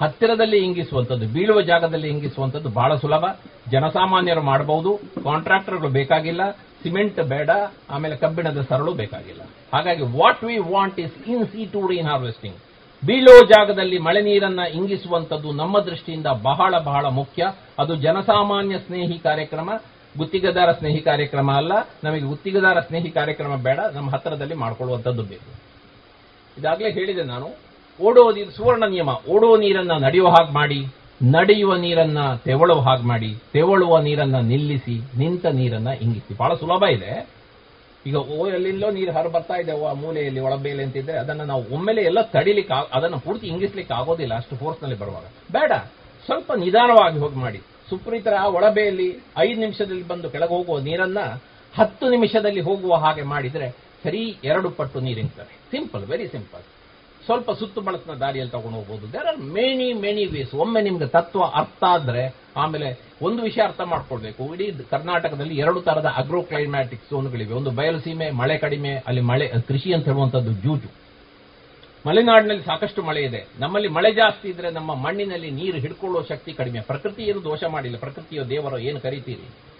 ಹತ್ತಿರದಲ್ಲಿ 0.00 0.58
ಇಂಗಿಸುವಂತದ್ದು 0.66 1.26
ಬೀಳುವ 1.34 1.60
ಜಾಗದಲ್ಲಿ 1.60 2.08
ಇಂಗಿಸುವಂತದ್ದು 2.08 2.68
ಬಹಳ 2.68 2.94
ಸುಲಭ. 2.94 3.24
ಜನಸಾಮಾನ್ಯರು 3.70 4.42
ಮಾಡಬಹುದು 4.42 4.90
ಕಾಂಟ್ರಾಕ್ಟರ್ಗಳು 5.24 5.88
ಬೇಕಾಗಿಲ್ಲ 5.88 6.50
ಸಿಮೆಂಟ್ 6.82 7.20
ಬೇಡ, 7.32 7.50
ಆಮೇಲೆ 7.90 8.16
ಕಬ್ಬಿಣದ 8.16 8.62
ಸರಳು 8.70 8.92
ಬೇಕಾಗಿಲ್ಲ. 8.92 9.42
ಹಾಗಾಗಿ 9.74 10.02
what 10.18 10.44
we 10.44 10.56
want 10.58 11.00
is 11.00 11.28
in 11.34 11.46
situ 11.66 11.82
rain 11.92 12.08
harvesting 12.12 12.56
ಬೀಳೋ 13.06 13.46
ಜಾಗದಲ್ಲಿ 13.46 13.98
ಮಳೆ 13.98 14.22
ನೀರನ್ನ 14.22 14.60
ಇಂಗಿಸುವಂತದ್ದು 14.60 15.52
ನಮ್ಮ 15.52 15.78
ದೃಷ್ಟಿಯಿಂದ 15.78 16.26
ಬಹಳ 16.26 16.78
ಬಹಳ 16.78 17.06
ಮುಖ್ಯ. 17.06 17.52
ಅದು 17.78 17.94
ಜನಸಾಮಾನ್ಯ 17.94 18.78
ಸ್ನೇಹಿ 18.78 19.18
ಕಾರ್ಯಕ್ರಮ, 19.18 19.70
ಗುತ್ತಿಗೆದಾರ 20.18 20.72
ಸ್ನೇಹಿ 20.72 21.00
ಕಾರ್ಯಕ್ರಮ 21.00 21.52
ಅಲ್ಲ. 21.52 21.72
ನಮಗೆ 22.04 22.20
ಗುತ್ತಿಗೆದಾರ 22.20 22.80
ಸ್ನೇಹಿ 22.80 23.10
ಕಾರ್ಯಕ್ರಮ 23.10 23.56
ಬೇಡ. 23.56 23.78
ನಮ್ಮ 23.92 24.10
ಹತ್ತಿರದಲ್ಲಿ 24.10 24.54
ಮಾಡ್ಕೊಳ್ಳುವಂಥದ್ದು 24.54 25.22
ಬೇಕು. 25.22 25.60
ಇದಾಗಲೇ 26.58 26.92
ಹೇಳಿದೆ 26.92 27.22
ನಾನು, 27.22 27.48
ಓಡೋ 28.02 28.32
ನೀರು, 28.32 28.50
ಸುವರ್ಣ 28.50 28.84
ನಿಯಮ, 28.86 29.08
ಓಡೋ 29.28 29.56
ನೀರನ್ನ 29.56 29.92
ನಡೆಯುವ 29.92 30.28
ಹಾಗೆ 30.28 30.52
ಮಾಡಿ, 30.52 30.86
ನಡೆಯುವ 31.22 31.76
ನೀರನ್ನ 31.76 32.18
ತೆವಳುವ 32.44 32.80
ಹಾಗೆ 32.80 33.02
ಮಾಡಿ, 33.02 33.36
ತೆವಳುವ 33.52 34.00
ನೀರನ್ನ 34.00 34.36
ನಿಲ್ಲಿಸಿ, 34.36 35.18
ನಿಂತ 35.18 35.46
ನೀರನ್ನ 35.46 35.88
ಇಂಗಿಸಿ. 35.88 36.36
ಬಹಳ 36.36 36.54
ಸುಲಭ 36.54 36.84
ಇದೆ. 36.84 37.43
ಈಗ, 38.06 38.16
ಓ, 38.16 38.46
ಎಲ್ಲಿಂದಲೋ 38.48 38.90
ನೀರು 38.90 39.12
ಹೊರ 39.12 39.26
ಬರ್ತಾ 39.26 39.54
ಇದೆ 39.54 39.84
ಆ 39.84 39.92
ಮೂಲೆಯಲ್ಲಿ 39.92 40.40
ಒಳಬೇಲೆ 40.40 40.82
ಅಂತಿದ್ರೆ 40.82 41.12
ಅದನ್ನ 41.12 41.42
ನಾವು 41.42 41.74
ಒಮ್ಮೆಲೆ 41.74 42.02
ಎಲ್ಲ 42.02 42.20
ತಡಿಲಿಕ್ಕೆ 42.20 42.88
ಅದನ್ನು 42.92 43.18
ಪೂರ್ತಿ 43.18 43.46
ಇಂಗಿಸ್ಲಿಕ್ಕೆ 43.46 43.94
ಆಗೋದಿಲ್ಲ 43.94 44.34
ಅಷ್ಟು 44.34 44.56
ಫೋರ್ಸ್ನಲ್ಲಿ 44.56 44.98
ಬರುವಾಗ. 44.98 45.24
ಬೇಡ, 45.52 45.72
ಸ್ವಲ್ಪ 46.26 46.52
ನಿಧಾನವಾಗಿ 46.52 47.18
ಹೋಗಿ 47.18 47.36
ಮಾಡಿ. 47.36 47.58
ಸುಪ್ರೀತರ, 47.90 48.34
ಆ 48.38 48.46
ಒಳಬೆಯಲ್ಲಿ 48.46 49.18
ಐದು 49.38 49.60
ನಿಮಿಷದಲ್ಲಿ 49.60 50.08
ಬಂದು 50.08 50.30
ಕೆಳಗೆ 50.30 50.48
ಹೋಗುವ 50.48 50.78
ನೀರನ್ನ 50.78 51.18
ಹತ್ತು 51.74 52.10
ನಿಮಿಷದಲ್ಲಿ 52.10 52.60
ಹೋಗುವ 52.60 52.94
ಹಾಗೆ 52.94 53.22
ಮಾಡಿದ್ರೆ 53.22 53.68
ಸರಿ 54.04 54.36
ಎರಡು 54.44 54.70
ಪಟ್ಟು 54.70 55.00
ನೀರಿಂಗ್ತದೆ 55.00 55.60
ಸಿಂಪಲ್ 55.70 56.04
ವೆರಿ 56.06 56.28
ಸಿಂಪಲ್ 56.28 56.62
ಸ್ವಲ್ಪ 57.24 57.50
ಸುತ್ತು 57.50 57.80
ಬಳಸಿನ 57.80 58.14
ದಾರಿಯಲ್ಲಿ 58.14 58.52
ತಗೊಂಡು 58.52 58.78
ಹೋಗ್ಬೋದು. 58.78 59.12
There 59.12 59.26
are 59.26 59.38
many 59.38 59.92
many 59.92 60.24
ways 60.24 60.54
ಒಮ್ಮೆ 60.54 60.82
ನಿಮ್ಗೆ 60.82 61.06
ತತ್ವ 61.06 61.44
ಅರ್ಥ 61.44 61.84
ಆದ್ರೆ, 61.84 62.34
ಆಮೇಲೆ 62.56 63.00
ಒಂದು 63.22 63.42
ವಿಷಯ 63.42 63.62
ಅರ್ಥ 63.62 63.80
ಮಾಡ್ಕೊಳ್ಬೇಕು 63.80 64.54
ಇಡೀ 64.54 64.72
ಕರ್ನಾಟಕದಲ್ಲಿ 64.90 65.56
ಎರಡು 65.56 65.80
ತರದ 65.80 66.06
ಅಗ್ರೋ 66.16 66.42
ಕ್ಲೈಮ್ಯಾಟಿಕ್ 66.42 67.02
ಝೋನ್ಗಳಿವೆ 67.10 67.54
ಒಂದು 67.54 67.70
ಬಯಲು 67.70 67.98
ಸೀಮೆ 67.98 68.30
ಮಳೆ 68.30 68.58
ಕಡಿಮೆ, 68.58 68.90
ಅಲ್ಲಿ 69.06 69.20
ಮಳೆ, 69.20 69.52
ಕೃಷಿ 69.68 69.92
ಅಂತ 69.92 70.04
ಹೇಳುವಂತದ್ದು 70.04 70.52
ಜೂಜು. 70.52 71.04
ಮಲೆನಾಡಿನಲ್ಲಿ 72.06 72.62
ಸಾಕಷ್ಟು 72.62 73.02
ಮಳೆ 73.02 73.22
ಇದೆ. 73.22 73.46
ನಮ್ಮಲ್ಲಿ 73.58 73.88
ಮಳೆ 73.88 74.12
ಜಾಸ್ತಿ 74.12 74.48
ಇದ್ರೆ 74.48 74.70
ನಮ್ಮ 74.70 74.94
ಮಣ್ಣಿನಲ್ಲಿ 74.94 75.50
ನೀರು 75.50 75.78
ಹಿಡ್ಕೊಳ್ಳೋ 75.78 76.22
ಶಕ್ತಿ 76.22 76.52
ಕಡಿಮೆ. 76.52 76.80
ಪ್ರಕೃತಿ 76.80 77.22
ಏನು 77.22 77.44
ದೋಷ 77.44 77.64
ಮಾಡಿಲ್ಲ. 77.64 77.98
ಪ್ರಕೃತಿಯ 77.98 78.42
ದೇವರು 78.42 78.78
ಏನು 78.78 79.00
ಕರೀತೀರಿ? 79.00 79.73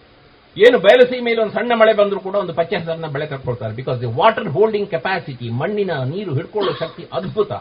ಏನು 0.57 0.77
ಬಯಲುಸೀಮೆಯಲ್ಲಿ 0.85 1.43
ಒಂದು 1.45 1.55
ಸಣ್ಣ 1.59 1.73
ಮಳೆ 1.81 1.93
ಬಂದರೂ 2.01 2.21
ಕೂಡ 2.27 2.37
ಒಂದು 2.43 2.55
ಪಚ್ಚೆ 2.59 2.75
ಹಸರನ್ನ 2.81 3.09
ಬೆಳೆ 3.15 3.27
ಕಟ್ಕೊಳ್ತಾರೆ. 3.31 3.73
Because 3.79 3.97
the 4.03 4.11
water 4.19 4.49
holding 4.57 4.89
capacity 4.91 5.47
ಮಣ್ಣಿನ 5.61 5.93
ನೀರು 6.13 6.33
ಹಿಡ್ಕೊಳ್ಳೋ 6.39 6.73
ಶಕ್ತಿ 6.83 7.05
ಅದ್ಭುತ. 7.19 7.53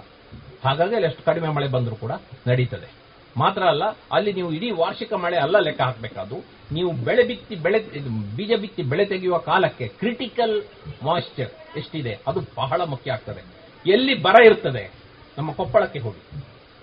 ಹಾಗಾಗಿ 0.66 0.96
ಅಲ್ಲಿ 0.98 1.08
ಎಷ್ಟು 1.12 1.24
ಕಡಿಮೆ 1.30 1.50
ಮಳೆ 1.56 1.68
ಬಂದರೂ 1.76 1.96
ಕೂಡ 2.04 2.14
ನಡೀತದೆ. 2.50 2.90
ಮಾತ್ರ 3.42 3.62
ಅಲ್ಲ, 3.74 3.84
ಅಲ್ಲಿ 4.16 4.32
ನೀವು 4.38 4.50
ಇಡೀ 4.58 4.70
ವಾರ್ಷಿಕ 4.80 5.14
ಮಳೆ 5.24 5.38
ಅಲ್ಲ 5.46 5.60
ಲೆಕ್ಕ 5.68 5.82
ಹಾಕಬೇಕಾದ್ರು 5.82 6.40
ನೀವು 6.76 6.92
ಬೆಳೆ 7.08 7.24
ಬಿತ್ತಿ 7.30 7.56
ಬೆಳೆ, 7.66 7.80
ಬೀಜ 8.38 8.52
ಬಿತ್ತಿ 8.64 8.84
ಬೆಳೆ 8.92 9.06
ತೆಗೆಯುವ 9.14 9.38
ಕಾಲಕ್ಕೆ 9.50 9.88
ಕ್ರಿಟಿಕಲ್ 10.02 10.56
ಮಾಯಿಶ್ಚರ್ 11.08 11.52
ಎಷ್ಟಿದೆ? 11.82 12.14
ಅದು 12.28 12.40
ಬಹಳ 12.62 12.82
ಮುಖ್ಯ 12.94 13.16
ಆಗ್ತದೆ. 13.18 13.42
ಎಲ್ಲಿ 13.86 14.16
ಬರ 14.26 14.36
ಇರ್ತದೆ? 14.50 14.84
ನಮ್ಮ 15.38 15.52
ಕೊಪ್ಪಳಕ್ಕೆ 15.60 16.00
ಹೋಗಿ, 16.00 16.24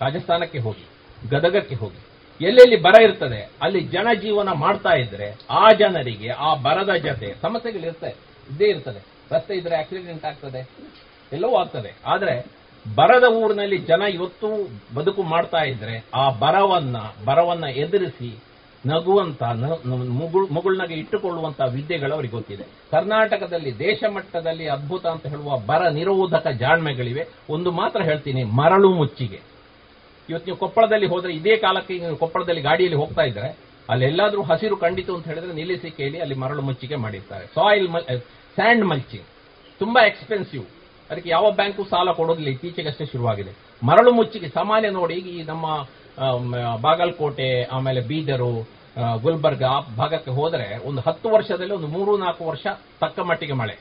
ರಾಜಸ್ಥಾನಕ್ಕೆ 0.01 0.61
ಹೋಗಿ, 0.67 0.87
ಗದಗಕ್ಕೆ 1.33 1.75
ಹೋಗಿ. 1.75 2.01
ಎಲ್ಲೆಲ್ಲಿ 2.49 2.77
ಬರ 2.87 2.97
ಇರ್ತದೆ, 3.07 3.41
ಅಲ್ಲಿ 3.63 3.81
ಜನಜೀವನ 3.95 4.51
ಮಾಡ್ತಾ 4.65 4.93
ಇದ್ರೆ 5.03 5.29
ಆ 5.61 5.65
ಜನರಿಗೆ 5.81 6.31
ಆ 6.47 6.51
ಬರದ 6.67 6.93
ಜೊತೆ 7.07 7.29
ಸಮಸ್ಯೆಗಳಿರ್ತದೆ 7.43 8.15
ಇದ್ದೇ 8.51 8.69
ಇರ್ತದೆ. 8.75 9.01
ರಸ್ತೆ 9.33 9.55
ಇದ್ರೆ 9.55 9.75
ಆಕ್ಸಿಡೆಂಟ್ 9.81 10.25
ಆಗ್ತದೆ 10.31 10.61
ಎಲ್ಲವೂ 11.33 11.57
ಆಗ್ತದೆ. 11.57 11.91
ಆದ್ರೆ 12.13 12.35
ಬರದ 12.85 13.27
ಊರಿನಲ್ಲಿ 13.41 13.79
ಜನ 13.91 14.03
ಇವತ್ತು 14.15 14.49
ಬದುಕು 14.97 15.23
ಮಾಡ್ತಾ 15.33 15.61
ಇದ್ರೆ 15.73 15.97
ಆ 16.15 16.25
ಬರವನ್ನ 16.45 16.97
ಬರವನ್ನ 17.27 17.67
ಎದುರಿಸಿ 17.83 18.31
ನಗುವಂತ 18.85 19.43
ಮುಗುಳ್ನಗೆ 20.55 20.95
ಇಟ್ಟುಕೊಳ್ಳುವಂತ 20.95 21.61
ವಿದ್ಯೆಗಳು 21.75 22.15
ಅವರಿಗೆ 22.17 22.35
ಗೊತ್ತಿದೆ. 22.37 22.65
ಕರ್ನಾಟಕದಲ್ಲಿ 22.91 23.73
ದೇಶ 23.79 24.03
ಮಟ್ಟದಲ್ಲಿ 24.15 24.67
ಅದ್ಭುತ 24.77 25.05
ಅಂತ 25.07 25.27
ಹೇಳುವ 25.33 25.59
ಬರ 25.71 25.83
ನಿರೋಧಕ 25.99 26.47
ಜಾಣ್ಮೆಗಳಿವೆ. 26.63 27.25
ಒಂದು 27.55 27.71
ಮಾತ್ರ 27.81 28.01
ಹೇಳ್ತೀನಿ, 28.03 28.45
ಮರಳು 28.61 28.91
ಮುಚ್ಚಿಗೆ. 29.01 29.41
ಇವತ್ತು 30.31 30.47
ನೀವು 30.49 30.61
ಕೊಪ್ಪಳದಲ್ಲಿ 30.63 31.09
ಹೋದ್ರೆ 31.13 31.33
ಇದೇ 31.41 31.55
ಕಾಲಕ್ಕೆ 31.65 31.95
ಕೊಪ್ಪಳದಲ್ಲಿ 32.23 32.63
ಗಾಡಿಯಲ್ಲಿ 32.69 32.99
ಹೋಗ್ತಾ 33.03 33.25
ಇದ್ರೆ, 33.31 33.49
ಅಲ್ಲಿ 33.93 34.05
ಎಲ್ಲಾದ್ರೂ 34.11 34.43
ಹಸಿರು 34.51 34.77
ಕಂಡಿತು 34.85 35.13
ಅಂತ 35.17 35.27
ಹೇಳಿದ್ರೆ 35.31 35.53
ನಿಲ್ಲಿಸಿ 35.61 35.89
ಕೇಳಿ 36.01 36.19
ಅಲ್ಲಿ 36.25 36.37
ಮರಳು 36.43 36.63
ಮುಚ್ಚಿಗೆ 36.69 36.97
ಮಾಡಿರ್ತಾರೆ. 37.05 37.47
ಸಾಯಿಲ್ 37.57 37.89
ಸ್ಯಾಂಡ್ 38.57 38.85
ಮಲ್ಚಿಂಗ್ 38.91 39.27
ತುಂಬಾ 39.81 40.01
ಎಕ್ಸ್ಪೆನ್ಸಿವ್ 40.11 40.67
ಅದಕ್ಕೆ 41.11 41.31
ಯಾವ 41.37 41.47
ಬ್ಯಾಂಕು 41.59 41.83
ಸಾಲ 41.93 42.09
ಕೊಡೋದಿಲ್ಲ, 42.19 42.51
ಇತ್ತೀಚೆಗಷ್ಟೇ 42.57 43.05
ಶುರುವಾಗಿದೆ. 43.13 43.53
ಮರಳು 43.89 44.11
ಮುಚ್ಚಿಗೆ 44.19 44.49
ಸಾಮಾನ್ಯ 44.59 44.91
ನೋಡಿ, 44.99 45.17
ಈ 45.33 45.37
ನಮ್ಮ 45.51 45.67
ಬಾಗಲಕೋಟೆ, 46.87 47.49
ಆಮೇಲೆ 47.77 48.01
ಬೀದರು 48.11 48.53
ಗುಲ್ಬರ್ಗ 49.25 49.65
ಆ 49.75 49.79
ಭಾಗಕ್ಕೆ 50.01 50.33
ಹೋದರೆ 50.39 50.67
ಒಂದು 50.89 51.01
ಹತ್ತು 51.07 51.29
ವರ್ಷದಲ್ಲಿ 51.35 51.75
ಒಂದು 51.77 51.89
ಮೂರು 51.95 52.13
ನಾಲ್ಕು 52.23 52.43
ವರ್ಷ 52.51 52.67
ತಕ್ಕ 53.03 53.19
ಮಟ್ಟಿಗೆ 53.29 53.57
ಮಳೆ. 53.61 53.77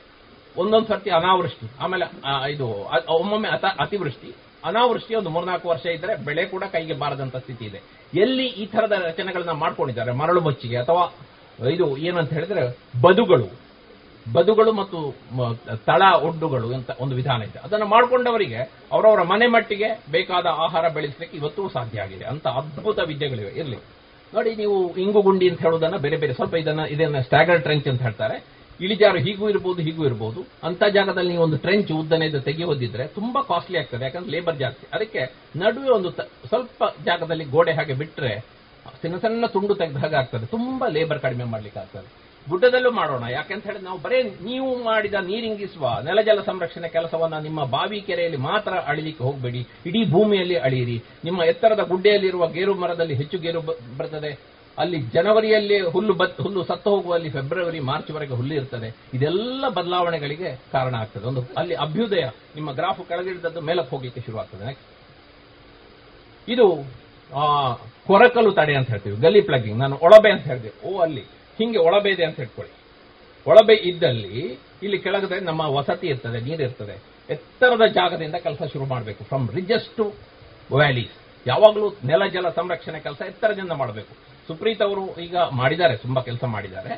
ಒಂದೊಂದು 0.60 0.88
ಸರ್ತಿ 0.92 1.10
ಅನಾವೃಷ್ಟಿ. 1.18 1.66
ಆಮೇಲೆ 1.84 2.06
ಇದು 2.54 2.66
ಒಮ್ಮೊಮ್ಮೆ 3.18 3.48
ಅತಿವೃಷ್ಟಿ. 3.84 4.30
ಅನಾವೃಷ್ಟಿ 4.64 5.14
ಒಂದು 5.14 5.30
ಮೂರ್ನಾಲ್ಕು 5.30 5.68
ವರ್ಷ 5.68 5.86
ಇದ್ರೆ 5.86 6.24
ಬೆಳೆ 6.24 6.44
ಕೂಡ 6.44 6.64
ಕೈಗೆ 6.72 6.92
ಬಾರದಂತ 6.92 7.36
ಸ್ಥಿತಿ 7.36 7.64
ಇದೆ. 7.64 7.80
ಎಲ್ಲಿ 8.14 8.46
ಈ 8.46 8.66
ತರದ 8.66 8.92
ರಚನೆಗಳನ್ನ 8.92 9.50
ಮಾಡ್ಕೊಂಡಿದ್ದಾರೆ? 9.50 10.12
ಮರಳು 10.12 10.40
ಮಚ್ಚಿಗೆ 10.40 10.76
ಅಥವಾ 10.76 11.14
ಇದು 11.68 11.96
ಏನಂತ 11.96 12.32
ಹೇಳಿದ್ರೆ 12.32 12.78
ಬದುಗಳು. 13.02 13.70
ಬದುಗಳು 14.32 14.72
ಮತ್ತು 14.72 15.14
ತಳ 15.86 16.02
ಒಡ್ಡುಗಳು 16.22 16.74
ಅಂತ 16.74 16.90
ಒಂದು 17.00 17.16
ವಿಧಾನ 17.16 17.42
ಇದೆ. 17.42 17.58
ಅದನ್ನು 17.58 17.86
ಮಾಡಿಕೊಂಡವರಿಗೆ 17.86 18.56
ಅವರವರ 18.92 19.22
ಮನೆ 19.22 19.46
ಮಟ್ಟಿಗೆ 19.46 20.02
ಬೇಕಾದ 20.10 20.46
ಆಹಾರ 20.46 20.88
ಬೆಳೆಸಲಿಕ್ಕೆ 20.88 21.38
ಇವತ್ತೂ 21.38 21.68
ಸಾಧ್ಯ 21.68 22.00
ಆಗಿದೆ. 22.00 22.24
ಅಂತ 22.24 22.48
ಅದ್ಭುತ 22.48 22.98
ವಿದ್ಯೆಗಳಿವೆ. 22.98 23.50
ಇರಲಿ. 23.50 23.76
ನೋಡಿ, 24.34 24.56
ನೀವು 24.56 24.96
ಇಂಗು 24.96 25.22
ಗುಂಡಿ 25.22 25.50
ಅಂತ 25.50 25.62
ಹೇಳೋದನ್ನ 25.62 25.96
ಬೇರೆ 25.96 26.16
ಬೇರೆ 26.16 26.32
ಸ್ವಲ್ಪ 26.32 26.54
ಇದನ್ನ 26.54 26.80
ಇದನ್ನ 26.80 27.18
ಸ್ಟ್ಯಾಗರ್ 27.18 27.62
ಟ್ರೆಂಚ್ 27.62 27.88
ಅಂತ 27.88 28.02
ಹೇಳ್ತಾರೆ. 28.02 28.59
ಇಳಿಜಾರು 28.80 29.18
ಹೀಗೂ 29.18 29.44
ಇರಬಹುದು 29.48 29.82
ಹೀಗೂ 29.82 30.02
ಇರಬಹುದು 30.06 30.40
ಅಂತ 30.68 30.82
ಜಾಗದಲ್ಲಿ 30.94 31.30
ನೀವು 31.30 31.44
ಒಂದು 31.44 31.58
ಟ್ರೆಂಚ್ 31.64 31.92
ಉದ್ದನೆದು 31.92 32.40
ತೆಗೆಯೋದಿದ್ರೆ 32.40 33.06
ತುಂಬಾ 33.18 33.42
ಕಾಸ್ಟ್ಲಿ 33.42 33.78
ಆಗ್ತದೆ, 33.78 34.04
ಯಾಕಂದ್ರೆ 34.04 34.32
ಲೇಬರ್ 34.36 34.58
ಜಾಸ್ತಿ. 34.58 34.86
ಅದಕ್ಕೆ 34.92 35.22
ನಡುವೆ 35.56 35.90
ಒಂದು 35.98 36.10
ಸ್ವಲ್ಪ 36.48 36.82
ಜಾಗದಲ್ಲಿ 37.04 37.44
ಗೋಡೆ 37.44 37.72
ಹಾಗೆ 37.72 37.96
ಬಿಟ್ಟರೆ 38.02 38.32
ಸಣ್ಣ 39.02 39.16
ಸಣ್ಣ 39.16 39.46
ತುಂಡು 39.46 39.74
ತೆಗೆದ 39.74 39.96
ಹಾಗೆ 39.96 40.16
ಆಗ್ತದೆ. 40.16 40.46
ತುಂಬಾ 40.46 40.86
ಲೇಬರ್ 40.88 41.20
ಕಡಿಮೆ 41.20 41.44
ಮಾಡ್ಲಿಕ್ಕೆ 41.44 41.80
ಆಗ್ತದೆ. 41.80 42.08
ಗುಡ್ಡದಲ್ಲೂ 42.46 42.90
ಮಾಡೋಣ. 42.90 43.24
ಯಾಕೆಂತ 43.30 43.64
ಹೇಳಿದ್ರೆ 43.66 43.86
ನಾವು 43.86 43.98
ಬರೇ 44.04 44.18
ನೀವು 44.22 44.68
ಮಾಡಿದ 44.84 45.16
ನೀರಿಂಗಿಸುವ 45.26 45.88
ನೆಲಜಲ 46.04 46.40
ಸಂರಕ್ಷಣೆ 46.42 46.88
ಕೆಲಸವನ್ನ 46.88 47.38
ನಿಮ್ಮ 47.38 47.64
ಬಾವಿ 47.74 47.98
ಕೆರೆಯಲ್ಲಿ 48.00 48.40
ಮಾತ್ರ 48.46 48.72
ಅಳಿಲಿಕ್ಕೆ 48.90 49.22
ಹೋಗಬೇಡಿ. 49.24 49.60
ಇಡೀ 49.86 50.02
ಭೂಮಿಯಲ್ಲಿ 50.10 50.56
ಅಳಿಯಿರಿ. 50.66 50.96
ನಿಮ್ಮ 51.24 51.40
ಎತ್ತರದ 51.42 51.82
ಗುಡ್ಡೆಯಲ್ಲಿರುವ 51.88 52.46
ಗೇರು 52.56 52.74
ಮರದಲ್ಲಿ 52.74 53.14
ಹೆಚ್ಚು 53.14 53.38
ಗೇರು 53.38 53.60
ಬರ್ತದೆ. 53.98 54.32
ಅಲ್ಲಿ 54.80 55.00
ಜನವರಿಯಲ್ಲಿ 55.00 55.80
ಹುಲ್ಲು 55.80 56.14
ಬತ್, 56.14 56.40
ಹುಲ್ಲು 56.40 56.64
ಸತ್ತು 56.64 56.90
ಹೋಗುವಲ್ಲಿ 56.90 57.30
ಫೆಬ್ರವರಿ 57.30 57.80
ಮಾರ್ಚ್ 57.80 58.10
ವರೆಗೆ 58.10 58.34
ಹುಲ್ಲು 58.34 58.54
ಇರ್ತದೆ. 58.54 58.96
ಇದೆಲ್ಲ 59.14 59.68
ಬದಲಾವಣೆಗಳಿಗೆ 59.68 60.60
ಕಾರಣ 60.72 60.94
ಆಗ್ತದೆ. 60.94 61.24
ಒಂದು 61.24 61.42
ಅಲ್ಲಿ 61.56 61.74
ಅಭ್ಯುದಯ, 61.74 62.24
ನಿಮ್ಮ 62.54 62.72
ಗ್ರಾಫ್ 62.72 63.08
ಕೆಳಗಿಳಿದದ್ದು 63.08 63.60
ಮೇಲಕ್ಕೆ 63.60 63.90
ಹೋಗ್ಲಿಕ್ಕೆ 63.90 64.20
ಶುರು 64.20 64.38
ಆಗ್ತದೆ. 64.38 64.78
ಇದು 66.48 66.84
ಕೊರಕಲು 68.06 68.52
ತಡೆ 68.52 68.74
ಅಂತ 68.74 68.90
ಹೇಳ್ತೀವಿ. 68.90 69.16
ಗಲ್ಲಿ 69.16 69.40
ಪ್ಲಗ್ಗಿಂಗ್ 69.40 69.78
ನಾನು 69.78 69.98
ಒಳಬೆ 70.02 70.32
ಅಂತ 70.32 70.42
ಹೇಳಿದೆ. 70.42 70.86
ಓ, 70.86 70.98
ಅಲ್ಲಿ. 70.98 71.20
ಹಿಂಗೆ 71.58 71.78
ಒಳಬೆ 71.78 72.10
ಇದೆ 72.10 72.24
ಅಂತ 72.24 72.36
ಹೇಳ್ಕೊಳ್ಳಿ. 72.36 72.72
ಒಳಬೆ 73.46 73.74
ಇದ್ದಲ್ಲಿ, 73.74 74.58
ಇಲ್ಲಿ 74.82 74.98
ಕೆಳಗಡೆ 74.98 75.40
ನಮ್ಮ 75.40 75.60
ವಸತಿ 75.60 76.06
ಇರ್ತದೆ, 76.06 76.40
ನೀರು 76.40 76.62
ಇರ್ತದೆ. 76.62 77.02
ಎತ್ತರದ 77.30 77.86
ಜಾಗದಿಂದ 77.86 78.34
ಕೆಲಸ 78.34 78.62
ಶುರು 78.72 78.84
ಮಾಡಬೇಕು. 78.84 79.24
ಫ್ರಮ್ 79.24 79.48
ರಿಜೆಸ್ಟ್ 79.48 79.96
ಟು 79.96 80.12
ವ್ಯಾಲೀಸ್. 80.76 81.10
ಯಾವಾಗಲೂ 81.46 81.88
ನೆಲ 82.04 82.26
ಜಲ 82.26 82.48
ಸಂರಕ್ಷಣೆ 82.48 83.00
ಕೆಲಸ 83.00 83.22
ಎತ್ತರದಿಂದ 83.22 83.72
ಮಾಡಬೇಕು. 83.72 84.29
ಸುಪ್ರೀತ್ 84.50 84.82
ಅವರು 84.88 85.02
ಈಗ 85.26 85.36
ಮಾಡಿದ್ದಾರೆ, 85.60 85.96
ತುಂಬಾ 86.06 86.22
ಕೆಲಸ 86.28 86.44
ಮಾಡಿದ್ದಾರೆ. 86.54 86.92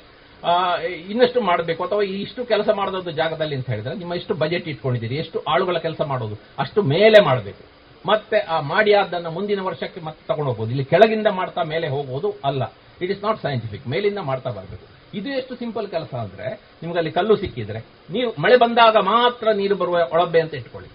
ಇನ್ನಷ್ಟು 1.13 1.41
ಮಾಡಬೇಕು 1.49 1.83
ಅಥವಾ 1.87 2.03
ಇಷ್ಟು 2.23 2.41
ಕೆಲಸ 2.53 2.69
ಮಾಡೋದು 2.79 3.11
ಜಾಗದಲ್ಲಿ 3.21 3.57
ಅಂತ 3.59 3.69
ಹೇಳಿದ್ರೆ, 3.73 3.95
ನಿಮ್ಮ 4.03 4.13
ಎಷ್ಟು 4.21 4.35
ಬಜೆಟ್ 4.43 4.67
ಇಟ್ಕೊಂಡಿದ್ದೀರಿ, 4.73 5.17
ಎಷ್ಟು 5.25 5.39
ಆಳುಗಳ 5.53 5.79
ಕೆಲಸ 5.87 6.01
ಮಾಡೋದು, 6.13 6.37
ಅಷ್ಟು 6.63 6.83
ಮೇಲೆ 6.95 7.19
ಮಾಡಬೇಕು. 7.29 7.63
ಮತ್ತೆ 8.11 8.39
ಆ 8.55 8.57
ಮಾಡಿ 8.73 8.93
ಆದ್ದನ್ನ 9.01 9.29
ಮುಂದಿನ 9.37 9.61
ವರ್ಷಕ್ಕೆ 9.69 10.01
ಮತ್ತೆ 10.07 10.23
ತಗೊಂಡು 10.29 10.49
ಹೋಗ್ಬೋದು 10.51 10.73
ಇಲ್ಲಿ 10.75 10.87
ಕೆಳಗಿಂದ 10.93 11.29
ಮಾಡ್ತಾ 11.41 11.63
ಮೇಲೆ 11.73 11.89
ಹೋಗೋದು 11.95 12.31
ಅಲ್ಲ. 12.49 12.63
ಇಟ್ 13.03 13.13
ಇಸ್ 13.15 13.23
ನಾಟ್ 13.27 13.39
ಸೈಂಟಿಫಿಕ್ 13.43 13.85
ಮೇಲಿಂದ 13.93 14.21
ಮಾಡ್ತಾ 14.31 14.51
ಬರಬೇಕು. 14.57 14.87
ಇದು 15.19 15.29
ಎಷ್ಟು 15.41 15.55
ಸಿಂಪಲ್ 15.63 15.87
ಕೆಲಸ 15.95 16.13
ಅಂದ್ರೆ, 16.25 16.47
ನಿಮ್ಗೆ 16.83 16.99
ಅಲ್ಲಿ 17.01 17.13
ಕಲ್ಲು 17.19 17.35
ಸಿಕ್ಕಿದ್ರೆ 17.43 17.81
ನೀರು 18.15 18.31
ಮಳೆ 18.45 18.57
ಬಂದಾಗ 18.65 18.97
ಮಾತ್ರ 19.15 19.47
ನೀರು 19.61 19.75
ಬರುವ 19.83 19.99
ಒಳಬೆ 20.15 20.41
ಅಂತ 20.45 20.55
ಇಟ್ಕೊಳ್ಳಿ. 20.61 20.91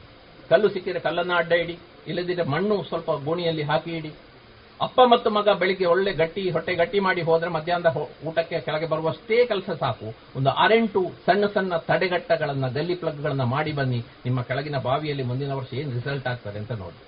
ಕಲ್ಲು 0.50 0.70
ಸಿಕ್ಕಿದ್ರೆ 0.76 1.02
ಕಲ್ಲನ್ನ 1.08 1.34
ಅಡ್ಡ 1.42 1.54
ಇಡಿ, 1.64 1.76
ಇಲ್ಲದಿದ್ರೆ 2.08 2.46
ಮಣ್ಣು 2.54 2.76
ಸ್ವಲ್ಪ 2.90 3.12
ಗೋಣಿಯಲ್ಲಿ 3.28 3.64
ಹಾಕಿ 3.72 3.94
ಇಡಿ. 4.00 4.12
ಅಪ್ಪ 4.82 5.00
ಮತ್ತು 5.12 5.30
ಮಗ 5.30 5.50
ಬೆಳಿಗ್ಗೆ 5.50 5.86
ಒಳ್ಳೆ 5.86 6.14
ಗಟ್ಟಿ, 6.14 6.50
ಹೊಟ್ಟೆ 6.50 6.76
ಗಟ್ಟಿ 6.76 7.00
ಮಾಡಿ 7.00 7.22
ಹೋದ್ರೆ 7.22 7.50
ಮಧ್ಯಾಹ್ನದ 7.50 7.92
ಊಟಕ್ಕೆ 8.28 8.60
ಕೆಳಗೆ 8.60 8.88
ಬರುವಷ್ಟೇ 8.88 9.46
ಕೆಲಸ 9.46 9.70
ಸಾಕು. 9.80 10.16
ಒಂದು 10.36 10.50
ಆರೆಂಟು 10.50 11.12
ಸಣ್ಣ 11.26 11.46
ಸಣ್ಣ 11.46 11.78
ತಡೆಗಟ್ಟಗಳನ್ನ, 11.78 12.68
ಗಲ್ಲಿ 12.68 12.96
ಪ್ಲಗ್ಗಳನ್ನ 12.96 13.44
ಮಾಡಿ 13.44 13.72
ಬನ್ನಿ. 13.72 14.00
ನಿಮ್ಮ 14.26 14.42
ಕೆಳಗಿನ 14.42 14.76
ಬಾವಿಯಲ್ಲಿ 14.78 15.24
ಮುಂದಿನ 15.24 15.52
ವರ್ಷ 15.52 15.74
ಏನು 15.74 15.92
ರಿಸಲ್ಟ್ 15.92 16.28
ಆಗ್ತದೆ 16.28 16.60
ಅಂತ 16.60 16.72
ನೋಡಿ. 16.72 17.00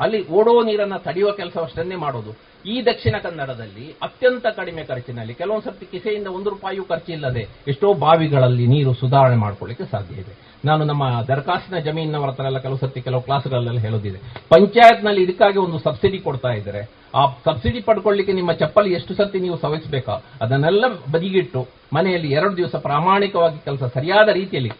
ಅಲ್ಲಿ 0.00 0.28
ಓಡೋ 0.28 0.62
ನೀರನ್ನ 0.62 0.96
ತಡೆಯುವ 0.96 1.30
ಕೆಲಸವಷ್ಟನ್ನೇ 1.32 1.94
ಮಾಡೋದು. 1.94 2.32
ಈ 2.66 2.82
ದಕ್ಷಿಣ 2.82 3.18
ಕನ್ನಡದಲ್ಲಿ 3.18 3.94
ಅತ್ಯಂತ 4.02 4.46
ಕಡಿಮೆ 4.46 4.84
ಖರ್ಚಿನಲ್ಲಿ 4.84 5.34
ಕೆಲವೊಂದು 5.34 5.64
ಸರ್ತಿ 5.64 5.86
ಕಿಸೆಯಿಂದ 5.86 6.26
ಒಂದು 6.26 6.50
ರೂಪಾಯಿಯೂ 6.50 6.84
ಖರ್ಚಿಲ್ಲದೆ 6.84 7.48
ಎಷ್ಟೋ 7.68 7.94
ಬಾವಿಗಳಲ್ಲಿ 7.94 8.66
ನೀರು 8.66 8.94
ಸುಧಾರಣೆ 8.94 9.36
ಮಾಡ್ಕೊಳ್ಳಿಕ್ಕೆ 9.36 9.84
ಸಾಧ್ಯ 9.84 10.14
ಇದೆ. 10.14 10.51
ನಾನು 10.68 10.82
ನಮ್ಮ 10.90 11.04
ದರಖಾಸ್ತಿನ 11.28 11.78
ಜಮೀನಿನವರ 11.86 12.30
ಹತ್ರ 12.32 12.44
ಎಲ್ಲ 12.50 12.58
ಕೆಲವು 12.64 12.78
ಸರ್ತಿ 12.82 13.00
ಕೆಲವು 13.06 13.22
ಕ್ಲಾಸ್ಗಳಲ್ಲೆಲ್ಲ 13.28 13.80
ಹೇಳೋದಿದೆ. 13.86 14.18
ಪಂಚಾಯತ್ನಲ್ಲಿ 14.52 15.22
ಇದಕ್ಕಾಗಿ 15.26 15.58
ಒಂದು 15.64 15.78
ಸಬ್ಸಿಡಿ 15.86 16.18
ಕೊಡ್ತಾ 16.26 16.50
ಇದ್ದಾರೆ, 16.58 16.82
ಆ 17.18 17.22
ಸಬ್ಸಿಡಿ 17.46 17.80
ಪಡ್ಕೊಳ್ಳಿಕ್ಕೆ 17.88 18.34
ನಿಮ್ಮ 18.40 18.52
ಚಪ್ಪಲಿ 18.60 18.90
ಎಷ್ಟು 18.98 19.12
ಸರ್ತಿ 19.20 19.38
ನೀವು 19.46 19.56
ಸವಿಸಬೇಕಾ 19.64 20.14
ಅದನ್ನೆಲ್ಲ 20.44 20.84
ಬದಿಗಿಟ್ಟು 21.14 21.62
ಮನೆಯಲ್ಲಿ 21.96 22.28
ಎರಡು 22.38 22.54
ದಿವಸ 22.60 22.74
ಪ್ರಾಮಾಣಿಕವಾಗಿ 22.88 23.58
ಕೆಲಸ 23.66 23.90
ಸರಿಯಾದ 23.96 24.28
ರೀತಿಯಲ್ಲಿ 24.40 24.72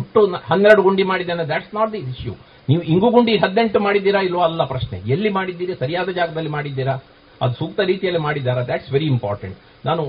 ಒಟ್ಟು 0.00 0.20
ಹನ್ನೆರಡು 0.50 0.84
ಗುಂಡಿ 0.88 1.06
ಮಾಡಿದ್ದೇನೆ 1.12 1.46
ದ್ಯಾಟ್ಸ್ 1.50 1.74
ನಾಟ್ 1.78 1.92
ದಿ 1.94 2.02
ಇಶ್ಯೂ 2.12 2.34
ನೀವು 2.70 2.82
ಇಂಗು 2.92 3.08
ಗುಂಡಿ 3.16 3.34
ಹದಿನೆಂಟು 3.42 3.80
ಮಾಡಿದ್ದೀರಾ 3.86 4.20
ಇಲ್ವೋ 4.28 4.44
ಅಲ್ಲ 4.48 4.62
ಪ್ರಶ್ನೆ. 4.74 4.96
ಎಲ್ಲಿ 5.14 5.30
ಮಾಡಿದ್ದೀರಿ, 5.38 5.74
ಸರಿಯಾದ 5.82 6.10
ಜಾಗದಲ್ಲಿ 6.20 6.52
ಮಾಡಿದ್ದೀರಾ, 6.56 6.94
ಅದು 7.44 7.54
ಸೂಕ್ತ 7.60 7.80
ರೀತಿಯಲ್ಲಿ 7.90 8.22
ಮಾಡಿದ್ದಾರಾ 8.28 8.62
ದಟ್ಸ್ 8.70 8.90
ವೆರಿ 8.94 9.08
ಇಂಪಾರ್ಟೆಂಟ್ 9.16 9.58
ನಾನು 9.88 10.04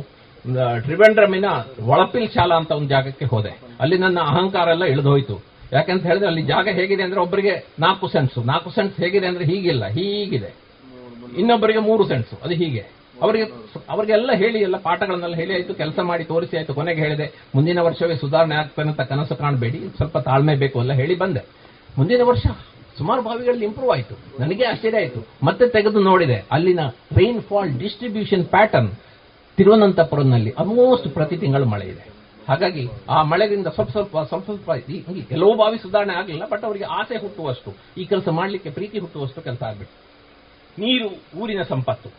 ತ್ರಿವೆಂಡ್ರಮಿನ 0.86 1.48
ಒಳಪಿಲ್ 1.94 2.28
ಶಾಲಾ 2.36 2.56
ಅಂತ 2.62 2.72
ಒಂದು 2.80 2.90
ಜಾಗಕ್ಕೆ 2.95 3.26
ಹೋದೆ. 3.34 3.54
ಅಲ್ಲಿ 3.82 3.98
ನನ್ನ 4.04 4.20
ಅಹಂಕಾರ 4.32 4.68
ಎಲ್ಲ 4.76 4.86
ಇಳಿದೋಯ್ತು. 4.94 5.36
ಯಾಕಂತ 5.74 6.04
ಹೇಳಿದ್ರೆ 6.10 6.28
ಅಲ್ಲಿ 6.28 6.44
ಜಾಗ 6.52 6.68
ಹೇಗಿದೆ 6.78 7.04
ಅಂದ್ರೆ 7.06 7.20
ಒಬ್ಬರಿಗೆ 7.24 7.54
ನಾಲ್ಕು 7.80 8.08
ಸೆನ್ಸ್ 8.08 8.38
ನಾಲ್ಕು 8.52 8.70
ಸೆನ್ಸ್ 8.76 8.95
ಹೇಗಿದೆ 9.04 9.28
ಅಂದ್ರೆ 9.32 9.45
ಹೀಗಿಲ್ಲ, 9.45 9.86
ಹೀಗಿದೆ. 9.98 10.52
ಇನ್ನೊಬ್ಬರಿಗೆ 11.41 11.82
ಮೂರು 11.88 12.04
ಸೆನ್ಸ್ 12.08 12.32
ಅದು 12.44 12.56
ಹೀಗೆ. 12.62 12.84
ಅವರಿಗೆ 13.22 13.45
ಅವರಿಗೆಲ್ಲ 13.90 14.32
ಹೇಳಿ, 14.41 14.60
ಎಲ್ಲ 14.68 14.78
ಪಾಠಗಳನ್ನೆಲ್ಲ 14.78 15.36
ಹೇಳಿ 15.36 15.54
ಆಯ್ತು, 15.54 15.74
ಕೆಲಸ 15.74 15.99
ಮಾಡಿ 16.10 16.24
ತೋರಿಸಿ 16.24 16.56
ಆಯ್ತು, 16.58 16.74
ಕೊನೆಗೆ 16.74 17.02
ಹೇಳಿದೆ, 17.02 17.28
ಮುಂದಿನ 17.56 17.80
ವರ್ಷವೇ 17.80 18.16
ಸುಧಾರಣೆ 18.16 18.56
ಆಗ್ತಾನೆ 18.56 18.90
ಅಂತ 18.90 19.04
ಕನಸು 19.12 19.36
ಕಾಣಬೇಡಿ, 19.36 19.80
ಸ್ವಲ್ಪ 19.98 20.18
ತಾಳ್ಮೆ 20.28 20.56
ಬೇಕು 20.64 20.78
ಎಲ್ಲ 20.80 20.94
ಹೇಳಿ 21.02 21.16
ಬಂದೆ. 21.24 21.41
ಮುಂದಿನ 21.98 22.22
ವರ್ಷ 22.24 22.45
ಸುಮಾರು 22.98 23.22
ಬಾವಿಗಳಲ್ಲಿ 23.22 23.66
ಇಂಪ್ರೂವ್ 23.66 23.91
ಆಯಿತು. 23.95 24.16
ನನಗೆ 24.40 24.64
ಆಶ್ಚರ್ಯ 24.66 24.98
ಆಯಿತು. 24.98 25.22
ಮತ್ತೆ 25.48 25.66
ತೆಗೆದು 25.70 25.99
ನೋಡಿದೆ, 25.99 26.38
ಅಲ್ಲಿನ 26.52 26.84
ರೈನ್ 27.20 27.41
ಫಾಲ್ 27.49 27.72
ಡಿಸ್ಟ್ರಿಬ್ಯೂಷನ್ 27.80 28.45
ಪ್ಯಾಟರ್ನ್ 28.45 28.91
ತಿರುವನಂತಪುರಂನಲ್ಲಿ 29.58 30.54
ಆಲ್ಮೋಸ್ಟ್ 30.62 31.08
ಪ್ರತಿ 31.10 31.38
ತಿಂಗಳು 31.38 31.66
ಮಳೆ 31.66 31.88
ಇದೆ. 31.94 32.06
ಹಾಗಾಗಿ 32.48 32.84
ಆ 33.10 33.24
ಮಳೆಯಿಂದ 33.24 33.68
ಸ್ವಲ್ಪ 33.68 33.91
ಸ್ವಲ್ಪ 33.91 34.18
ಸ್ವಲ್ಪ 34.19 34.45
ಸ್ವಲ್ಪ 34.45 34.90
ಈ 34.90 35.22
ಕೆಲವು 35.30 35.53
ಬಾವಿ 35.56 35.78
ಸುಧಾರಣೆ 35.78 36.14
ಆಗಲಿಲ್ಲ 36.14 36.45
ಬಟ್ 36.49 36.64
ಅವರಿಗೆ 36.64 36.86
ಆಸೆ 36.86 37.15
ಹುಟ್ಟುವಷ್ಟು. 37.18 37.72
ಈ 37.98 38.06
ಕೆಲಸ 38.06 38.28
ಮಾಡಲಿಕ್ಕೆ 38.30 38.69
ಪ್ರೀತಿ 38.69 38.99
ಹುಟ್ಟುವಷ್ಟು 38.99 39.41
ಕೆಲಸ 39.41 39.64
ಆಗ್ಬಿಟ್ಟು 39.64 39.95
ನೀರು, 40.82 41.10
ಊರಿನ 41.40 41.61
ಸಂಪತ್ತು. 41.61 42.10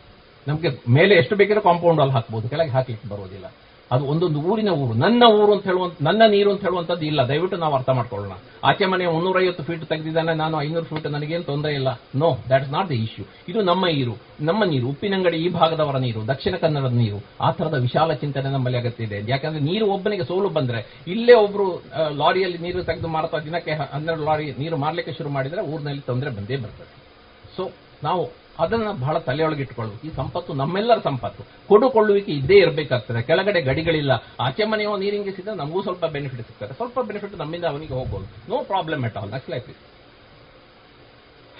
ನಮಗೆ 0.48 0.68
ಮೇಲೆ 0.92 1.14
ಎಷ್ಟು 1.14 1.36
ಬೇಕಿರೋ 1.36 1.60
ಕಾಂಪೌಂಡ್ 1.60 2.00
ಅಲ್ಲಿ 2.00 2.14
ಹಾಕ್ಬೋದು, 2.14 2.48
ಕೆಳಗೆ 2.48 2.70
ಹಾಕ್ಲಿಕ್ಕೆ 2.70 3.08
ಬರೋದಿಲ್ಲ. 3.08 3.46
ಅದು 3.94 4.04
ಒಂದೊಂದು 4.12 4.40
ಊರಿನ 4.50 4.70
ಊರು. 4.82 4.94
ನನ್ನ 5.04 5.22
ಊರು 5.38 5.50
ಅಂತ 5.56 5.64
ಹೇಳುವಂತ, 5.70 5.94
ನನ್ನ 6.08 6.22
ನೀರು 6.34 6.48
ಅಂತ 6.52 6.62
ಹೇಳುವಂತದ್ದು 6.66 7.04
ಇಲ್ಲ. 7.10 7.20
ದಯವಿಟ್ಟು 7.30 7.58
ನಾವು 7.62 7.74
ಅರ್ಥ 7.78 7.90
ಮಾಡ್ಕೊಳ್ಳೋಣ. 7.98 8.34
ಆಚೆ 8.68 8.86
ಮನೆ 8.92 9.04
ಮುನ್ನೂರೈವತ್ತು 9.14 9.62
ಫೀಟ್ 9.68 9.84
ತೆಗೆದಿದ್ದಾನೆ, 9.92 10.32
ನಾನು 10.42 10.54
ಐನೂರು 10.64 10.86
ಫೀಟ್ 10.90 11.06
ನನಗೇನು 11.16 11.46
ತೊಂದರೆ 11.50 11.72
ಇಲ್ಲ. 11.78 11.90
No 12.22 12.30
that 12.50 12.64
is 12.66 12.72
not 12.76 12.88
the 12.92 12.96
issue 13.04 13.24
ಇದು 13.50 13.62
ನಮ್ಮ 13.70 13.84
ನೀರು 13.96 14.14
ನಮ್ಮ 14.48 14.60
ನೀರು, 14.72 14.86
ಉಪ್ಪಿನಂಗಡಿ 14.92 15.38
ಈ 15.44 15.48
ಭಾಗದವರ 15.58 15.98
ನೀರು, 16.06 16.20
ದಕ್ಷಿಣ 16.32 16.54
ಕನ್ನಡದ 16.64 16.96
ನೀರು. 17.02 17.20
ಆ 17.46 17.50
ತರದ 17.58 17.78
ವಿಶಾಲ 17.86 18.12
ಚಿಂತನೆ 18.22 18.50
ನಮ್ಮಲ್ಲಿ 18.56 18.78
ಅಗತ್ಯ 18.82 19.08
ಇದೆ. 19.08 19.18
ಯಾಕಂದ್ರೆ 19.32 19.62
ನೀರು 19.70 19.86
ಒಬ್ಬನಿಗೆ 19.94 20.26
ಸೋಲು 20.30 20.50
ಬಂದ್ರೆ, 20.58 20.82
ಇಲ್ಲೇ 21.14 21.36
ಒಬ್ರು 21.44 21.66
ಲಾರಿಯಲ್ಲಿ 22.22 22.60
ನೀರು 22.66 22.82
ತೆಗೆದು 22.90 23.10
ಮಾರ್ತಾ 23.16 23.38
ದಿನಕ್ಕೆ 23.46 23.74
ಹನ್ನೆರಡು 23.94 24.24
ಲಾರಿ 24.28 24.46
ನೀರು 24.62 24.78
ಮಾರ್ಲಿಕ್ಕೆ 24.84 25.14
ಶುರು 25.18 25.32
ಮಾಡಿದ್ರೆ 25.36 25.62
ಊರಿನಲ್ಲಿ 25.72 26.04
ತೊಂದರೆ 26.10 26.32
ಬಂದೇ 26.38 26.58
ಬರ್ತದೆ. 26.64 26.92
ಸೊ 27.56 27.64
ನಾವು 28.06 28.24
ಅದನ್ನ 28.58 28.92
ಬಹಳ 29.02 29.16
ತಲೆಯೊಳಗೆ 29.26 29.62
ಇಟ್ಕೊಳ್ಬೇಕು 29.62 30.06
ಈ 30.06 30.10
ಸಂಪತ್ತು 30.20 30.52
ನಮ್ಮೆಲ್ಲರ 30.60 30.98
ಸಂಪತ್ತು. 30.98 31.42
ಕೊಡುಕೊಳ್ಳುವಿಕೆ 31.68 32.32
ಇದ್ದೇ 32.32 32.56
ಇರಬೇಕಾಗ್ತದೆ. 32.64 33.20
ಕೆಳಗಡೆ 33.22 33.60
ಗಡಿಗಳಿಲ್ಲ. 33.60 34.12
ಆಚೆ 34.40 34.64
ಮನೆಯೋ 34.64 34.92
ನೀರಿಂಗಿಸಿದ 34.96 35.48
ನಮಗೂ 35.60 35.82
ಸ್ವಲ್ಪ 35.82 36.04
ಬೆನಿಫಿಟ್ 36.16 36.42
ಸಿಗ್ತದೆ. 36.48 36.72
ಸ್ವಲ್ಪ 36.74 36.98
ಬೆನಿಫಿಟ್ 37.00 37.36
ನಮ್ಮಿಂದ 37.42 37.64
ಅವನಿಗೆ 37.64 37.94
ಹೋಗ್ಬೋದು. 37.94 38.26
No 38.48 38.58
problem 38.72 39.04
at 39.04 39.18
all 39.22 39.30
next 39.30 39.50
life 39.54 39.68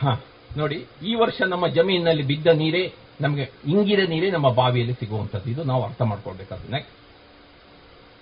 ಹಾ, 0.03 0.12
ನೋಡಿ, 0.57 0.77
ಈ 1.03 1.15
ವರ್ಷ 1.15 1.39
ನಮ್ಮ 1.53 1.66
ಜಮೀನಿನಲ್ಲಿ 1.69 2.23
ಬಿದ್ದ 2.23 2.49
ನೀರೇ 2.62 2.83
ನಮಗೆ 3.20 3.45
ಇಂಗಿದ 3.66 4.03
ನೀರೇ 4.09 4.29
ನಮ್ಮ 4.31 4.49
ಬಾವಿಯಲ್ಲಿ 4.59 4.95
ಸಿಗುವಂಥದ್ದು. 5.01 5.49
ಇದು 5.51 5.62
ನಾವು 5.65 5.83
ಅರ್ಥ 5.85 6.03
ಮಾಡ್ಕೊಳ್ಬೇಕಾಗ್ತದೆ 6.03 6.73
ನೆಕ್ಸ್ಟ್ 6.73 6.95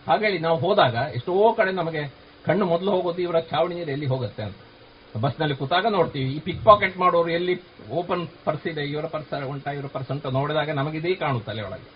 ಹಾಗೇಳಿ 0.06 0.38
ನಾವು 0.38 0.56
ಹೋದಾಗ 0.58 0.96
ಎಷ್ಟೋ 1.14 1.32
ಕಡೆ 1.52 1.72
ನಮಗೆ 1.72 2.02
ಕಣ್ಣು 2.44 2.64
ಮೊದಲು 2.66 2.90
ಹೋಗೋದು 2.90 3.20
ಇವರ 3.22 3.38
ಚಾವಣಿ 3.50 3.74
ನೀರು 3.74 3.90
ಎಲ್ಲಿ 3.90 4.06
ಹೋಗುತ್ತೆ 4.06 4.42
ಅಂತ. 4.42 4.58
ಬಸ್ನಲ್ಲಿ 5.24 5.56
ಕೂತಾಗ 5.60 5.86
ನೋಡ್ತೀವಿ. 5.96 6.30
ಈ 6.36 6.38
ಪಿಕ್ 6.46 6.62
ಪಾಕೆಟ್ 6.64 6.96
ಮಾಡೋರು 7.02 7.30
ಎಲ್ಲಿ 7.38 7.54
ಓಪನ್ 7.98 8.24
ಪರ್ಸ್ 8.46 8.66
ಇದೆ, 8.72 8.82
ಇವರ 8.92 9.06
ಪರ್ಸ್ 9.14 9.32
ಉಂಟಾ 9.52 9.70
ಇವರ 9.76 9.88
ಪರ್ಸ್ 9.96 10.10
ಅಂತ 10.14 10.26
ನೋಡಿದಾಗ 10.38 10.70
ನಮಗೆ 10.80 10.98
ಇದೇ 11.00 11.14
ಕಾಣುತ್ತೆ 11.22 11.50
ಅಲ್ಲಿ 11.52 11.64
ಒಳಗೆ. 11.68 11.86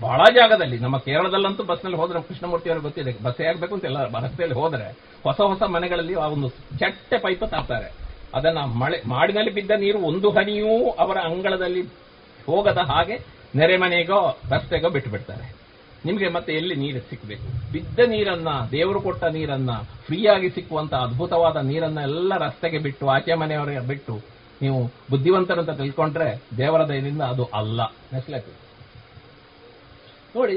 ಬಹಳ 0.00 0.20
ಜಾಗದಲ್ಲಿ, 0.34 0.78
ನಮ್ಮ 0.78 0.96
ಕೇರಳದಲ್ಲಂತೂ 0.98 1.62
ಬಸ್ನಲ್ಲಿ 1.70 1.98
ಹೋದ್ರೆ 1.98 2.22
ಕೃಷ್ಣಮೂರ್ತಿ 2.28 2.70
ಅವರು 2.70 2.82
ಗೊತ್ತಿದೆ 2.82 3.12
ಬಸ್ 3.24 3.40
ಆಗ್ಬೇಕು 3.50 3.74
ಅಂತ 3.74 3.84
ಎಲ್ಲ 3.84 4.18
ರಸ್ತೆಯಲ್ಲಿ 4.26 4.56
ಹೋದ್ರೆ 4.60 4.86
ಹೊಸ 5.24 5.40
ಹೊಸ 5.52 5.62
ಮನೆಗಳಲ್ಲಿ 5.76 6.14
ಆ 6.24 6.26
ಒಂದು 6.26 6.48
ಚಟ್ಟೆ 6.80 7.18
ಪೈಪ್ 7.18 7.44
ತರ್ತಾರೆ 7.54 7.88
ಅದನ್ನ 8.34 8.60
ಮಳೆ, 8.82 8.98
ಮಾಡಿನಲ್ಲಿ 9.06 9.50
ಬಿದ್ದ 9.50 9.72
ನೀರು 9.84 9.98
ಒಂದು 9.98 10.30
ಹನಿಯೂ 10.30 10.90
ಅವರ 10.90 11.18
ಅಂಗಳದಲ್ಲಿ 11.30 11.82
ಹೋಗದ 12.46 12.80
ಹಾಗೆ 12.90 13.18
ನೆರೆ 13.58 13.76
ಮನೆಗೋ, 13.76 14.20
ರಸ್ತೆಗೋ 14.52 14.88
ಬಿಟ್ಟು 14.88 15.10
ಬಿಡ್ತಾರೆ 15.10 15.46
ನಿಮಗೆ 16.06 16.28
ಮತ್ತೆ 16.34 16.52
ಎಲ್ಲಿ 16.58 16.74
ನೀರು 16.82 17.00
ಸಿಕ್ಕಬೇಕು 17.10 17.46
ಬಿದ್ದ 17.72 18.00
ನೀರನ್ನ, 18.12 18.50
ದೇವರು 18.74 19.00
ಕೊಟ್ಟ 19.06 19.24
ನೀರನ್ನ, 19.36 19.72
ಫ್ರೀಯಾಗಿ 20.06 20.48
ಸಿಕ್ಕುವಂತ 20.56 20.94
ಅದ್ಭುತವಾದ 21.06 21.56
ನೀರನ್ನ 21.70 22.00
ಎಲ್ಲ 22.08 22.32
ರಸ್ತೆಗೆ 22.44 22.78
ಬಿಟ್ಟು, 22.86 23.04
ಆಚೆ 23.14 23.34
ಮನೆಯವರಿಗೆ 23.42 23.82
ಬಿಟ್ಟು, 23.90 24.14
ನೀವು 24.62 24.78
ಬುದ್ಧಿವಂತರಂತ 25.10 25.72
ತಿಳ್ಕೊಂಡ್ರೆ 25.80 26.28
ದೇವರ 26.60 26.82
ದಯದಿಂದ 26.90 27.22
ಅದು 27.32 27.44
ಅಲ್ಲ. 27.60 27.80
ನೆಸ್ಲೆಕ್ 28.14 28.48
ನೋಡಿ 30.36 30.56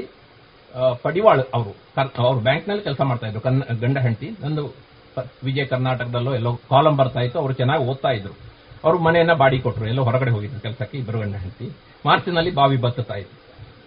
ಪಡಿವಾಳ್ 1.04 1.42
ಅವರು 1.56 1.72
ಅವರು 2.24 2.40
ಬ್ಯಾಂಕ್ನಲ್ಲಿ 2.46 2.82
ಕೆಲಸ 2.88 3.00
ಮಾಡ್ತಾ 3.10 3.26
ಇದ್ರು 3.30 3.42
ಗಂಡ 3.82 3.98
ಹೆಂಡತಿ 4.06 4.28
ನಂದು 4.42 4.64
ವಿಜಯ 5.46 5.64
ಕರ್ನಾಟಕದಲ್ಲೋ 5.72 6.32
ಎಲ್ಲೋ 6.38 6.50
ಕಾಲಂ 6.72 6.94
ಬರ್ತಾ 7.00 7.20
ಇತ್ತು, 7.26 7.38
ಅವರು 7.42 7.54
ಚೆನ್ನಾಗಿ 7.60 7.82
ಓದ್ತಾ 7.90 8.10
ಇದ್ರು. 8.18 8.34
ಅವರು 8.84 8.98
ಮನೆಯನ್ನ 9.06 9.34
ಬಾಡಿ 9.42 9.56
ಕೊಟ್ಟರು 9.64 9.86
ಎಲ್ಲೋ 9.92 10.02
ಹೊರಗಡೆ 10.08 10.32
ಹೋಗಿದ್ರು, 10.36 10.60
ಕೆಲಸಕ್ಕೆ 10.66 10.96
ಇಬ್ಬರು 11.02 11.18
ಗಂಡ 11.22 11.36
ಹೆಂಡತಿ 11.42 11.66
ಮಾರ್ಚಿನಲ್ಲಿ 12.06 12.52
ಬಾವಿ 12.60 12.78
ಬತ್ತುತ್ತಾ 12.84 13.16
ಇತ್ತು 13.22 13.36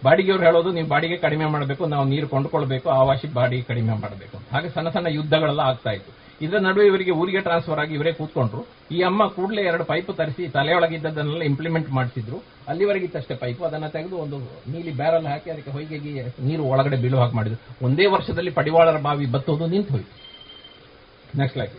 ಬಾಡಿಗೆಯವ್ರು 0.04 0.44
ಹೇಳೋದು, 0.44 0.72
ನೀವು 0.72 0.88
ಬಾಡಿಗೆ 0.88 1.18
ಕಡಿಮೆ 1.18 1.46
ಮಾಡಬೇಕು, 1.46 1.86
ನಾವು 1.86 2.06
ನೀರು 2.06 2.28
ಕೊಂಡುಕೊಳ್ಬೇಕು 2.28 2.90
ಆವಾಸಿ 2.90 3.28
ಬಾಡಿಗೆ 3.34 3.64
ಕಡಿಮೆ 3.64 3.94
ಮಾಡಬೇಕು. 4.02 4.38
ಹಾಗೆ 4.54 4.70
ಸಣ್ಣ 4.70 4.90
ಸಣ್ಣ 4.90 5.08
ಯುದ್ಧಗಳೆಲ್ಲ 5.08 5.60
ಆಗ್ತಾ 5.60 5.92
ಇತ್ತು. 5.92 6.12
ಇದರ 6.42 6.58
ನಡುವೆ 6.58 6.86
ಇವರಿಗೆ 6.88 7.12
ಊರಿಗೆ 7.12 7.42
ಟ್ರಾನ್ಸ್ಫರ್ 7.42 7.80
ಆಗಿ 7.80 7.94
ಇವರೇ 7.94 8.12
ಕೂತ್ಕೊಂಡ್ರು. 8.12 8.62
ಈ 8.92 9.02
ಅಮ್ಮ 9.02 9.28
ಕೂಡಲೇ 9.28 9.62
ಎರಡು 9.62 9.84
ಪೈಪ್ 9.84 10.18
ತರಿಸಿ 10.18 10.48
ತಲೆಯೊಳಗಿದ್ದದನ್ನೆಲ್ಲ 10.48 11.44
ಇಂಪ್ಲಿಮೆಂಟ್ 11.44 11.90
ಮಾಡಿಸಿದ್ರು. 11.90 12.44
ಅಲ್ಲಿವರೆಗೆ 12.68 13.06
ಇತ್ತಷ್ಟೇ 13.06 13.36
ಪೈಪ್ 13.36 13.62
ಅದನ್ನ 13.62 13.88
ತೆಗೆದು 13.88 14.18
ಒಂದು 14.18 14.38
ನೀಲಿ 14.72 14.94
ಬ್ಯಾರಲ್ 14.98 15.26
ಹಾಕಿ 15.26 15.50
ಅದಕ್ಕೆ 15.50 15.72
ಹೊಯ್ಗೆಗೆ 15.72 16.26
ನೀರು 16.48 16.64
ಒಳಗಡೆ 16.64 16.98
ಬೀಳುವ 17.04 17.22
ಹಾಕಿ 17.22 17.36
ಮಾಡಿದ್ರು. 17.36 17.60
ಒಂದೇ 17.86 18.06
ವರ್ಷದಲ್ಲಿ 18.06 18.52
ಪಡಿವಾಳರ 18.52 19.00
ಬಾವಿ 19.08 19.26
ಬತ್ತೋದು 19.26 19.68
ನಿಂತು 19.68 19.94
ಹೋಯ್ತು. 19.94 20.14
ನೆಕ್ಸ್ಟ್ 21.38 21.58
ಲೈಕ್ 21.58 21.76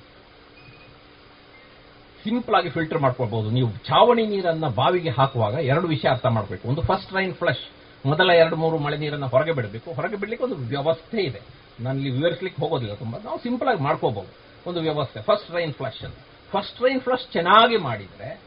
ಸಿಂಪಲ್ 2.24 2.54
ಆಗಿ 2.54 2.70
ಫಿಲ್ಟರ್ 2.76 3.00
ಮಾಡ್ಕೋಬಹುದು 3.00 3.50
ನೀವು. 3.50 3.70
ಚಾವಣಿ 3.88 4.26
ನೀರನ್ನ 4.26 4.68
ಬಾವಿಗೆ 4.68 5.10
ಹಾಕುವಾಗ 5.10 5.54
ಎರಡು 5.72 5.86
ವಿಷಯ 5.86 6.08
ಅರ್ಥ 6.14 6.26
ಮಾಡಬೇಕು. 6.26 6.68
ಒಂದು 6.68 6.82
ಫಸ್ಟ್ 6.82 7.12
ರೈನ್ 7.16 7.34
ಫ್ಲಶ್ 7.34 7.64
ಮೊದಲ 8.06 8.30
ಎರಡು 8.30 8.56
ಮೂರು 8.56 8.78
ಮಳೆ 8.78 8.96
ನೀರನ್ನ 8.96 9.24
ಹೊರಗೆ 9.24 9.52
ಬಿಡಬೇಕು. 9.52 9.92
ಹೊರಗೆ 9.92 10.16
ಬಿಡಲಿಕ್ಕೆ 10.16 10.44
ಒಂದು 10.44 10.56
ವ್ಯವಸ್ಥೆ 10.56 11.22
ಇದೆ. 11.22 11.40
ನಾನು 11.80 11.98
ಇಲ್ಲಿ 11.98 12.18
ವಿವರಿಸಲಿಕ್ಕೆ 12.18 12.62
ಹೋಗೋದಿಲ್ಲ 12.62 12.94
ತುಂಬಾ. 12.94 13.18
ನಾವು 13.24 13.38
ಸಿಂಪಲ್ 13.38 13.68
ಆಗಿ 13.68 13.82
ಮಾಡ್ಕೋಬಹುದು. 13.82 14.30
ಒಂದು 14.66 14.80
ವ್ಯವಸ್ಥೆ. 14.80 15.20
First 15.20 15.50
rain 15.50 15.74
flush 15.74 16.14
first 16.50 16.82
rain 16.82 17.00
flush 17.00 17.32
ಚೆನ್ನಾಗಿ 17.32 17.76
ಮಾಡಿದ್ರೆ 17.76 18.40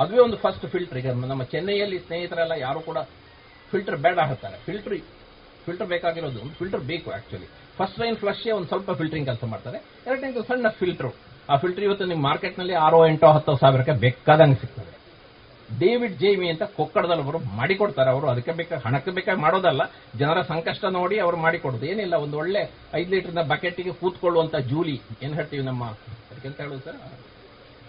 ಅದುವೇ 0.00 0.18
ಒಂದು 0.18 0.36
ಫಸ್ಟ್ 0.36 0.66
ಫಿಲ್ಟರ್ 0.66 0.98
ಈಗ 0.98 1.10
ನಮ್ಮ 1.10 1.42
ಚೆನ್ನೈಯಲ್ಲಿ 1.42 1.98
ಸ್ನೇಹಿತರೆಲ್ಲ 1.98 2.52
ಯಾರು 2.58 2.80
ಕೂಡ 2.80 2.98
ಫಿಲ್ಟರ್ 3.70 3.96
ಬೇಡ 3.96 4.18
ಹಾಕ್ತಾರೆ 4.18 4.56
ಫಿಲ್ಟರ್ 4.56 4.98
ಫಿಲ್ಟರ್ 5.66 5.86
ಬೇಕಾಗಿರೋದು 5.86 6.40
ಒಂದು 6.40 6.52
ಫಿಲ್ಟರ್ 6.52 6.80
ಬೇಕು 6.80 7.10
ಆಕ್ಚುಲಿ 7.10 7.46
ಫಸ್ಟ್ 7.76 8.00
ರೈನ್ 8.00 8.16
ಫ್ಲಶ್ 8.16 8.52
ಒಂದು 8.52 8.68
ಸ್ವಲ್ಪ 8.68 8.90
ಫಿಲ್ಟರಿಂಗ್ 8.90 9.28
ಕೆಲಸ 9.28 9.44
ಮಾಡ್ತಾರೆ. 9.44 9.78
ಎರಡನೇದು 10.06 10.42
ಸಣ್ಣ 10.42 10.68
ಫಿಲ್ಟರ್ 10.68 11.12
ಆ 11.50 11.56
ಫಿಲ್ಟರ್ 11.56 11.84
ಇವತ್ತು 11.84 12.04
ನಿಮ್ಮ 12.04 12.22
ಮಾರ್ಕೆಟ್ನಲ್ಲಿ 12.22 12.74
ಆರೋ, 12.74 13.06
ಎಂಟೋ, 13.06 13.32
ಹತ್ತೋ 13.32 13.54
ಸಾವಿರಕ್ಕೆ 13.54 13.92
ಬೇಕಾದಂಗೆ 13.92 14.54
ಸಿಗ್ತದೆ. 14.54 15.01
ಡೇವಿಡ್ 15.78 16.18
ಜೇಮಿ 16.18 16.48
ಅಂತ 16.48 16.62
ಕೊಕ್ಕಡದಲ್ಲಿ 16.62 17.22
ಅವರು 17.22 17.38
ಮಾಡಿಕೊಡ್ತಾರೆ. 17.38 18.10
ಅವರು 18.10 18.28
ಅದಕ್ಕೆ 18.28 18.52
ಬೇಕಾ, 18.52 18.76
ಹಣಕ್ಕೆ 18.76 19.10
ಬೇಕಾಗಿ 19.10 19.40
ಮಾಡೋದಲ್ಲ. 19.40 19.80
ಜನರ 20.18 20.42
ಸಂಕಷ್ಟ 20.42 20.84
ನೋಡಿ 20.84 21.18
ಅವರು 21.18 21.36
ಮಾಡಿಕೊಡೋದು. 21.36 21.86
ಏನಿಲ್ಲ, 21.86 22.14
ಒಂದು 22.14 22.36
ಒಳ್ಳೆ 22.36 22.70
ಐದು 22.94 23.10
ಲೀಟರ್ನ 23.10 23.42
ಬಕೆಟ್ಗೆ 23.42 23.92
ಕೂತ್ಕೊಳ್ಳುವಂತ 23.92 24.56
ಜೂಲಿ. 24.56 25.00
ಏನ್ 25.22 25.34
ಹೇಳ್ತೀವಿ 25.34 25.62
ನಮ್ಮ, 25.62 25.84
ಅದಕ್ಕೆ 25.84 26.48
ಅಂತ 26.48 26.60
ಹೇಳೋದು 26.60 26.80
ಸರ್? 26.80 26.96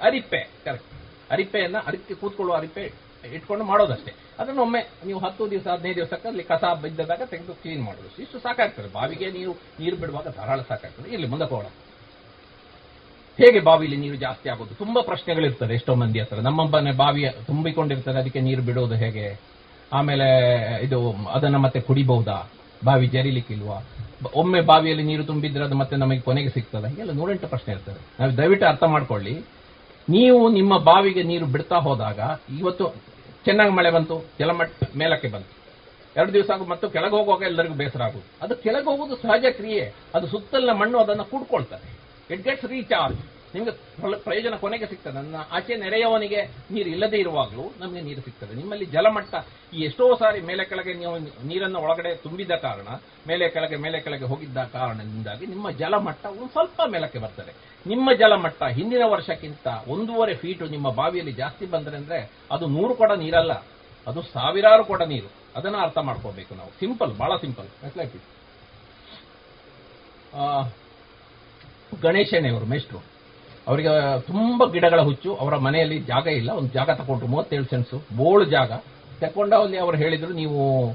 ಅರಿಪೆ 0.01 0.49
ಕರೆಕ್ಟ್ 0.65 0.88
ಅರಿಪೆಯನ್ನ 1.31 1.77
ಅದಕ್ಕೆ 1.77 2.14
ಕೂತ್ಕೊಳ್ಳುವ 2.14 2.57
ಅರಿಪೆ 2.57 2.93
ಇಟ್ಕೊಂಡು 3.34 3.65
ಮಾಡೋದಷ್ಟೇ. 3.65 4.14
ಅದನ್ನ 4.39 4.60
ಒಮ್ಮೆ 4.60 4.88
ನೀವು 5.05 5.19
ಹತ್ತು 5.19 5.51
ದಿವಸ, 5.51 5.68
ಹದಿನೈದು 5.68 5.95
ದಿವಸಕ್ಕೆ 5.95 6.27
ಅಲ್ಲಿ 6.27 6.43
ಕಸ 6.43 6.64
ಬಿದ್ದಾಗ 6.81 7.22
ತೆಗೆದು 7.26 7.53
ಕ್ಲೀನ್ 7.53 7.84
ಮಾಡೋದು. 7.84 8.22
ಇಷ್ಟು 8.22 8.39
ಸಾಕಾಗ್ತದೆ. 8.39 8.93
ಬಾವಿಗೆ 8.93 9.31
ನೀರು 9.31 9.51
ನೀರು 9.51 9.95
ಬಿಡುವಾಗ 9.95 10.27
ಧಾರಾಳ 10.27 10.61
ಸಾಕಾಗ್ತದೆ. 10.61 11.10
ಇಲ್ಲಿ 11.10 11.27
ಮುಂದಕ್ಕೆ 11.27 11.55
ಹೋಗೋಣ. 11.55 11.72
ಹೇಗೆ 13.41 13.60
ಬಾವಿಲಿ 13.60 13.97
ನೀರು 13.97 14.15
ಜಾಸ್ತಿ 14.15 14.49
ಆಗೋದು? 14.49 14.76
ತುಂಬಾ 14.76 15.01
ಪ್ರಶ್ನೆಗಳಿರ್ತದೆ 15.01 15.73
ಎಷ್ಟೋ 15.73 15.95
ಮಂದಿ 15.95 16.19
ಹತ್ರ. 16.19 16.35
ನಮ್ಮ 16.35 16.69
ಮನೆ 16.69 16.91
ಬಾವಿಯ 16.91 17.30
ತುಂಬಿಕೊಂಡಿರ್ತದೆ 17.30 18.19
ಅದಕ್ಕೆ 18.19 18.41
ನೀರು 18.41 18.61
ಬಿಡೋದು 18.61 18.95
ಹೇಗೆ? 18.95 19.39
ಆಮೇಲೆ 19.93 20.27
ಇದು 20.85 21.27
ಅದನ್ನ 21.27 21.55
ಮತ್ತೆ 21.55 21.80
ಕುಡಿಬಹುದಾ? 21.80 22.49
ಬಾವಿ 22.85 23.07
ಜರಿಲಿಕ್ಕಿಲ್ವಾ? 23.07 23.88
ಒಮ್ಮೆ 24.35 24.61
ಬಾವಿಯಲ್ಲಿ 24.61 25.03
ನೀರು 25.03 25.23
ತುಂಬಿದ್ರೆ 25.23 25.64
ಅದು 25.64 25.76
ಮತ್ತೆ 25.76 25.95
ನಮಗೆ 25.95 26.19
ಕೊನೆಗೆ 26.19 26.49
ಸಿಗ್ತದೆ? 26.49 26.89
ಹೀಗೆಲ್ಲ 26.89 27.11
ನೂರೆಂಟು 27.11 27.47
ಪ್ರಶ್ನೆ 27.47 27.73
ಇರ್ತದೆ. 27.73 27.99
ನಾವು 28.19 28.38
ದಯವಿಟ್ಟು 28.38 28.68
ಅರ್ಥ 28.68 28.84
ಮಾಡ್ಕೊಳ್ಳಿ. 28.84 29.41
ನೀವು 30.10 30.49
ನಿಮ್ಮ 30.49 30.77
ಬಾವಿಗೆ 30.77 31.23
ನೀರು 31.23 31.45
ಬಿಡ್ತಾ 31.45 31.76
ಹೋದಾಗ, 31.76 32.19
ಇವತ್ತು 32.60 32.95
ಚೆನ್ನಾಗಿ 33.45 33.72
ಮಳೆ 33.72 33.91
ಬಂತು 33.91 34.26
ಜಲಮಟ್ಟ 34.39 34.97
ಮೇಲಕ್ಕೆ 34.97 35.27
ಬಂತು. 35.27 35.64
ಎರಡು 36.18 36.34
ದಿವಸ 36.34 36.51
ಆಗು 36.51 36.65
ಮತ್ತು 36.65 36.89
ಕೆಳಗೆ 36.89 37.15
ಹೋಗುವಾಗ 37.18 37.41
ಎಲ್ಲರಿಗೂ 37.41 37.73
ಬೇಸರ 37.73 38.03
ಆಗುದು. 38.03 38.45
ಅದು 38.45 38.55
ಕೆಳಗೆ 38.55 38.85
ಹೋಗುವುದು 38.85 39.15
ಸಹಜ 39.15 39.45
ಕ್ರಿಯೆ. 39.51 39.93
ಅದು 40.15 40.27
ಸುತ್ತಲಿನ 40.27 40.72
ಮಣ್ಣು 40.72 40.99
ಅದನ್ನು 40.99 41.26
ಕೂಡ್ಕೊಳ್ತದೆ. 41.26 42.02
ಇಟ್ 42.34 42.43
ಗೆಟ್ಸ್ 42.47 42.68
ರೀಚಾರ್ಜ್ 42.77 43.22
ನಿಮ್ಗೆ 43.55 43.72
ಪ್ರಯೋಜನ 44.26 44.55
ಕೊನೆಗೆ 44.61 44.85
ಸಿಗ್ತದೆ. 44.91 45.14
ನನ್ನ 45.18 45.39
ಆಚೆ 45.55 45.73
ನೆರೆಯವನಿಗೆ 45.81 46.39
ನೀರು 46.73 46.89
ಇಲ್ಲದೆ 46.93 47.18
ಇರುವಾಗಲೂ 47.23 47.65
ನಮಗೆ 47.81 48.01
ನೀರು 48.07 48.22
ಸಿಗ್ತದೆ. 48.27 48.53
ನಿಮ್ಮಲ್ಲಿ 48.60 48.85
ಜಲಮಟ್ಟ 48.95 49.34
ಎಷ್ಟೋ 49.88 50.05
ಸಾರಿ 50.22 50.39
ಮೇಲೆ 50.49 50.64
ಕೆಳಗೆ 50.69 50.93
ನೀವು 51.01 51.14
ನೀರನ್ನು 51.49 51.80
ಒಳಗಡೆ 51.85 52.11
ತುಂಬಿದ 52.23 52.55
ಕಾರಣ, 52.65 52.88
ಮೇಲೆ 53.27 53.47
ಕೆಳಗೆ 53.55 53.77
ಮೇಲೆ 53.85 53.99
ಕೆಳಗೆ 54.05 54.27
ಹೋಗಿದ್ದ 54.31 54.64
ಕಾರಣದಿಂದಾಗಿ 54.77 55.45
ನಿಮ್ಮ 55.53 55.69
ಜಲಮಟ್ಟ 55.81 56.26
ಒಂದು 56.26 56.49
ಸ್ವಲ್ಪ 56.55 56.81
ಮೇಲಕ್ಕೆ 56.93 57.19
ಬರ್ತದೆ. 57.26 57.53
ನಿಮ್ಮ 57.93 58.07
ಜಲಮಟ್ಟ 58.22 58.64
ಹಿಂದಿನ 58.77 59.03
ವರ್ಷಕ್ಕಿಂತ 59.15 59.68
ಒಂದೂವರೆ 59.88 60.35
ಫೀಟು 60.43 60.65
ನಿಮ್ಮ 60.76 60.89
ಬಾವಿಯಲ್ಲಿ 61.01 61.34
ಜಾಸ್ತಿ 61.43 61.68
ಬಂದ್ರೆ 61.76 61.97
ಅಂದ್ರೆ 62.01 62.19
ಅದು 62.55 62.68
ನೂರು 62.77 62.95
ಕೊಡ 63.01 63.11
ನೀರಲ್ಲ. 63.23 63.55
ಅದು 64.07 64.22
ಸಾವಿರಾರು 64.35 64.85
ಕೊಡ 64.91 65.01
ನೀರು. 65.14 65.30
ಅದನ್ನ 65.57 65.77
ಅರ್ಥ 65.88 65.99
ಮಾಡ್ಕೋಬೇಕು 66.10 66.53
ನಾವು. 66.55 66.72
ಸಿಂಪಲ್ 66.80 67.11
ಬಹಳ 67.23 67.35
ಸಿಂಪಲ್ 67.43 67.69
ಗಣೇಶಣ್ಣವರು 72.02 72.65
ಮೇಷ್ಟ್ರು. 72.65 73.14
ಅವರಿಗೆ 73.68 74.22
ತುಂಬಾ 74.22 74.65
ಗಿಡಗಳ 74.65 75.02
ಹುಚ್ಚು, 75.02 75.36
ಅವರ 75.36 75.56
ಮನೆಯಲ್ಲಿ 75.56 75.99
ಜಾಗ 75.99 76.28
ಇಲ್ಲ, 76.28 76.52
ಒಂದು 76.52 76.70
ಜಾಗ 76.70 76.90
ತಗೊಂಡ್ರು, 76.90 77.28
ಮೂವತ್ತೇಳು 77.28 77.64
ಸೆನ್ಸು 77.64 78.18
ಬೋಳು 78.18 78.45
ಜಾಗ. 78.45 78.72
ತಕೊಂಡ 79.20 79.53
ಅಲ್ಲಿ 79.53 79.78
ಅವರು 79.78 79.98
ಹೇಳಿದ್ರು, 79.98 80.34
ನೀವು 80.34 80.91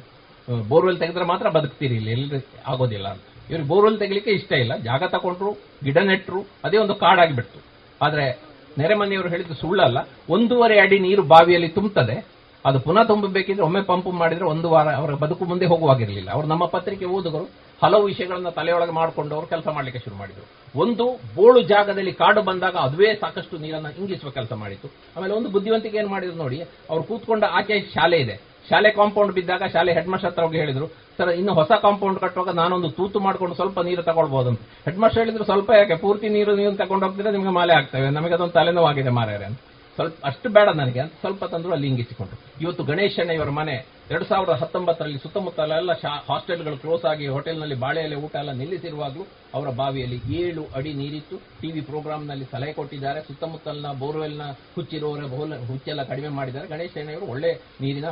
ಬೋರ್ವೆಲ್ 0.69 0.99
ತೆಗೆದ್ರೆ 0.99 1.25
ಮಾತ್ರ 1.25 1.49
ಬದುಕ್ತೀರಿ 1.49 1.95
ಇಲ್ಲಿ 1.95 2.11
ಎಲ್ಲಿ 2.11 2.47
ಆಗೋದಿಲ್ಲ 2.66 3.09
ಅಂತ. 3.09 3.20
ಇವ್ರಿಗೆ 3.51 3.69
ಬೋರ್ವೆಲ್ 3.69 3.99
ತೆಗಿಲಿಕ್ಕೆ 3.99 4.31
ಇಷ್ಟ 4.31 4.53
ಇಲ್ಲ, 4.53 4.77
ಜಾಗ 4.77 5.03
ತಗೊಂಡ್ರು, 5.05 5.57
ಗಿಡ 5.85 5.99
ನೆಟ್ಟರು 5.99 6.45
ಅದೇ 6.65 6.77
ಒಂದು 6.77 6.95
ಕಾಡಾಗಿ 6.95 7.35
ಬಿಡ್ತು 7.35 7.62
ಆದ್ರೆ, 8.03 8.39
ನೆರೆಮನೆಯವರು 8.79 9.29
ಹೇಳಿದ್ದು 9.29 9.55
ಸುಳ್ಳಲ್ಲ, 9.55 9.99
ಒಂದೂವರೆ 10.31 10.81
ಅಡಿ 10.81 10.99
ನೀರು 10.99 11.23
ಬಾವಿಯಲ್ಲಿ 11.23 11.69
ತುಂಬುತ್ತದೆ 11.69 12.27
ಅದು 12.66 12.81
ಪುನಃ 12.81 13.03
ತುಂಬಬೇಕಿದ್ರೆ 13.03 13.62
ಒಮ್ಮೆ 13.62 13.83
ಪಂಪ್ 13.83 14.07
ಮಾಡಿದ್ರೆ 14.07 14.45
ಒಂದು 14.45 14.70
ವಾರ, 14.70 14.89
ಅವರ 14.93 15.15
ಬದುಕು 15.15 15.45
ಮುಂದೆ 15.45 15.66
ಹೋಗುವಾಗಿರಲಿಲ್ಲ. 15.66 16.31
ಅವರು 16.31 16.47
ನಮ್ಮ 16.47 16.65
ಪತ್ರಿಕೆ 16.66 17.05
ಓದುಗರು 17.05 17.49
ಹಲವು 17.82 18.05
ವಿಷಯಗಳನ್ನು 18.05 18.50
ತಲೆಯೊಳಗೆ 18.50 18.92
ಮಾಡಿಕೊಂಡು 18.92 19.34
ಅವರು 19.34 19.46
ಕೆಲಸ 19.46 19.68
ಮಾಡಲಿಕ್ಕೆ 19.68 20.00
ಶುರು 20.05 20.16
ಮಾಡಿದ್ರು. 20.16 20.44
ಒಂದು, 20.78 21.05
ಬೋಳು 21.36 21.60
ಜಾಗದಲ್ಲಿ 21.62 22.12
ಕಾಡು 22.12 22.42
ಬಂದಾಗ 22.42 22.76
ಅದುವೇ 22.76 23.14
ಸಾಕಷ್ಟು 23.14 23.59
ನೀರನ್ನ 23.59 23.86
ಇಂಗಿಸುವ 23.98 24.30
ಕೆಲಸ 24.30 24.52
ಮಾಡಿತ್ತು. 24.52 24.88
ಆಮೇಲೆ 25.16 25.34
ಒಂದು 25.34 25.50
ಬುದ್ಧಿವಂತಿಕೆ 25.50 25.98
ಏನು 25.98 26.09
ಮಾಡಿದ್ರು 26.09 26.36
ನೋಡಿ, 26.36 26.59
ಅವ್ರು 26.90 27.05
ಕೂತ್ಕೊಂಡ 27.05 27.44
ಆಚೆ 27.50 27.80
ಶಾಲೆ 27.80 28.18
ಇದೆ. 28.18 28.36
ಶಾಲೆ 28.70 28.90
ಕಾಂಪೌಂಡ್ 28.90 29.32
ಬಿದ್ದಾಗ 29.32 29.62
ಶಾಲೆ 29.72 29.92
ಹೆಡ್ 29.92 30.09
ಮಾಸ್ಟರ್ 30.09 30.30
ಹತ್ರ 30.30 30.42
ಹೋಗಿ 30.42 30.59
ಹೇಳಿದ್ರು, 30.59 30.86
ಸರ್, 30.86 31.30
ಇನ್ನು 31.30 31.52
ಹೊಸ 31.55 31.72
ಕಾಂಪೌಂಡ್ 31.82 32.18
ಕಟ್ಟುವಾಗ 32.18 32.50
ನಾನೊಂದು 32.55 32.90
ತೂತು 32.90 33.20
ಮಾಡ್ಕೊಂಡು 33.20 33.55
ಸ್ವಲ್ಪ 33.55 33.80
ನೀರು 33.80 34.02
ತಗೊಳ್ಬಹುದು 34.02 34.48
ಅಂತ. 34.48 34.60
ಹೆಡ್ 34.84 34.98
ಮಾಸ್ಟರ್ 34.98 35.22
ಹೇಳಿದ್ರು, 35.22 35.44
ಸ್ವಲ್ಪ 35.44 35.70
ಯಾಕೆ? 35.70 35.94
ಪೂರ್ತಿ 35.94 36.28
ನೀರು 36.28 36.56
ನೀವು 36.56 36.76
ತಗೊಂಡು 36.76 37.06
ಹೋಗ್ತಿದ್ರೆ 37.06 37.32
ನಿಮಗೆ 37.32 37.50
ಮಾಲೆ 37.50 37.74
ಆಗ್ತವೆ. 37.74 38.10
ನಮಗೆ 38.10 38.34
ಅದೊಂದು 38.34 38.52
ತಲೆನೋವಾಗಿದೆ 38.52 39.10
ಮಾರ್ಯಾರೆ 39.10 39.44
ಅಂತ. 39.44 39.59
ಸ್ವಲ್ಪ, 39.99 40.16
ಅಷ್ಟು 40.25 40.49
ಬೇಡ 40.49 40.69
ನನಗೆ 40.69 41.01
ಅಂತ 41.01 41.12
ಸ್ವಲ್ಪ 41.20 41.45
ತಂದ್ರು 41.45 41.73
ಅಲ್ಲಿ 41.73 41.87
ಇಂಗಿಸಿಕೊಂಡು 41.87 42.41
ಇವತ್ತು 42.61 42.85
ಗಣೇಶಣ್ಣ 42.85 43.31
ಇವರ 43.31 43.51
ಮನೆ 43.51 43.87
ಎರಡ್ 44.11 44.25
ಸಾವಿರದ 44.25 44.53
ಹತ್ತೊಂಬತ್ತರಲ್ಲಿ 44.53 45.19
ಸುತ್ತಮುತ್ತಲೆಲ್ಲ 45.19 45.93
ಶಾ- 45.93 46.33
ಹಾಸ್ಟೆಲ್ಗಳು 46.33 46.77
ಕ್ಲೋಸ್ 46.77 47.05
ಆಗಿ 47.05 47.27
ಹೋಟೆಲ್ನಲ್ಲಿ 47.27 47.75
ಬಾಳೆ 47.75 48.01
ಎಲೆ 48.01 48.16
ಊಟ 48.16 48.37
ಎಲ್ಲ 48.37 48.53
ನಿಲ್ಲಿಸಿರುವಾಗಲೂ 48.53 49.27
ಅವರ 49.55 49.69
ಬಾವಿಯಲ್ಲಿ 49.70 50.35
ಏಳು 50.35 50.66
ಅಡಿ 50.75 50.93
ನೀರಿತ್ತು. 50.95 51.37
ಟಿವಿ 51.37 51.81
ಪ್ರೋಗ್ರಾಂನಲ್ಲಿ 51.81 52.45
ಸಲಹೆ 52.45 52.73
ಕೊಟ್ಟಿದ್ದಾರೆ. 52.73 53.20
ಸುತ್ತಮುತ್ತಲಿನ 53.20 53.93
ಬೋರ್ವೆಲ್ನ 53.99 54.43
ಹುಚ್ಚಿರುವವರ 54.75 55.25
ಬೋಲ್ 55.25 55.66
ಹುಚ್ಚೆಲ್ಲ 55.66 56.03
ಕಡಿಮೆ 56.03 56.29
ಮಾಡಿದ್ದಾರೆ. 56.29 56.69
ಗಣೇಶಣ್ಣವರು 56.69 57.27
ಒಳ್ಳೆ 57.27 57.61
ನೀರಿನ 57.81 58.09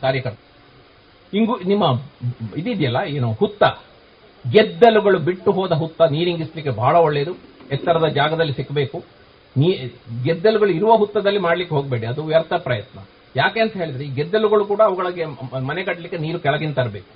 ಕಾರ್ಯಕರ್ತ 0.00 0.38
ಇಂಗು, 1.34 1.56
ನಿಮ್ಮ, 1.56 1.84
ಇದಿದೆಯಲ್ಲ, 2.56 2.96
ಏನು, 3.06 3.32
ಹುತ್ತ. 3.32 3.64
ಗೆದ್ದಲುಗಳು 4.50 5.18
ಬಿಟ್ಟು 5.18 5.52
ಹೋದ 5.52 5.72
ಹುತ್ತ 5.72 6.02
ನೀರಿಂಗಿಸ್ಲಿಕ್ಕೆ 6.02 6.70
ಬಹಳ 6.70 6.96
ಒಳ್ಳೆಯದು. 6.96 7.32
ಎತ್ತರದ 7.70 8.06
ಜಾಗದಲ್ಲಿ 8.06 8.52
ಸಿಕ್ಕಬೇಕು 8.52 9.21
ನೀ, 9.60 9.68
ಗೆದ್ದಲುಗಳು 10.26 10.72
ಇರುವ 10.78 10.92
ಹುತ್ತದಲ್ಲಿ 11.02 11.40
ಮಾಡ್ಲಿಕ್ಕೆ 11.48 11.74
ಹೋಗಬೇಡಿ, 11.78 12.06
ಅದು 12.12 12.22
ವ್ಯರ್ಥ 12.30 12.52
ಪ್ರಯತ್ನ. 12.68 12.98
ಯಾಕೆ 13.36 13.60
ಅಂತ 13.64 13.74
ಹೇಳಿದ್ರೆ, 13.82 14.04
ಈ 14.04 14.12
ಗೆದ್ದಲುಗಳು 14.20 14.64
ಕೂಡ 14.70 14.80
ಅವುಗಳಿಗೆ 14.88 15.24
ಮನೆ 15.70 15.82
ಕಟ್ಟಲಿಕ್ಕೆ 15.88 16.18
ನೀರು 16.24 16.38
ಕೆಳಗಿನ 16.46 16.72
ತರಬೇಕು. 16.78 17.12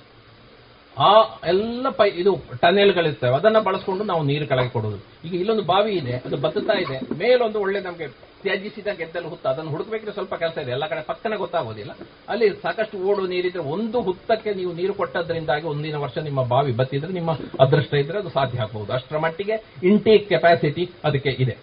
ಆ 0.97 1.09
ಎಲ್ಲ 1.51 1.87
ಪೈ, 1.97 2.07
ಇದು 2.21 2.31
ಟನೆಲ್ಗಳಿರ್ತವೆ, 2.61 3.33
ಅದನ್ನ 3.39 3.59
ಬಳಸ್ಕೊಂಡು 3.67 4.03
ನಾವು 4.11 4.21
ನೀರು 4.29 4.45
ಕೆಳಗೆ 4.51 4.71
ಕೊಡೋದು 4.75 4.99
ಈಗ 5.25 5.33
ಇಲ್ಲೊಂದು 5.41 5.65
ಬಾವಿ 5.71 5.91
ಇದೆ, 5.99 6.15
ಅದು 6.27 6.37
ಬತ್ತುತ್ತಾ 6.45 6.75
ಇದೆ, 6.83 6.97
ಮೇಲೊಂದು 7.21 7.59
ಒಳ್ಳೆ 7.65 7.79
ನಮಗೆ 7.87 8.07
ತ್ಯಾಜಿಸಿದ 8.43 8.89
ಗೆದ್ದಲು 8.99 9.27
ಹುತ್ತ, 9.33 9.45
ಅದನ್ನು 9.53 9.71
ಹುಡುಕಬೇಕಿದ್ರೆ 9.73 10.15
ಸ್ವಲ್ಪ 10.17 10.33
ಕೆಲಸ 10.43 10.57
ಇದೆ, 10.63 10.71
ಎಲ್ಲ 10.77 10.85
ಕಡೆ 10.91 11.01
ಪಕ್ಕನೆ 11.11 11.35
ಗೊತ್ತಾಗೋದಿಲ್ಲ. 11.43 11.91
ಅಲ್ಲಿ 12.33 12.47
ಸಾಕಷ್ಟು 12.65 12.97
ಓಡು 13.09 13.23
ನೀರಿದ್ರೆ 13.33 13.63
ಒಂದು 13.75 14.01
ಹುತ್ತಕ್ಕೆ 14.07 14.53
ನೀವು 14.59 14.73
ನೀರು 14.79 14.93
ಕೊಟ್ಟದ್ರಿಂದಾಗಿ 15.01 15.67
ಒಂದಿನ 15.73 15.99
ವರ್ಷ 16.05 16.17
ನಿಮ್ಮ 16.29 16.43
ಬಾವಿ 16.53 16.73
ಬತ್ತಿದ್ರೆ 16.81 17.13
ನಿಮ್ಮ 17.19 17.33
ಅದೃಷ್ಟ 17.65 17.93
ಇದ್ರೆ 18.03 18.19
ಅದು 18.23 18.31
ಸಾಧ್ಯ 18.37 18.65
ಆಗಬಹುದು 18.65 18.93
ಅಷ್ಟರ 18.99 19.19
ಮಟ್ಟಿಗೆ 19.25 19.57
ಇಂಟೇಕ್ 19.91 20.27
ಕೆಪಾಸಿಟಿ 20.33 20.85
ಅದಕ್ಕೆ 21.09 21.33
ಇದೆ. 21.45 21.57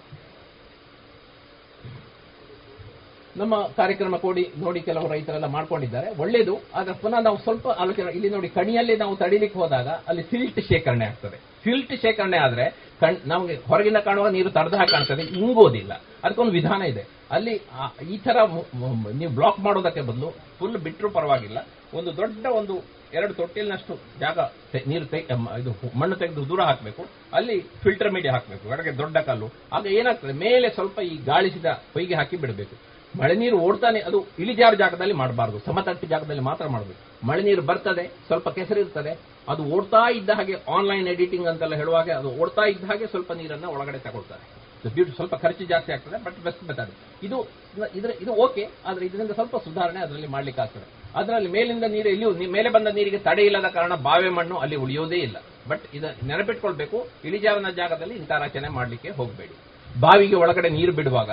ನಮ್ಮ 3.40 3.54
ಕಾರ್ಯಕ್ರಮ 3.78 4.16
ಕೊಡಿ 4.24 4.44
ನೋಡಿ 4.64 4.80
ಕೆಲವು 4.88 5.06
ರೈತರೆಲ್ಲ 5.12 5.48
ಮಾಡ್ಕೊಂಡಿದ್ದಾರೆ. 5.54 6.08
ಒಳ್ಳೇದು, 6.22 6.54
ಆದ್ರೆ 6.78 6.94
ಪುನಃ 7.02 7.20
ನಾವು 7.26 7.38
ಸ್ವಲ್ಪ 7.46 7.66
ಆಲೋಚನೆ 7.82 8.12
ಇಲ್ಲಿ 8.18 8.30
ನೋಡಿ 8.34 8.48
ಕಣಿಯಲ್ಲಿ 8.58 8.94
ನಾವು 9.02 9.14
ತಡಿಲಿಕ್ಕೆ 9.22 9.58
ಹೋದಾಗ 9.62 9.88
ಅಲ್ಲಿ 10.10 10.24
ಸಿಲ್ಟ್ 10.30 10.60
ಶೇಖರಣೆ 10.70 11.06
ಆಗ್ತದೆ. 11.10 11.38
ಸಿಲ್ಟ್ 11.64 11.94
ಶೇಖರಣೆ 12.04 12.38
ಆದ್ರೆ 12.46 12.66
ನಮಗೆ 13.32 13.54
ಹೊರಗಿಂದ 13.70 14.00
ಕಾಣುವ 14.08 14.26
ನೀರು 14.36 14.50
ಹಾಗೆ 14.80 14.90
ಕಾಣ್ತದೆ, 14.96 15.22
ಇಂಗೋದಿಲ್ಲ. 15.42 15.92
ಅದಕ್ಕೊಂದು 16.24 16.54
ವಿಧಾನ 16.58 16.82
ಇದೆ. 16.92 17.04
ಅಲ್ಲಿ 17.36 17.54
ಈ 18.14 18.16
ತರ 18.26 18.36
ನೀವು 19.20 19.30
ಬ್ಲಾಕ್ 19.38 19.58
ಮಾಡೋದಕ್ಕೆ 19.66 20.02
ಬದಲು 20.10 20.28
ಫುಲ್ 20.58 20.76
ಬಿಟ್ಟರು 20.86 21.08
ಪರವಾಗಿಲ್ಲ. 21.18 21.58
ಒಂದು 21.98 22.10
ದೊಡ್ಡ 22.20 22.46
ಒಂದು 22.60 22.74
ಎರಡು 23.18 23.32
ತೊಟ್ಟಿಲಿನಷ್ಟು 23.40 23.94
ಜಾಗ 24.20 24.38
ನೀರು 24.90 25.04
ಇದು 25.60 25.72
ಮಣ್ಣು 26.00 26.16
ತೆಗೆದು 26.22 26.42
ದೂರ 26.50 26.60
ಹಾಕಬೇಕು. 26.70 27.02
ಅಲ್ಲಿ 27.38 27.56
ಫಿಲ್ಟರ್ 27.82 28.12
ಮೀಡಿಯಾ 28.14 28.32
ಹಾಕಬೇಕು. 28.36 28.64
ಹೊರಗೆ 28.72 28.92
ದೊಡ್ಡ 29.02 29.16
ಕಲ್ಲು. 29.28 29.48
ಆಗ 29.76 29.84
ಏನಾಗ್ತದೆ? 29.98 30.34
ಮೇಲೆ 30.46 30.68
ಸ್ವಲ್ಪ 30.78 30.98
ಈ 31.12 31.14
ಗಾಳಿಸಿದ 31.30 31.68
ಹೊಯ್ಗೆ 31.94 32.16
ಹಾಕಿ 32.20 32.38
ಬಿಡಬೇಕು. 32.44 32.76
ಮಳೆ 33.20 33.34
ನೀರು 33.42 33.56
ಓಡ್ತಾನೆ, 33.66 34.00
ಅದು 34.08 34.18
ಇಳಿಜಾರು 34.42 34.76
ಜಾಗದಲ್ಲಿ 34.82 35.16
ಮಾಡಬಾರ್ದು. 35.22 35.58
ಸಮತಟ್ಟು 35.66 36.06
ಜಾಗದಲ್ಲಿ 36.12 36.44
ಮಾತ್ರ 36.50 36.66
ಮಾಡಬೇಕು. 36.74 37.00
ಮಳೆ 37.28 37.42
ನೀರು 37.48 37.62
ಬರ್ತದೆ, 37.70 38.04
ಸ್ವಲ್ಪ 38.28 38.48
ಕೆಸರಿರ್ತದೆ 38.56 39.12
ಅದು 39.52 39.62
ಓಡ್ತಾ 39.76 40.02
ಇದ್ದ 40.18 40.30
ಹಾಗೆ 40.38 40.56
ಆನ್ಲೈನ್ 40.76 41.06
ಎಡಿಟಿಂಗ್ 41.14 41.48
ಅಂತೆಲ್ಲ 41.52 41.74
ಹೇಳುವಾಗ 41.82 42.10
ಅದು 42.20 42.30
ಓಡ್ತಾ 42.42 42.64
ಇದ್ದ 42.72 42.84
ಹಾಗೆ 42.90 43.06
ಸ್ವಲ್ಪ 43.14 43.32
ನೀರನ್ನ 43.40 43.66
ಒಳಗಡೆ 43.76 44.00
ತಗೊಳ್ತಾರೆ. 44.06 44.44
ಬ್ಯೂಟಿ 44.94 45.12
ಸ್ವಲ್ಪ 45.18 45.34
ಖರ್ಚು 45.42 45.64
ಜಾಸ್ತಿ 45.70 45.90
ಆಗ್ತದೆ 45.94 46.16
ಬಟ್ 46.24 46.38
ಬೆಸ್ಟ್ 46.46 46.62
ಮೆಥಡ್ 46.68 46.90
ಇದು, 47.26 47.36
ಇದ್ರ, 47.98 48.10
ಇದು 48.24 48.32
ಓಕೆ 48.44 48.64
ಆದ್ರೆ 48.88 49.04
ಇದರಿಂದ 49.08 49.32
ಸ್ವಲ್ಪ 49.38 49.56
ಸುಧಾರಣೆ 49.66 50.00
ಅದರಲ್ಲಿ 50.06 50.28
ಮಾಡ್ಲಿಕ್ಕೆ 50.34 50.60
ಆಗ್ತದೆ. 50.64 50.86
ಅದರಲ್ಲಿ 51.20 51.50
ಮೇಲಿಂದ 51.56 51.86
ನೀರು 51.94 52.08
ಇಲ್ಲಿ 52.16 52.46
ಮೇಲೆ 52.56 52.70
ಬಂದ 52.76 52.88
ನೀರಿಗೆ 52.98 53.20
ತಡೆ 53.28 53.42
ಇಲ್ಲದ 53.48 53.68
ಕಾರಣ 53.76 53.94
ಬಾವೆ 54.08 54.30
ಮಣ್ಣು 54.38 54.56
ಅಲ್ಲಿ 54.64 54.76
ಉಳಿಯೋದೇ 54.84 55.20
ಇಲ್ಲ. 55.28 55.36
ಬಟ್ 55.70 55.84
ಇದ 55.96 56.04
ನೆನಪಿಟ್ಕೊಳ್ಬೇಕು, 56.30 56.98
ಇಳಿಜಾರಿನ 57.28 57.70
ಜಾಗದಲ್ಲಿ 57.80 58.16
ಇಂಥ 58.22 58.32
ರಚನೆ 58.46 58.70
ಮಾಡ್ಲಿಕ್ಕೆ 58.78 59.10
ಹೋಗಬೇಡಿ. 59.18 59.56
ಬಾವಿಗೆ 60.04 60.36
ಒಳಗಡೆ 60.44 60.70
ನೀರು 60.78 60.94
ಬಿಡುವಾಗ 61.00 61.30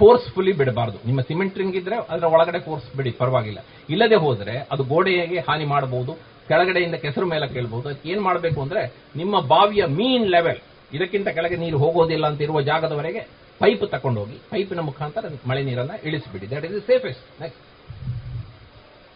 ಫೋರ್ಸ್ಫುಲಿ 0.00 0.52
ಬಿಡಬಾರದು. 0.60 0.98
ನಿಮ್ಮ 1.06 1.20
ಸಿಮೆಂಟ್ 1.20 1.56
ರಿಂಗ್ 1.60 1.76
ಇದ್ರೆ 1.80 1.96
ಅದರ 2.12 2.26
ಒಳಗಡೆ 2.34 2.58
ಫೋರ್ಸ್ 2.66 2.88
ಬಿಡಿ, 2.96 3.10
ಪರವಾಗಿಲ್ಲ. 3.22 3.60
ಇಲ್ಲದೆ 3.90 4.18
ಹೋದ್ರೆ 4.24 4.54
ಅದು 4.72 4.82
ಗೋಡೆಗೆ 4.92 5.40
ಹಾನಿ 5.48 5.66
ಮಾಡಬಹುದು, 5.74 6.12
ಕೆಳಗಡೆಯಿಂದ 6.48 6.96
ಕೆಸರು 7.04 7.26
ಮೇಲೆ 7.32 7.46
ಕೇಳಬಹುದು. 7.54 7.86
ಅದಕ್ಕೆ 7.88 8.08
ಏನ್ 8.12 8.22
ಮಾಡಬೇಕು 8.28 8.60
ಅಂದ್ರೆ 8.62 8.82
ನಿಮ್ಮ 9.16 9.40
ಬಾವಿಯ 9.52 9.84
ಮೀನ್ 9.98 10.26
ಲೆವೆಲ್ 10.36 10.60
ಇದಕ್ಕಿಂತ 10.96 11.28
ಕೆಳಗೆ 11.36 11.56
ನೀರು 11.56 11.78
ಹೋಗೋದಿಲ್ಲ 11.78 12.26
ಅಂತ 12.26 12.40
ಇರುವ 12.46 12.60
ಜಾಗದವರೆಗೆ 12.70 13.22
ಪೈಪ್ 13.60 13.84
ತಕೊಂಡೋಗಿ 13.90 14.36
ಪೈಪಿನ 14.50 14.80
ಮುಖಾಂತರ 14.80 15.24
ಮಳೆ 15.48 15.62
ನೀರನ್ನ 15.62 15.94
ಇಳಿಸಿಬಿಡಿ. 16.04 16.46
ದಟ್ 16.50 16.64
ಇಸ್ 16.64 16.86
ಸೇಫೆಸ್ಟ್ 16.86 17.24
ನೆಕ್ಸ್ಟ್ 17.40 17.60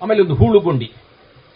ಆಮೇಲೆ 0.03 0.21
ಒಂದು 0.23 0.35
ಹೂಳು 0.35 0.61
ಗುಂಡಿ. 0.61 0.89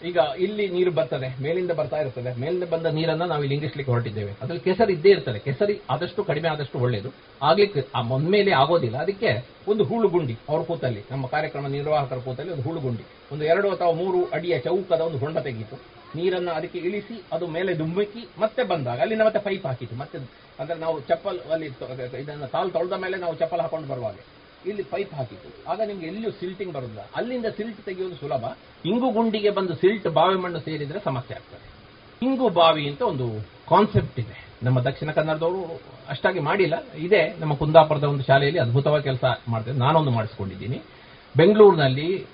ಈಗ 0.07 0.17
ಇಲ್ಲಿ 0.45 0.65
ನೀರು 0.75 0.91
ಬರ್ತದೆ, 0.97 1.29
ಮೇಲಿಂದ 1.45 1.71
ಬರ್ತಾ 1.79 1.97
ಇರ್ತದೆ, 2.03 2.31
ಮೇಲಿಂದ 2.41 2.65
ಬಂದ 2.73 2.87
ನೀರನ್ನ 2.97 3.25
ನಾವು 3.31 3.43
ಇಲ್ಲಿ 3.45 3.55
ಇಂಗಿಸ್ಲಿಕ್ಕೆ 3.57 3.91
ಹೊರಟಿದ್ದೇವೆ. 3.93 4.31
ಅದ್ರಲ್ಲಿ 4.41 4.63
ಕೆಸರು 4.67 4.91
ಇದ್ದೇ 4.95 5.11
ಇರ್ತದೆ, 5.15 5.39
ಕೆಸರಿ 5.47 5.75
ಆದಷ್ಟು 5.93 6.23
ಕಡಿಮೆ 6.29 6.49
ಆದಷ್ಟು 6.53 6.79
ಒಳ್ಳೆಯದು 6.85 7.09
ಆಗ್ಲಿಕ್ಕೆ, 7.41 7.81
ಆ 7.97 8.01
ಮೊನ್ಮೇಲೆ 8.11 8.51
ಆಗೋದಿಲ್ಲ. 8.61 8.97
ಅದಕ್ಕೆ 9.05 9.31
ಒಂದು 9.71 9.83
ಹೂಳು 9.89 10.09
ಗುಂಡಿ 10.15 10.35
ಅವ್ರ 10.51 10.61
ಕೂತಲ್ಲಿ, 10.69 11.01
ನಮ್ಮ 11.11 11.25
ಕಾರ್ಯಕ್ರಮ 11.35 11.67
ನಿರ್ವಾಹಕರ 11.77 12.19
ಕೂತಲ್ಲಿ 12.27 12.53
ಒಂದು 12.55 12.65
ಹೂಳು 12.67 12.81
ಗುಂಡಿ 12.87 13.05
ಒಂದು 13.31 13.45
ಎರಡು 13.51 13.67
ಅಥವಾ 13.75 13.91
ಮೂರು 14.01 14.19
ಅಡಿಯ 14.37 14.55
ಚೌಕದ 14.67 15.01
ಒಂದು 15.09 15.21
ಹೊಂಡ 15.25 15.37
ತೆಗೀತು. 15.47 15.77
ನೀರನ್ನ 16.13 16.51
ಅದಕ್ಕೆ 16.59 16.79
ಇಳಿಸಿ, 16.87 17.15
ಅದು 17.35 17.47
ಮೇಲೆ 17.55 17.71
ದುಮ್ಮಕ್ಕಿ 17.79 18.23
ಮತ್ತೆ 18.43 18.63
ಬಂದಾಗ 18.71 18.99
ಅಲ್ಲಿ 19.05 19.15
ಮತ್ತೆ 19.27 19.41
ಪೈಪ್ 19.47 19.65
ಹಾಕಿತ್ತು 19.69 19.97
ಮತ್ತೆ 20.03 20.17
ಅಂದ್ರೆ 20.59 20.77
ನಾವು 20.85 20.95
ಚಪ್ಪಲ್ 21.09 21.39
ಅಲ್ಲಿ 21.55 21.67
ಇದನ್ನ 22.23 22.45
ಕಾಲು 22.55 22.71
ತೊಳೆದ 22.77 22.97
ಮೇಲೆ 23.05 23.17
ನಾವು 23.25 23.35
ಚಪ್ಪಲ್ 23.43 23.63
ಹಾಕೊಂಡು 23.65 23.89
ಬರುವಾಗ. 23.93 24.17
ಇಲ್ಲಿ 24.65 24.83
ಪೈಪ್ 24.83 25.13
ಹಾಕಿತ್ತು 25.13 25.71
ಆಗ 25.71 25.81
ನಿಮ್ಗೆ 25.87 26.07
ಎಲ್ಲಿಯೂ 26.07 26.31
ಸಿಲ್ಟಿಂಗ್ 26.31 26.73
ಬರೋದಿಲ್ಲ. 26.73 26.99
ಅಲ್ಲಿಂದ 27.15 27.45
ಸಿಲ್ಟ್ 27.45 27.81
ತೆಗೆಯೋದು 27.85 28.15
ಸುಲಭ. 28.15 28.45
ಇಂಗು 28.85 29.11
ಗುಂಡಿಗೆ 29.11 29.49
ಬಂದು 29.49 29.75
ಸಿಲ್ಟ್ 29.75 30.07
ಬಾವಿ 30.07 30.35
ಮಣ್ಣು 30.35 30.59
ಸೇರಿದ್ರೆ 30.59 30.99
ಸಮಸ್ಯೆ 30.99 31.35
ಆಗ್ತದೆ. 31.35 31.67
ಇಂಗು 32.21 32.49
ಬಾವಿ 32.49 32.89
ಅಂತ 32.89 33.01
ಒಂದು 33.01 33.27
ಕಾನ್ಸೆಪ್ಟ್ 33.69 34.19
ಇದೆ. 34.19 34.47
ನಮ್ಮ 34.63 34.81
ದಕ್ಷಿಣ 34.81 35.11
ಕನ್ನಡದವರು 35.11 35.81
ಅಷ್ಟಾಗಿ 36.09 36.39
ಮಾಡಿಲ್ಲ. 36.39 36.93
ಇದೆ, 36.95 37.39
ನಮ್ಮ 37.39 37.53
ಕುಂದಾಪುರದ 37.53 38.03
ಒಂದು 38.03 38.23
ಶಾಲೆಯಲ್ಲಿ 38.23 38.59
ಅದ್ಭುತವಾಗಿ 38.59 39.03
ಕೆಲಸ 39.03 39.23
ಮಾಡ್ತೇವೆ 39.47 39.77
ನಾನೊಂದು 39.77 40.11
ಮಾಡಿಸ್ಕೊಂಡಿದ್ದೀನಿ. 40.11 40.81
ಬೆಂಗಳೂರಿನಲ್ಲಿ 41.37 42.25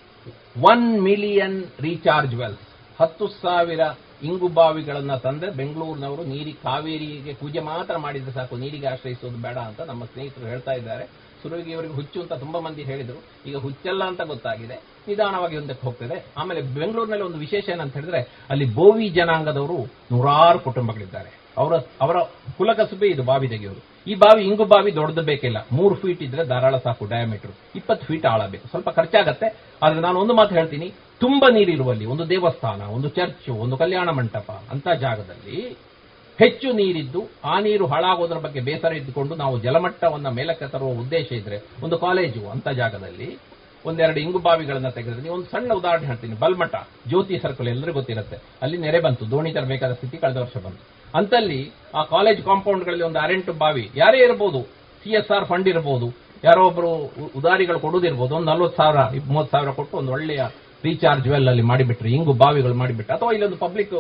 ಒನ್ 0.61 1.02
ಮಿಲಿಯನ್ 1.02 1.64
ರೀಚಾರ್ಜ್ 1.80 2.35
ವೆಲ್ಸ್ 2.35 2.65
ಹತ್ತು 3.02 3.27
ಸಾವಿರ 3.27 3.80
ಇಂಗು 4.23 4.47
ಬಾವಿಗಳನ್ನ 4.47 5.15
ತಂದ್ರೆ 5.15 5.52
ಬೆಂಗಳೂರಿನವರು 5.52 6.23
ನೀರಿ 6.23 6.53
ಕಾವೇರಿಗೆ 6.53 7.34
ಪೂಜೆ 7.34 7.60
ಮಾತ್ರ 7.60 7.97
ಮಾಡಿದ್ರೆ 7.97 8.31
ಸಾಕು. 8.31 8.57
ನೀರಿಗೆ 8.57 8.88
ಆಶ್ರಯಿಸೋದು 8.88 9.41
ಬೇಡ 9.41 9.57
ಅಂತ 9.57 9.81
ನಮ್ಮ 9.81 10.06
ಸ್ನೇಹಿತರು 10.06 10.45
ಹೇಳ್ತಾ 10.45 10.72
ಇದ್ದಾರೆ. 10.72 11.10
ಸುರವಿಗೆ 11.45 11.73
ಅವರಿಗೆ 11.73 11.93
ಹುಚ್ಚು 11.93 12.22
ಅಂತ 12.22 12.34
ತುಂಬಾ 12.34 12.59
ಮಂದಿ 12.59 12.84
ಹೇಳಿದರು. 12.84 13.19
ಈಗ 13.49 13.57
ಹುಚ್ಚಲ್ಲ 13.57 14.03
ಅಂತ 14.03 14.22
ಗೊತ್ತಾಗಿದೆ. 14.22 14.76
ನಿಧಾನವಾಗಿ 15.07 15.57
ಒಂದಕ್ಕೆ 15.57 15.88
ಹೋಗ್ತದೆ. 15.88 16.26
ಆಮೇಲೆ 16.38 16.61
ಬೆಂಗಳೂರಿನಲ್ಲಿ 16.61 17.26
ಒಂದು 17.26 17.38
ವಿಶೇಷ 17.38 17.69
ಏನಂತ 17.69 17.93
ಹೇಳಿದ್ರೆ, 17.93 18.22
ಅಲ್ಲಿ 18.49 18.65
ಬೋವಿ 18.65 19.09
ಜನಾಂಗದವರು 19.09 19.77
ನೂರಾರು 20.11 20.59
ಕುಟುಂಬಗಳಿದ್ದಾರೆ. 20.59 21.31
ಅವರ 21.57 21.73
ಅವರ 22.01 22.17
ಕುಲಕಸುಬೆ 22.57 23.07
ಇದು 23.07 23.23
ಬಾವಿ 23.23 23.47
ತೆಗೆಯೋರು 23.47 24.11
ಈ 24.11 24.15
ಬಾವಿ, 24.15 24.43
ಇಂಗು 24.43 24.65
ಬಾವಿ 24.65 24.95
ದೊಡ್ಡದು 24.95 25.22
ಬೇಕಿಲ್ಲ. 25.22 25.57
ಮೂರು 25.72 25.95
ಫೀಟ್ 25.95 26.22
ಇದ್ರೆ 26.23 26.43
ಧಾರಾಳ 26.45 26.77
ಸಾಕು 26.77 27.05
ಡಯಾಮೀಟರ್ 27.05 27.51
ಇಪ್ಪತ್ತು 27.76 28.07
ಫೀಟ್ 28.07 28.26
ಆಳ 28.26 28.47
ಬೇಕು 28.47 28.67
ಸ್ವಲ್ಪ 28.67 28.89
ಖರ್ಚಾಗತ್ತೆ. 28.89 29.47
ಆದ್ರೆ 29.84 30.01
ನಾನು 30.01 30.19
ಒಂದು 30.19 30.34
ಮಾತು 30.34 30.55
ಹೇಳ್ತೀನಿ. 30.55 30.93
ತುಂಬಾ 31.19 31.47
ನೀರಿರುವಲ್ಲಿ, 31.49 32.05
ಒಂದು 32.05 32.30
ದೇವಸ್ಥಾನ, 32.30 32.81
ಒಂದು 32.81 33.09
ಚರ್ಚ್ 33.09 33.49
ಒಂದು 33.49 33.77
ಕಲ್ಯಾಣ 33.77 34.09
ಮಂಟಪ 34.09 34.51
ಅಂತ 34.72 34.88
ಜಾಗದಲ್ಲಿ 34.89 35.77
ಹೆಚ್ಚು 36.39 36.69
ನೀರಿದ್ದು 36.79 37.21
ಆ 37.51 37.55
ನೀರು 37.65 37.85
ಹಾಳಾಗೋದ್ರ 37.91 38.37
ಬಗ್ಗೆ 38.45 38.61
ಬೇಸರ 38.67 38.93
ಇದ್ದುಕೊಂಡು 39.01 39.33
ನಾವು 39.41 39.55
ಜಲಮಟ್ಟವನ್ನು 39.65 40.31
ಮೇಲಕ್ಕೆ 40.37 40.67
ತರುವ 40.73 40.89
ಉದ್ದೇಶ 41.03 41.27
ಇದ್ರೆ 41.41 41.57
ಒಂದು 41.85 41.97
ಕಾಲೇಜು 42.05 42.41
ಅಂತ 42.53 42.67
ಜಾಗದಲ್ಲಿ 42.79 43.29
ಒಂದೆರಡು 43.89 44.19
ಇಂಗು 44.23 44.39
ಬಾವಿಗಳನ್ನ 44.47 44.89
ತೆಗೆದ್ರೆ 44.97 45.21
ನೀವು 45.25 45.35
ಒಂದು 45.35 45.47
ಸಣ್ಣ 45.53 45.69
ಉದಾಹರಣೆ 45.79 46.07
ಹೇಳ್ತೀನಿ. 46.11 46.35
ಬಲ್ಮಠ, 46.43 46.75
ಜ್ಯೋತಿ 47.09 47.35
ಸರ್ಕಲ್ 47.43 47.67
ಎಲ್ಲರಿಗೂ 47.73 47.97
ಗೊತ್ತಿರುತ್ತೆ. 47.99 48.37
ಅಲ್ಲಿ 48.63 48.77
ನೆರೆ 48.85 48.99
ಬಂತು, 49.05 49.23
ದೋಣಿ 49.31 49.51
ತರಬೇಕಾದ 49.57 49.93
ಸ್ಥಿತಿ 49.99 50.17
ಕಳೆದ 50.23 50.37
ವರ್ಷ 50.43 50.57
ಬಂತು. 50.65 50.83
ಅಂತಲ್ಲಿ 51.19 51.59
ಆ 51.99 52.03
ಕಾಲೇಜ್ 52.13 52.41
ಕಾಂಪೌಂಡ್ಗಳಲ್ಲಿ 52.49 53.05
ಒಂದು 53.09 53.19
ಆರೆಂಟು 53.25 53.53
ಬಾವಿ, 53.63 53.85
ಯಾರೇ 54.01 54.19
ಇರಬಹುದು 54.27 54.61
ಸಿ 55.03 55.11
ಎಸ್ 55.19 55.31
ಆರ್ 55.37 55.45
ಫಂಡ್ 55.51 55.67
ಇರಬಹುದು 55.73 56.07
ಯಾರೋ 56.43 56.63
ಒಬ್ರು 56.69 56.89
ಉದಾರಿಗಳು 57.39 57.79
ಕೊಡುದಿರ್ಬೋದು, 57.85 58.33
ಒಂದು 58.37 58.49
ನಲ್ವತ್ತು 58.51 58.77
ಸಾವಿರ 58.81 59.01
ಮೂವತ್ತು 59.31 59.53
ಸಾವಿರ 59.55 59.71
ಕೊಟ್ಟು 59.79 59.95
ಒಂದು 60.01 60.11
ಒಳ್ಳೆಯ 60.17 60.41
ರೀಚಾರ್ಜ್ 60.84 61.27
ವೆಲ್ 61.27 61.47
ಅಲ್ಲಿ 61.47 61.64
ಮಾಡಿಬಿಟ್ರೆ, 61.72 62.10
ಇಂಗು 62.10 62.34
ಬಾವಿಗಳು 62.34 62.73
ಮಾಡಿಬಿಟ್ರೆ, 62.73 63.14
ಅಥವಾ 63.15 63.31
ಇಲ್ಲೊಂದು 63.31 63.57
ಪಬ್ಲಿಕ್ 63.57 63.93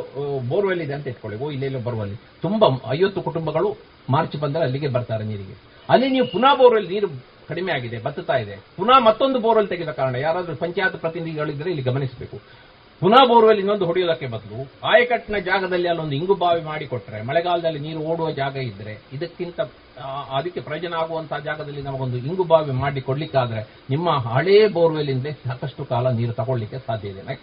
ಬೋರ್ವೆಲ್ 0.49 0.81
ಇದೆ 0.81 0.93
ಅಂತ 0.93 1.07
ಇಟ್ಕೊಳ್ಳಿ. 1.07 1.39
ಓ 1.43 1.51
ಇಲ್ಲೆಲ್ಲೋ 1.51 1.79
ಬರುವಲ್ಲಿ. 1.79 2.17
ತುಂಬಾ 2.41 2.67
ಐವತ್ತು 2.93 3.21
ಕುಟುಂಬಗಳು 3.21 3.69
ಮಾರ್ಚ್ 4.09 4.37
ಬಂದರೆ 4.37 4.63
ಅಲ್ಲಿಗೆ 4.63 4.87
ಬರ್ತಾರೆ 4.87 5.23
ನೀರಿಗೆ. 5.23 5.55
ಅಲ್ಲಿ 5.89 6.09
ನೀವು 6.09 6.27
ಪುನಃ 6.27 6.53
ಬೋರ್ವೆಲ್ 6.55 6.87
ನೀರು 6.89 7.07
ಕಡಿಮೆ 7.47 7.71
ಆಗಿದೆ, 7.71 7.97
ಬತ್ತುತ್ತಾ 7.99 8.35
ಇದೆ. 8.43 8.55
ಪುನಃ 8.77 8.99
ಮತ್ತೊಂದು 8.99 9.39
ಬೋರ್ವೆಲ್ 9.39 9.67
ತೆಗೆದ 9.67 9.89
ಕಾರಣ 9.89 10.15
ಯಾರಾದರೂ 10.15 10.55
ಪಂಚಾಯತ್ 10.55 10.95
ಪ್ರತಿನಿಧಿಗಳಿದ್ರೆ 10.95 11.69
ಇಲ್ಲಿ 11.69 11.83
ಗಮನಿಸಬೇಕು. 11.83 12.37
ಪುನಃ 12.99 13.25
ಬೋರ್ವೆಲ್ 13.27 13.59
ಇನ್ನೊಂದು 13.59 13.85
ಹೊಡೆಯೋದಕ್ಕೆ 13.85 14.27
ಬದಲು 14.27 14.87
ಆಯಕಟ್ಟಿನ 14.87 15.37
ಜಾಗದಲ್ಲಿ 15.37 15.87
ಅಲ್ಲೊಂದು 15.87 16.15
ಇಂಗು 16.15 16.35
ಬಾವಿ 16.35 16.61
ಮಾಡಿಕೊಟ್ರೆ 16.61 17.21
ಮಳೆಗಾಲದಲ್ಲಿ 17.21 17.79
ನೀರು 17.79 17.99
ಓಡುವ 17.99 18.31
ಜಾಗ 18.31 18.55
ಇದ್ರೆ 18.55 18.99
ಇದಕ್ಕಿಂತ 19.13 19.61
ಅದಕ್ಕೆ 20.29 20.59
ಪ್ರಯೋಜನ 20.59 20.93
ಆಗುವಂತಹ 20.93 21.37
ಜಾಗದಲ್ಲಿ 21.39 21.81
ನಮಗೊಂದು 21.81 22.17
ಇಂಗು 22.17 22.43
ಬಾವಿ 22.43 22.71
ಮಾಡಿ 22.71 23.01
ಕೊಡ್ಲಿಕ್ಕಾದ್ರೆ 23.01 23.67
ನಿಮ್ಮ 23.89 24.11
ಹಳೇ 24.11 24.67
ಬೋರ್ವೆಲ್ನಿಂದ 24.67 25.27
ಸಾಕಷ್ಟು 25.27 25.85
ಕಾಲ 25.85 26.09
ನೀರು 26.09 26.33
ತಗೊಳ್ಳಿಕ್ಕೆ 26.33 26.79
ಸಾಧ್ಯ 26.79 27.09
ಇದೆ. 27.09 27.41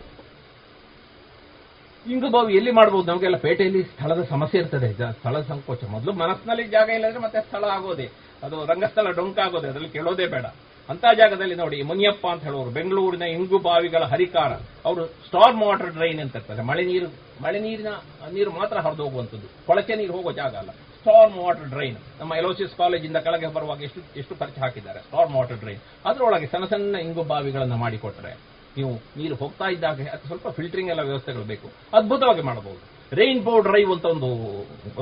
ಇಂಗು 2.07 2.31
ಬಾವಿ 2.31 2.55
ಎಲ್ಲಿ 2.55 2.71
ಮಾಡಬಹುದು 2.71 3.13
ನಮಗೆಲ್ಲ 3.13 3.37
ಪೇಟೆಯಲ್ಲಿ 3.37 3.83
ಸ್ಥಳದ 3.83 4.23
ಸಮಸ್ಯೆ 4.23 4.61
ಇರ್ತದೆ. 4.61 5.13
ಸ್ಥಳ 5.13 5.41
ಸಂಕೋಚ. 5.41 5.85
ಮೊದಲು 5.85 6.13
ಮನಸ್ಸಿನಲ್ಲಿ 6.13 6.65
ಜಾಗ 6.69 6.89
ಇಲ್ಲದ್ರೆ 6.89 7.19
ಮತ್ತೆ 7.19 7.41
ಸ್ಥಳ 7.41 7.65
ಆಗೋದೆ. 7.65 8.11
ಅದು 8.43 8.67
ರಂಗಸ್ಥಳ 8.67 9.11
ಡೊಂಕಾಗೋದೆ. 9.11 9.69
ಅದರಲ್ಲಿ 9.69 9.89
ಕೇಳೋದೇ 9.89 10.27
ಬೇಡ. 10.27 10.47
ಅಂತ 10.91 11.05
ಜಾಗದಲ್ಲಿ 11.19 11.57
ನೋಡಿ, 11.63 11.79
ಮುನಿಯಪ್ಪ 11.91 12.25
ಅಂತ 12.35 12.43
ಹೇಳೋರು, 12.49 12.71
ಬೆಂಗಳೂರಿನ 12.77 13.25
ಇಂಗು 13.35 13.59
ಬಾವಿಗಳ 13.67 14.05
ಹರಿಕಾರ, 14.13 14.53
ಅವರು 14.89 15.03
ಸ್ಟಾರ್ಮ್ 15.27 15.63
ವಾಟರ್ 15.67 15.93
ಡ್ರೈನ್ 15.97 16.21
ಅಂತ 16.25 16.41
ಇರ್ತಾರೆ 16.41 16.63
ಮಳೆ 16.71 16.85
ನೀರು, 16.91 17.09
ಮಳೆ 17.45 17.59
ನೀರಿನ, 17.67 17.91
ನೀರು 18.37 18.51
ಮಾತ್ರ 18.61 18.77
ಹರಿದು 18.87 19.03
ಹೋಗುವಂಥದ್ದು. 19.07 19.49
ಕೊಳಕೆ 19.69 19.97
ನೀರು 20.01 20.13
ಹೋಗೋ 20.17 20.33
ಜಾಗ 20.41 20.55
ಅಲ್ಲ. 20.63 20.73
Storm 21.01 21.37
water 21.45 21.69
drain. 21.75 21.99
ನಮ್ಮ 22.21 22.33
ಎಲೋಸಿಸ್ 22.41 22.75
ಕಾಲೇಜಿಂದ 22.81 23.19
ಕೆಳಗೆ 23.27 23.49
ಬರುವಾಗ 23.57 23.83
ಎಷ್ಟು 23.89 24.01
ಎಷ್ಟು 24.21 24.35
ಖರ್ಚು 24.41 24.61
ಹಾಕಿದ್ದಾರೆ. 24.65 25.01
Storm 25.09 25.35
water 25.39 25.61
drain. 25.63 25.83
ಅದರೊಳಗೆ 26.09 26.49
ಸಣ್ಣ 26.53 26.67
ಸಣ್ಣ 26.73 26.97
ಇಂಗು 27.07 27.25
ಬಾವಿಗಳನ್ನು 27.33 27.79
ಮಾಡಿಕೊಟ್ರೆ, 27.85 28.33
ನೀವು 28.77 28.93
ನೀರು 29.21 29.37
ಹೋಗ್ತಾ 29.43 29.67
ಇದ್ದಾಗ 29.75 30.09
ಅದು 30.15 30.27
ಸ್ವಲ್ಪ 30.31 30.49
ಫಿಲ್ಟರಿಂಗ್ 30.59 30.91
ಎಲ್ಲ 30.95 31.03
ವ್ಯವಸ್ಥೆಗಳು 31.11 31.47
ಬೇಕು. 31.53 31.69
ಅದ್ಭುತವಾಗಿ 31.99 32.45
ಮಾಡಬಹುದು. 32.51 32.83
ರೈನ್ಬೋ 33.13 33.55
ಡ್ರೈವ್ 33.67 33.91
ಅಂತ 33.95 34.07
ಒಂದು 34.15 34.29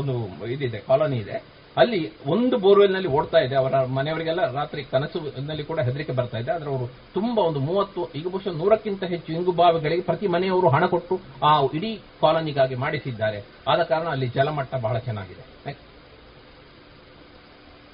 ಒಂದು 0.01 0.15
ಇದಿದೆ, 0.55 0.79
ಕಾಲೋನಿ 0.89 1.19
ಇದೆ. 1.25 1.37
ಅಲ್ಲಿ 1.77 2.13
ಒಂದು 2.27 2.59
ಬೋರ್ವೆಲ್ನಲ್ಲಿ 2.59 3.09
ಓಡ್ತಾ 3.09 3.39
ಇದೆ. 3.39 3.55
ಅವರ 3.55 3.85
ಮನೆಯವರಿಗೆಲ್ಲ 3.85 4.53
ರಾತ್ರಿ 4.53 4.85
ಕನಸಿನಲ್ಲಿ 4.85 5.65
ಕೂಡ 5.65 5.81
ಹೆದರಿಕೆ 5.81 6.13
ಬರ್ತಾ 6.13 6.39
ಇದೆ. 6.39 6.51
ಆದ್ರೆ 6.51 6.71
ಅವರು 6.71 6.87
ತುಂಬಾ 6.87 7.43
ಒಂದು 7.43 7.61
ಮೂವತ್ತು, 7.61 8.13
ಈಗ 8.13 8.27
ಬಹುಶಃ 8.29 8.53
ನೂರಕ್ಕಿಂತ 8.53 9.05
ಹೆಚ್ಚು 9.05 9.33
ಇಂಗು 9.33 9.53
ಬಾವಿಗಳಿಗೆ 9.53 10.03
ಪ್ರತಿ 10.03 10.27
ಮನೆಯವರು 10.27 10.69
ಹಣ 10.69 10.87
ಕೊಟ್ಟು 10.87 11.21
ಆ 11.43 11.63
ಇಡೀ 11.75 12.01
ಕಾಲೋನಿಗಾಗಿ 12.21 12.75
ಮಾಡಿಸಿದ್ದಾರೆ. 12.75 13.45
ಆದ 13.69 13.83
ಕಾರಣ 13.83 14.09
ಅಲ್ಲಿ 14.09 14.27
ಜಲಮಟ್ಟ 14.27 14.75
ಬಹಳ 14.75 14.99
ಚೆನ್ನಾಗಿದೆ. 14.99 15.51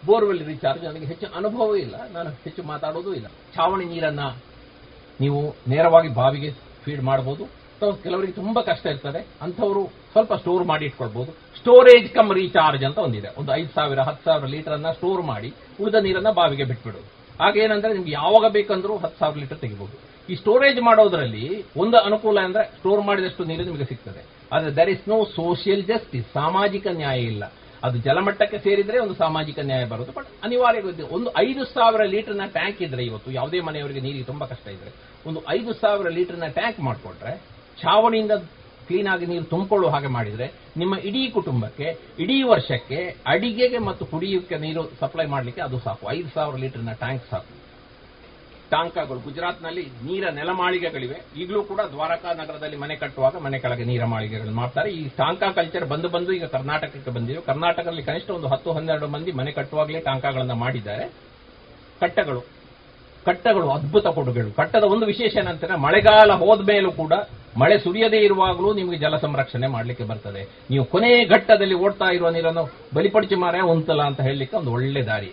ಬೋರ್ವೆಲ್ 0.06 0.46
ರೀಚಾರ್ಜ್ 0.46 0.84
ನನಗೆ 0.84 1.06
ಹೆಚ್ಚು 1.06 1.26
ಅನುಭವ 1.36 1.76
ಇಲ್ಲ. 1.76 2.10
ನಾನು 2.10 2.30
ಹೆಚ್ಚು 2.30 2.62
ಮಾತಾಡೋದು 2.62 3.14
ಇಲ್ಲ. 3.14 3.26
ಛಾವಣಿ 3.26 3.84
ನೀರನ್ನ 3.84 4.20
ನೀವು 5.20 5.54
ನೇರವಾಗಿ 5.68 6.08
ಬಾವಿಗೆ 6.08 6.50
ಫೀಡ್ 6.84 7.02
ಮಾಡಬಹುದು 7.02 7.44
ಅಥವಾ 7.44 7.92
ಕೆಲವರಿಗೆ 7.92 8.32
ತುಂಬಾ 8.32 8.62
ಕಷ್ಟ 8.62 8.86
ಇರ್ತದೆ. 8.86 9.26
ಅಂಥವರು 9.42 10.05
ಸ್ವಲ್ಪ 10.16 10.34
ಸ್ಟೋರ್ 10.34 10.64
ಮಾಡಿ 10.64 10.84
ಇಟ್ಕೊಳ್ಬಹುದು 10.84 11.32
ಸ್ಟೋರೇಜ್ 11.58 12.08
ಕಮ್ 12.14 12.30
ರೀಚಾರ್ಜ್ 12.34 12.84
ಅಂತ 12.84 12.98
ಒಂದಿದೆ. 12.98 13.28
ಒಂದು 13.38 13.50
ಐದು 13.54 13.70
ಸಾವಿರ, 13.74 14.00
ಹತ್ತು 14.00 14.24
ಸಾವಿರ 14.24 14.46
ಲೀಟರ್ 14.54 14.72
ಅನ್ನ 14.72 14.90
ಸ್ಟೋರ್ 14.90 15.22
ಮಾಡಿ 15.30 15.48
ಉಳಿದ 15.80 15.94
ನೀರನ್ನ 15.94 16.30
ಬಾವಿಗೆ 16.30 16.64
ಬಿಟ್ಬಿಡೋದು. 16.64 17.08
ಹಾಗೇನಂದ್ರೆ 17.44 17.92
ನಿಮ್ಗೆ 17.92 18.12
ಯಾವಾಗ 18.12 18.52
ಬೇಕಂದ್ರೂ 18.52 18.94
ಹತ್ತು 18.96 19.18
ಸಾವಿರ 19.18 19.38
ಲೀಟರ್ 19.38 19.58
ತೆಗಿಬಹುದು 19.58 19.96
ಈ 20.32 20.34
ಸ್ಟೋರೇಜ್ 20.34 20.80
ಮಾಡೋದ್ರಲ್ಲಿ 20.80 21.64
ಒಂದು 21.76 21.96
ಅನುಕೂಲ 21.98 22.38
ಅಂದ್ರೆ 22.40 22.64
ಸ್ಟೋರ್ 22.78 23.02
ಮಾಡಿದಷ್ಟು 23.06 23.44
ನೀರು 23.44 23.64
ನಿಮಗೆ 23.64 23.84
ಸಿಗ್ತದೆ. 23.84 24.22
ಆದ್ರೆ 24.52 24.70
there 24.70 24.90
is 24.90 25.08
no 25.08 25.18
social 25.24 25.84
justice 25.84 26.26
ಸಾಮಾಜಿಕ 26.34 26.86
ನ್ಯಾಯ 26.86 27.18
ಇಲ್ಲ. 27.32 27.52
ಅದು 27.84 27.98
ಜಲಮಟ್ಟಕ್ಕೆ 27.98 28.58
ಸೇರಿದ್ರೆ 28.58 28.98
ಒಂದು 28.98 29.14
ಸಾಮಾಜಿಕ 29.14 29.58
ನ್ಯಾಯ 29.62 29.84
ಬರುತ್ತೆ. 29.84 30.14
ಬಟ್ 30.14 30.28
ಅನಿವಾರ್ಯ. 30.44 31.02
ಒಂದು 31.16 31.28
ಐದು 31.38 31.64
ಸಾವಿರ 31.64 32.02
ಲೀಟರ್ನ 32.04 32.46
ಟ್ಯಾಂಕ್ 32.46 32.82
ಇದ್ರೆ 32.82 33.04
ಇವತ್ತು 33.04 33.30
ಯಾವುದೇ 33.30 33.60
ಮನೆಯವರಿಗೆ 33.60 34.00
ನೀರಿಗೆ 34.00 34.24
ತುಂಬಾ 34.24 34.46
ಕಷ್ಟ 34.46 34.68
ಇದ್ರೆ, 34.68 34.92
ಒಂದು 35.26 35.42
ಐದು 35.48 35.72
ಸಾವಿರ 35.72 36.08
ಲೀಟರ್ನ 36.08 36.46
ಟ್ಯಾಂಕ್ 36.46 36.80
ಮಾಡಿಕೊಟ್ರೆ 36.80 37.34
ಛಾವಣಿಯಿಂದ 37.82 38.30
ಕ್ಲೀನ್ 38.88 39.08
ಆಗಿ 39.12 39.26
ನೀರು 39.26 39.44
ತುಂಬಿಕೊಳ್ಳುವ 39.44 39.90
ಹಾಗೆ 39.90 40.06
ಮಾಡಿದರೆ 40.06 40.46
ನಿಮ್ಮ 40.76 40.94
ಇಡೀ 41.08 41.22
ಕುಟುಂಬಕ್ಕೆ, 41.36 41.86
ಇಡೀ 42.18 42.42
ವರ್ಷಕ್ಕೆ 42.42 42.98
ಅಡಿಗೆಗೆ 43.26 43.78
ಮತ್ತು 43.88 44.06
ಕುಡಿಯೋಕ್ಕೆ 44.06 44.58
ನೀರು 44.58 44.84
ಸಪ್ಲೈ 45.00 45.26
ಮಾಡಲಿಕ್ಕೆ 45.26 45.62
ಅದು 45.62 45.78
ಸಾಕು. 45.78 46.10
ಐದು 46.10 46.28
ಸಾವಿರ 46.28 46.56
ಲೀಟರ್ನ 46.64 46.92
ಟ್ಯಾಂಕ್ 46.92 47.24
ಸಾಕು. 47.30 47.52
ಟಾಂಕಾಗಳು 48.70 49.20
ಗುಜರಾತ್ನಲ್ಲಿ 49.20 49.82
ನೀರ 50.06 50.30
ನೆಲಮಾಳಿಗೆಗಳಿವೆ 50.30 51.18
ಈಗಲೂ 51.42 51.62
ಕೂಡ 51.62 51.80
ದ್ವಾರಕಾ 51.80 52.32
ನಗರದಲ್ಲಿ 52.32 52.76
ಮನೆ 52.76 52.94
ಕಟ್ಟುವಾಗ 52.96 53.36
ಮನೆ 53.44 53.58
ಕೆಳಗೆ 53.58 53.84
ನೀರ 53.84 54.04
ಮಾಳಿಗೆಗಳು 54.04 54.50
ಮಾಡ್ತಾರೆ. 54.50 54.90
ಈ 54.90 55.08
ಟಾಂಕಾ 55.08 55.50
ಕಲ್ಚರ್ 55.50 55.84
ಬಂದು 55.84 56.08
ಬಂದು 56.08 56.32
ಈಗ 56.32 56.44
ಕರ್ನಾಟಕಕ್ಕೆ 56.44 57.10
ಬಂದಿವೆ 57.10 57.40
ಕರ್ನಾಟಕದಲ್ಲಿ 57.40 58.02
ಕನಿಷ್ಠ 58.02 58.30
ಒಂದು 58.30 58.48
ಹತ್ತು 58.48 58.72
ಹನ್ನೆರಡು 58.72 59.08
ಮಂದಿ 59.08 59.32
ಮನೆ 59.32 59.52
ಕಟ್ಟುವಾಗಲೇ 59.52 60.00
ಟಾಂಕಾಗಳನ್ನು 60.00 60.54
ಮಾಡಿದ್ದಾರೆ. 60.54 61.06
ಕಟ್ಟಗಳು. 62.00 62.55
ಕಟ್ಟಗಳು 63.26 63.70
ಅದ್ಭುತ 63.70 64.06
ಕೊಡುಗೆಗಳು. 64.06 64.52
ಕಟ್ಟದ 64.52 64.84
ಒಂದು 64.84 65.06
ವಿಶೇಷ 65.06 65.36
ಏನಂತಂದ್ರೆ, 65.36 65.78
ಮಳೆಗಾಲ 65.78 66.32
ಹೋದ್ಮೇಲೂ 66.32 66.92
ಕೂಡ 66.92 67.12
ಮಳೆ 67.58 67.78
ಸುರಿಯದೇ 67.78 68.16
ಇರುವಾಗಲೂ 68.16 68.74
ನಿಮಗೆ 68.74 68.98
ಜಲ 68.98 69.16
ಸಂರಕ್ಷಣೆ 69.16 69.66
ಮಾಡಲಿಕ್ಕೆ 69.66 70.04
ಬರ್ತದೆ. 70.04 70.42
ನೀವು 70.70 70.84
ಕೊನೆ 70.84 71.24
ಘಟ್ಟದಲ್ಲಿ 71.24 71.74
ಓಡ್ತಾ 71.74 72.04
ಇರುವ 72.14 72.30
ನೀರನ್ನು 72.30 72.70
ಬಲಿಪಡಿಸಿ 72.94 73.34
ಮಾರ 73.34 73.54
ಉಂತಲ 73.64 74.02
ಅಂತ 74.02 74.20
ಹೇಳಲಿಕ್ಕೆ 74.20 74.56
ಒಂದು 74.56 74.72
ಒಳ್ಳೆ 74.72 75.02
ದಾರಿ. 75.02 75.32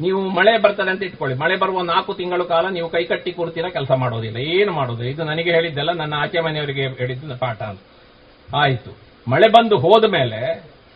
ನೀವು 0.00 0.20
ಮಳೆ 0.28 0.62
ಬರ್ತದೆ 0.62 0.90
ಅಂತ 0.90 1.02
ಇಟ್ಕೊಳ್ಳಿ. 1.02 1.36
ಮಳೆ 1.38 1.56
ಬರುವ 1.56 1.82
ನಾಲ್ಕು 1.82 2.14
ತಿಂಗಳು 2.14 2.44
ಕಾಲ 2.44 2.68
ನೀವು 2.68 2.88
ಕೈ 2.88 3.04
ಕಟ್ಟಿ 3.04 3.32
ಕೂರ್ತೀರಾ 3.32 3.68
ಕೆಲಸ 3.68 3.90
ಮಾಡೋದಿಲ್ಲ. 3.90 4.36
ಏನು 4.36 4.72
ಮಾಡೋದು? 4.72 5.04
ಇದು 5.04 5.24
ನನಗೆ 5.24 5.50
ಹೇಳಿದ್ದಲ್ಲ 5.50 5.92
ನನ್ನ 5.92 6.14
ಆಚೆ 6.14 6.40
ಮನೆಯವರಿಗೆ 6.40 6.88
ಹೇಳಿದ್ದು 6.88 7.38
ಪಾಠ 7.38 7.62
ಅಂತ. 7.62 7.80
ಆಯಿತು. 8.56 8.96
ಮಳೆ 9.30 9.48
ಬಂದು 9.48 9.78
ಹೋದ 9.78 10.04
ಮೇಲೆ 10.04 10.40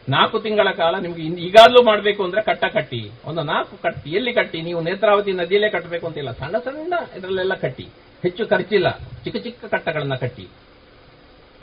ನಾಲ್ಕು 0.08 0.40
ತಿಂಗಳ 0.40 0.70
ಕಾಲ 0.70 0.98
ನಿಮ್ಗೆ 0.98 1.22
ಈಗಾಗ್ಲೂ 1.22 1.82
ಮಾಡಬೇಕು 1.82 2.24
ಅಂದ್ರೆ 2.24 2.42
ಕಟ್ಟ 2.42 2.64
ಕಟ್ಟಿ. 2.64 3.10
ಒಂದು 3.24 3.42
ನಾಲ್ಕು 3.42 3.82
ಕಟ್ಟಿ. 3.82 4.10
ಎಲ್ಲಿ 4.10 4.32
ಕಟ್ಟಿ? 4.32 4.62
ನೀವು 4.62 4.80
ನೇತ್ರಾವತಿ 4.80 5.32
ನದಿಯಲ್ಲೇ 5.32 5.70
ಕಟ್ಟಬೇಕು 5.70 6.06
ಅಂತಿಲ್ಲ 6.06 6.32
ಸಣ್ಣ 6.32 6.58
ಸಣ್ಣ 6.58 6.94
ಇದರಲ್ಲೆಲ್ಲ 7.18 7.54
ಕಟ್ಟಿ. 7.54 7.88
ಹೆಚ್ಚು 8.22 8.46
ಖರ್ಚಿಲ್ಲ. 8.46 8.90
ಚಿಕ್ಕ 9.24 9.36
ಚಿಕ್ಕ 9.36 9.64
ಕಟ್ಟಗಳನ್ನ 9.64 10.14
ಕಟ್ಟಿ. 10.14 10.48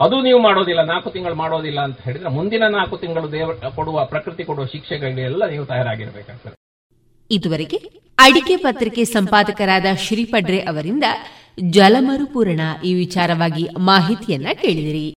ಅದು 0.00 0.22
ನೀವು 0.22 0.42
ಮಾಡೋದಿಲ್ಲ. 0.42 0.82
ನಾಲ್ಕು 0.82 1.10
ತಿಂಗಳು 1.10 1.34
ಮಾಡೋದಿಲ್ಲ 1.34 1.80
ಅಂತ 1.80 2.00
ಹೇಳಿದ್ರೆ 2.00 2.28
ಮುಂದಿನ 2.28 2.62
ನಾಲ್ಕು 2.68 2.96
ತಿಂಗಳು 2.96 3.32
ದೇವ 3.32 3.52
ಕೊಡುವ 3.52 4.04
ಪ್ರಕೃತಿ 4.04 4.44
ಕೊಡುವ 4.44 4.64
ಶಿಕ್ಷೆಗಳಿಗೆಲ್ಲ 4.64 5.48
ನೀವು 5.48 5.64
ತಯಾರಾಗಿರಬೇಕಾಗ್ತದೆ. 5.64 6.54
ಇದುವರೆಗೆ 7.30 7.76
ಅಡಿಕೆ 8.18 8.56
ಪತ್ರಿಕೆ 8.56 9.04
ಸಂಪಾದಕರಾದ 9.04 9.86
ಶ್ರೀಪಡ್ರೆ 9.96 10.60
ಅವರಿಂದ 10.60 11.04
ಜಲಮರುಪೂರಣ 11.70 12.60
ಈ 12.84 12.94
ವಿಚಾರವಾಗಿ 12.94 13.68
ಮಾಹಿತಿಯನ್ನ 13.78 14.46
ಕೇಳಿದಿರಿ. 14.52 15.14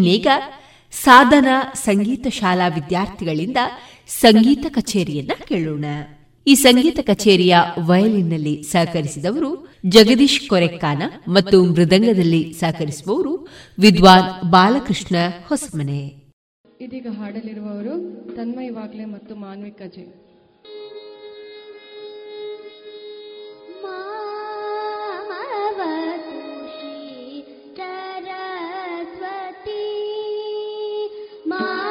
ಇನ್ನೀಗ 0.00 0.26
ಸಾಧನ 0.92 1.48
ಸಂಗೀತ 1.74 2.26
ಶಾಲಾ 2.28 2.68
ವಿದ್ಯಾರ್ಥಿಗಳಿಂದ 2.68 3.56
ಸಂಗೀತ 4.08 4.66
ಕಚೇರಿಯನ್ನ 4.68 5.32
ಕೇಳೋಣ. 5.48 5.84
ಈ 6.46 6.54
ಸಂಗೀತ 6.54 6.98
ಕಚೇರಿಯ 7.00 7.56
ವಯಲಿನ್ನಲ್ಲಿ 7.78 8.62
ಸಹಕರಿಸಿದವರು 8.62 9.68
ಜಗದೀಶ್ 9.86 10.48
ಕೊರೆಕ್ಕಾನ 10.48 11.02
ಮತ್ತು 11.28 11.64
ಮೃದಂಗದಲ್ಲಿ 11.64 12.52
ಸಹಕರಿಸುವವರು 12.52 13.48
ವಿದ್ವಾನ್ 13.78 14.50
ಬಾಲಕೃಷ್ಣ 14.50 15.16
ಹೊಸಮನೆ. 15.48 16.00
ಇದೀಗ 16.80 17.06
ಹಾಡಲಿರುವವರು 17.18 17.94
ತನ್ಮಯವಾಗ್ಲೆ 18.36 19.04
ಮತ್ತು 19.04 19.34
ಮಾನ್ವಿಕ 19.34 19.82
ಜೆ 19.86 20.29
Mom. 31.50 31.89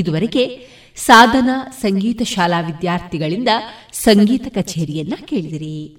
ಇದುವರೆಗೆ 0.00 0.68
ಸಾಧನ 0.96 1.50
ಸಂಗೀತ 1.70 2.22
ಶಾಲಾ 2.22 2.60
ವಿದ್ಯಾರ್ಥಿಗಳಿಂದ 2.60 3.48
ಸಂಗೀತ 3.92 4.46
ಕಚೇರಿಯನ್ನ 4.54 5.14
ಕೇಳಿದಿರಿ. 5.24 5.96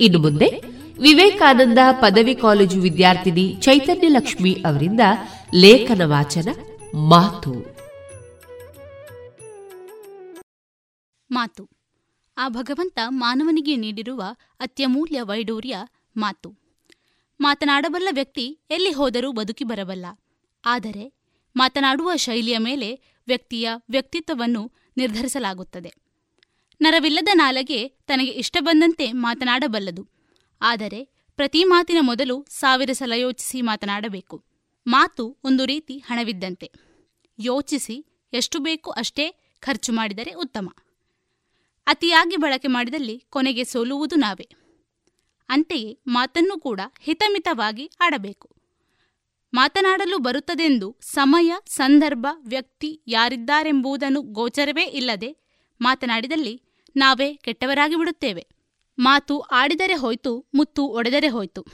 ಇನ್ನು 0.00 0.18
ಮುಂದೆ 0.18 0.48
ವಿವೇಕಾನಂದ 1.00 1.78
ಪದವಿ 1.92 2.34
ಕಾಲೇಜು 2.34 2.80
ವಿದ್ಯಾರ್ಥಿನಿ 2.80 3.56
ಚೈತನ್ಯ 3.60 4.08
ಲಕ್ಷ್ಮಿ 4.08 4.62
ಅವರಿಂದ 4.66 5.00
ಲೇಖನ 5.54 6.02
ವಾಚನ 6.04 6.48
ಮಾತು. 6.94 7.76
ಮಾತು. 11.30 11.68
ಆ 12.38 12.48
ಭಗವಂತ 12.48 12.98
ಮಾನವನಿಗೆ 13.08 13.76
ನೀಡಿರುವ 13.76 14.22
ಅತ್ಯಮೂಲ್ಯ 14.60 15.22
ವೈಡೂರ್ಯ 15.22 15.76
ಮಾತು. 16.16 16.62
ಮಾತನಾಡಬಲ್ಲ 17.40 18.08
ವ್ಯಕ್ತಿ 18.12 18.58
ಎಲ್ಲಿ 18.70 18.92
ಹೋದರೂ 18.92 19.32
ಬದುಕಿ 19.32 19.64
ಬರಬಲ್ಲ. 19.64 20.06
ಆದರೆ 20.64 21.12
ಮಾತನಾಡುವ 21.56 22.16
ಶೈಲಿಯ 22.16 22.58
ಮೇಲೆ 22.58 23.00
ವ್ಯಕ್ತಿಯ 23.26 23.70
ವ್ಯಕ್ತಿತ್ವವನ್ನು 23.90 24.72
ನಿರ್ಧರಿಸಲಾಗುತ್ತದೆ. 24.96 25.94
ನರವಿಲ್ಲದ 26.80 27.28
ನಾಲಗೆ 27.34 27.88
ತನಗೆ 27.88 28.30
ಇಷ್ಟ 28.30 28.56
ಬಂದಂತೆ 28.60 29.12
ಮಾತನಾಡಬಲ್ಲದು. 29.12 30.08
ಆದರೆ 30.62 31.28
ಪ್ರತಿ 31.36 31.64
ಮಾತಿನ 31.64 31.96
ಮೊದಲು 32.00 32.46
ಸಾವಿರ 32.50 32.92
ಸಲ 32.92 33.12
ಯೋಚಿಸಿ 33.12 33.60
ಮಾತನಾಡಬೇಕು. 33.60 34.44
ಮಾತು 34.86 35.36
ಒಂದು 35.44 35.64
ರೀತಿ 35.64 35.98
ಹಣವಿದ್ದಂತೆ. 35.98 36.72
ಯೋಚಿಸಿ 37.38 38.28
ಎಷ್ಟು 38.32 38.58
ಬೇಕು 38.58 38.90
ಅಷ್ಟೇ 38.90 39.56
ಖರ್ಚು 39.60 39.92
ಮಾಡಿದರೆ 39.92 40.32
ಉತ್ತಮ. 40.32 40.68
ಅತಿಯಾಗಿ 41.86 42.36
ಬಳಕೆ 42.36 42.68
ಮಾಡಿದಲ್ಲಿ 42.68 43.18
ಕೊನೆಗೆ 43.30 43.64
ಸೋಲುವುದು 43.64 44.16
ನಾವೇ. 44.16 44.48
ಅಂತೆಯೇ 45.48 45.98
ಮಾತನ್ನು 46.06 46.60
ಕೂಡ 46.60 46.80
ಹಿತಮಿತವಾಗಿ 47.00 47.90
ಆಡಬೇಕು. 48.00 48.51
ಮಾತನಾಡಲು 49.54 50.18
ಬರುತ್ತದೆಂದು 50.18 50.96
ಸಮಯ, 51.02 51.52
ಸಂದರ್ಭ, 51.66 52.26
ವ್ಯಕ್ತಿ 52.46 53.02
ಯಾರಿದ್ದಾರೆಂಬುದನ್ನು 53.06 54.22
ಗೋಚರವೇ 54.22 54.84
ಇಲ್ಲದೆ 54.84 55.36
ಮಾತನಾಡಿದಲ್ಲಿ 55.80 56.62
ನಾವೇ 56.96 57.34
ಕೆಟ್ಟವರಾಗಿ 57.34 57.96
ಬಿಡುತ್ತೇವೆ. 57.96 58.46
ಮಾತು 58.98 59.40
ಆಡಿದರೆ 59.40 59.94
ಹೋಯ್ತು, 59.94 60.50
ಮುತ್ತು 60.54 60.84
ಒಡೆದರೆ 60.84 61.28
ಹೋಯ್ತು. 61.28 61.64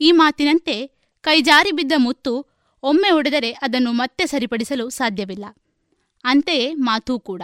ಈ 0.00 0.12
ಮಾತಿನಂತೆ 0.12 0.86
ಕೈಜಾರಿ 1.20 1.72
ಬಿದ್ದ 1.72 1.92
ಮುತ್ತು 1.96 2.46
ಒಮ್ಮೆ 2.82 3.10
ಒಡೆದರೆ 3.10 3.50
ಅದನ್ನು 3.50 3.92
ಮತ್ತೆ 3.92 4.26
ಸರಿಪಡಿಸಲು 4.26 4.88
ಸಾಧ್ಯವಿಲ್ಲ. 4.88 5.44
ಅಂತೆಯೇ 6.24 6.74
ಮಾತೂ 6.74 7.18
ಕೂಡ. 7.18 7.42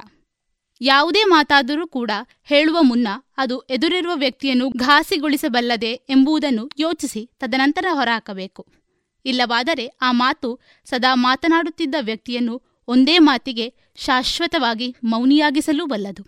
ಯಾವುದೇ 0.81 1.25
ಮಾತಾದರೂ 1.25 1.87
ಕೂಡ 1.87 2.11
ಹೇಳುವ 2.45 2.83
ಮುನ್ನ 2.83 3.09
ಅದು 3.37 3.61
ಎದುರಿರುವ 3.61 4.13
ವ್ಯಕ್ತಿಯನ್ನು 4.15 4.69
ಘಾಸಿಗೊಳಿಸಬಲ್ಲದೆ 4.69 5.93
ಎಂಬುದನ್ನು 5.93 6.71
ಯೋಚಿಸಿ 6.79 7.31
ತದನಂತರ 7.39 7.87
ಹೊರಹಾಕಬೇಕು. 7.93 8.82
ಇಲ್ಲವಾದರೆ 9.25 9.87
ಆ 9.87 10.13
ಮಾತು 10.13 10.61
ಸದಾ 10.85 11.15
ಮಾತನಾಡುತ್ತಿದ್ದ 11.15 11.95
ವ್ಯಕ್ತಿಯನ್ನು 12.01 12.63
ಒಂದೇ 12.89 13.19
ಮಾತಿಗೆ 13.19 13.75
ಶಾಶ್ವತವಾಗಿ 13.97 14.97
ಮೌನಿಯಾಗಿಸಲೂ 15.05 15.87
ಬಲ್ಲದು 15.87 16.27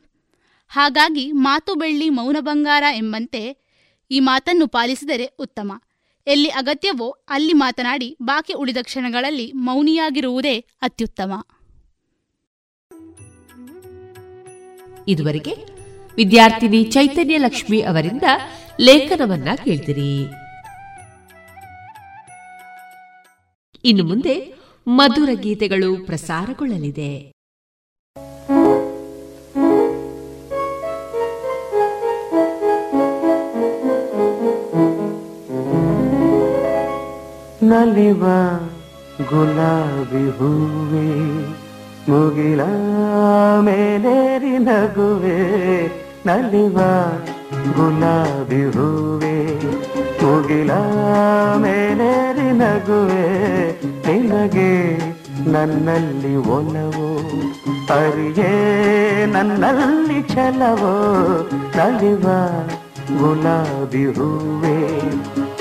ಹಾಗಾಗಿ 0.68 1.32
ಮಾತು 1.32 1.74
ಬೆಳ್ಳಿ 1.74 2.08
ಮೌನ 2.08 2.36
ಬಂಗಾರ 2.40 2.82
ಎಂಬಂತೆ 2.94 3.64
ಈ 4.10 4.20
ಮಾತನ್ನು 4.20 4.66
ಪಾಲಿಸಿದರೆ 4.66 5.26
ಉತ್ತಮ. 5.38 5.82
ಎಲ್ಲಿ 6.26 6.48
ಅಗತ್ಯವೋ 6.48 7.08
ಅಲ್ಲಿ 7.28 7.52
ಮಾತನಾಡಿ 7.52 8.16
ಬಾಕಿ 8.22 8.52
ಉಳಿದ 8.52 8.76
ಕ್ಷಣಗಳಲ್ಲಿ 8.82 9.52
ಮೌನಿಯಾಗಿರುವುದೇ 9.54 10.58
ಅತ್ಯುತ್ತಮ. 10.58 11.32
ಇದುವರೆಗೆ 15.08 15.54
ವಿದ್ಯಾರ್ಥಿನಿ 16.16 16.84
ಚೈತನ್ಯ 16.84 17.38
ಲಕ್ಷ್ಮಿ 17.38 17.82
ಅವರಿಂದ 17.82 18.22
ಲೇಖನವನ್ನ 18.80 19.48
ಕೇಳ್ತಿರಿ. 19.64 20.43
ಇನ್ನು 23.84 24.04
ಮುಂದೆ 24.04 24.34
ಮಧುರ 24.86 25.30
ಗೀತೆಗಳು 25.34 26.06
ಪ್ರಸಾರಗೊಳ್ಳಲಿದೆ. 26.06 27.12
ನಲಿವ 37.62 38.24
ಗುಲಾಬಿ 39.30 40.24
ಹೂವೆ, 40.38 41.06
ಮುಗಿಲ 42.10 42.60
ಮೇಲೇರಿ 43.60 44.58
ನಗುವೆ. 44.58 45.38
ನಲಿವ 46.26 46.78
ಗುಲಾಬಿ 47.76 48.64
ಹೂವೆ, 48.64 49.36
ಮುಗಿಲ 50.22 50.72
ಮೇಲೇರಿ 51.56 52.33
ನಗುವೆ 52.58 53.26
ನಿನಗೆ 53.82 54.98
ನನ್ನಲ್ಲಿ 55.52 56.36
ಒಲವು. 56.36 57.08
ಅರಿಯೇ 57.92 58.52
ನನ್ನಲ್ಲಿ 59.26 60.28
ಛಲವೋ. 60.28 60.94
ನಲಿವ 61.76 62.26
ಗುಲಾಬಿ 63.18 64.04
ಹೂವೆ 64.06 64.78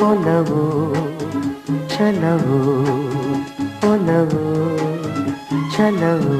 ಒಲವು 0.03 0.61
ಛಲವು 1.89 2.59
ಒಲವು 3.91 4.43
ಛಲವು. 5.77 6.37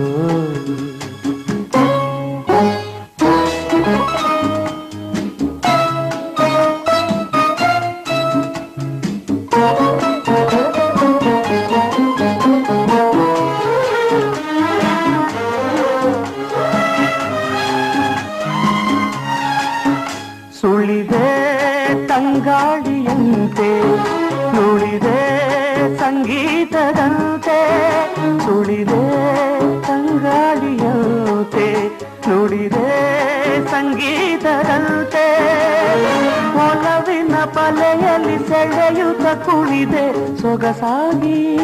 ಸೊಗಸಾಗಿ 40.54 41.58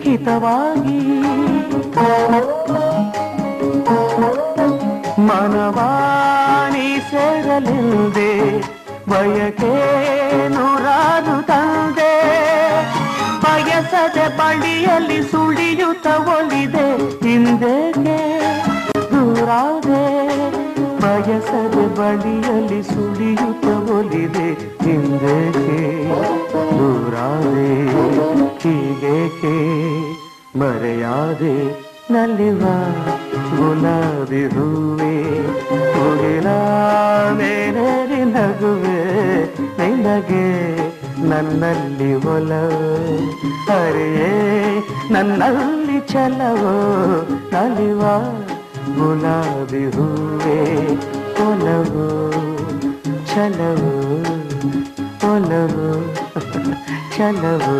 ಹಿತವಾಗಿ. 0.00 0.98
ಮನವಾಣಿ 5.20 7.00
ಸೇರಲಿಲ್ಲದೆ 7.10 8.32
ಬಯಕೆ 9.10 9.72
ನೂರಾರು 10.48 11.46
ತಂದೆ. 11.46 12.14
ಬಯಸದೆ 13.42 14.28
ಬಳಿಯಲ್ಲಿ 14.36 15.22
ಸುಳಿಯುತ್ತ 15.22 16.06
ಒಲಿದೆ 16.06 16.88
ಹಿಂದೆಗೆ 17.28 18.20
ದೂರಾದೆ. 19.10 20.06
ಬಯಸದೆ 21.02 21.84
ಬಳಿಯಲ್ಲಿ 21.98 22.80
ಸುಳಿಯುತ್ತ 22.82 23.66
ಒಲಿದೆ. 23.96 24.48
ಹಿಂದೆಗೆ 24.84 25.82
ದೂರಾದೆ 26.78 27.70
ಹೀಗೇಕೆ 28.62 29.56
ಮರೆಯಾದೆ 30.58 31.54
ನಲಿವ 32.12 32.62
ಗುಲಾಬಿ 33.56 34.42
ಹೂವೆ 34.54 35.14
ಮುಗಿಲ 35.96 36.48
ಮೇಲೇರಿ 37.38 38.20
ನಗುವೆ, 38.34 39.00
ನಿನಗೆ 39.78 40.46
ನನ್ನಲ್ಲಿ 41.30 42.10
ಒಲವು. 42.34 42.88
ಅರೆಯೇ 43.76 44.32
ನನ್ನಲ್ಲಿ 45.10 45.98
ಚಲವೋ, 46.12 46.74
ನಲಿವ 47.52 48.02
ಗುಲಾಬಿ 48.96 49.84
ಹೂವೆ 49.94 50.58
ಒಲವು 51.42 52.06
ಛಲವು 53.30 53.92
ಒಲವು 55.24 55.88
ಛಲವು 57.16 57.78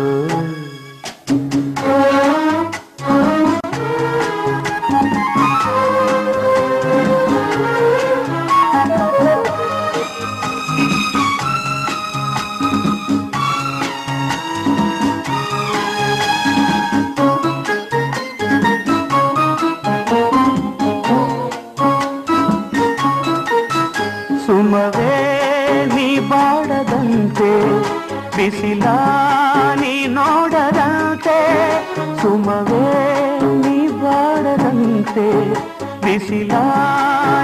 ಬಿಸಿಲ 36.19 36.51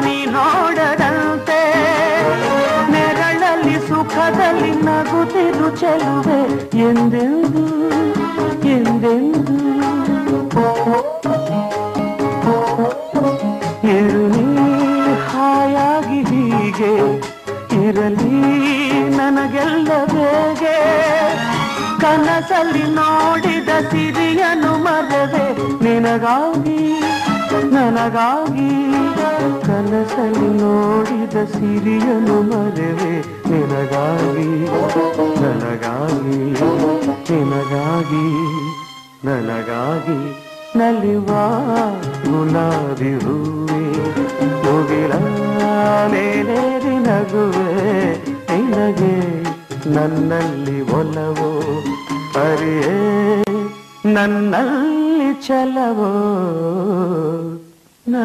ನೀ 0.06 0.26
ನೋಡದಂತೆ. 0.26 1.73
ನೆರಳಲ್ಲಿ 2.91 3.88
ಸುಖದಲ್ಲಿ 3.88 4.72
ನಗುತ್ತಿರು 4.72 5.76
ಚೆಲುವೆ. 5.76 6.41
ಎಂದೆಂದು 6.77 7.89
ಎಂದೆಂದು? 8.68 9.56
ಇರು 13.88 14.27
ನೀ 14.27 14.73
ಹಾಯಾಗಿ 15.14 16.23
ಹೀಗೆ. 16.23 17.18
ಇರಲಿ 17.88 18.39
ನನಗೆಲ್ಲ 19.10 20.06
ಬೇಗೆ. 20.06 21.06
ಕನಸಲ್ಲಿ 21.99 22.84
ನೋಡಿದ 22.84 23.69
ಸಿರಿಯನು 23.89 24.84
ಮರವೆ. 24.84 25.57
ನಿನಗಾಗಿ 25.84 27.05
ನನಗಾಗಿ 27.76 28.69
ಕನಸಲ್ಲಿ 29.65 30.49
ನೋಡಿದ 30.61 31.38
ಸಿರಿಯನು 31.53 32.38
ಮರೆವೆ. 32.52 33.14
ನಿನಗಾಗಿ, 33.49 34.49
ನನಗಾಗಿ 35.41 36.39
ನಿನಗಾಗಿ, 37.31 38.27
ನನಗಾಗಿ 39.25 40.19
ನಲಿವ 40.75 41.30
ಗುಲಾಬಿ 42.30 43.11
ಹೂವೆ. 43.24 43.83
ಮುಗಿಲ 44.66 45.14
ಮೇಲೇರಿ 46.11 46.95
ನಗುವೆ, 47.08 47.69
ನಿನಗೆ 48.51 49.16
ನನ್ನಲ್ಲಿ 49.90 50.80
ಒಲವೋ. 50.82 51.51
ಅರಿಯೇ, 52.40 52.98
ನನ್ನಲ್ಲಿ 54.14 55.30
ಚಲವೋ 55.48 56.11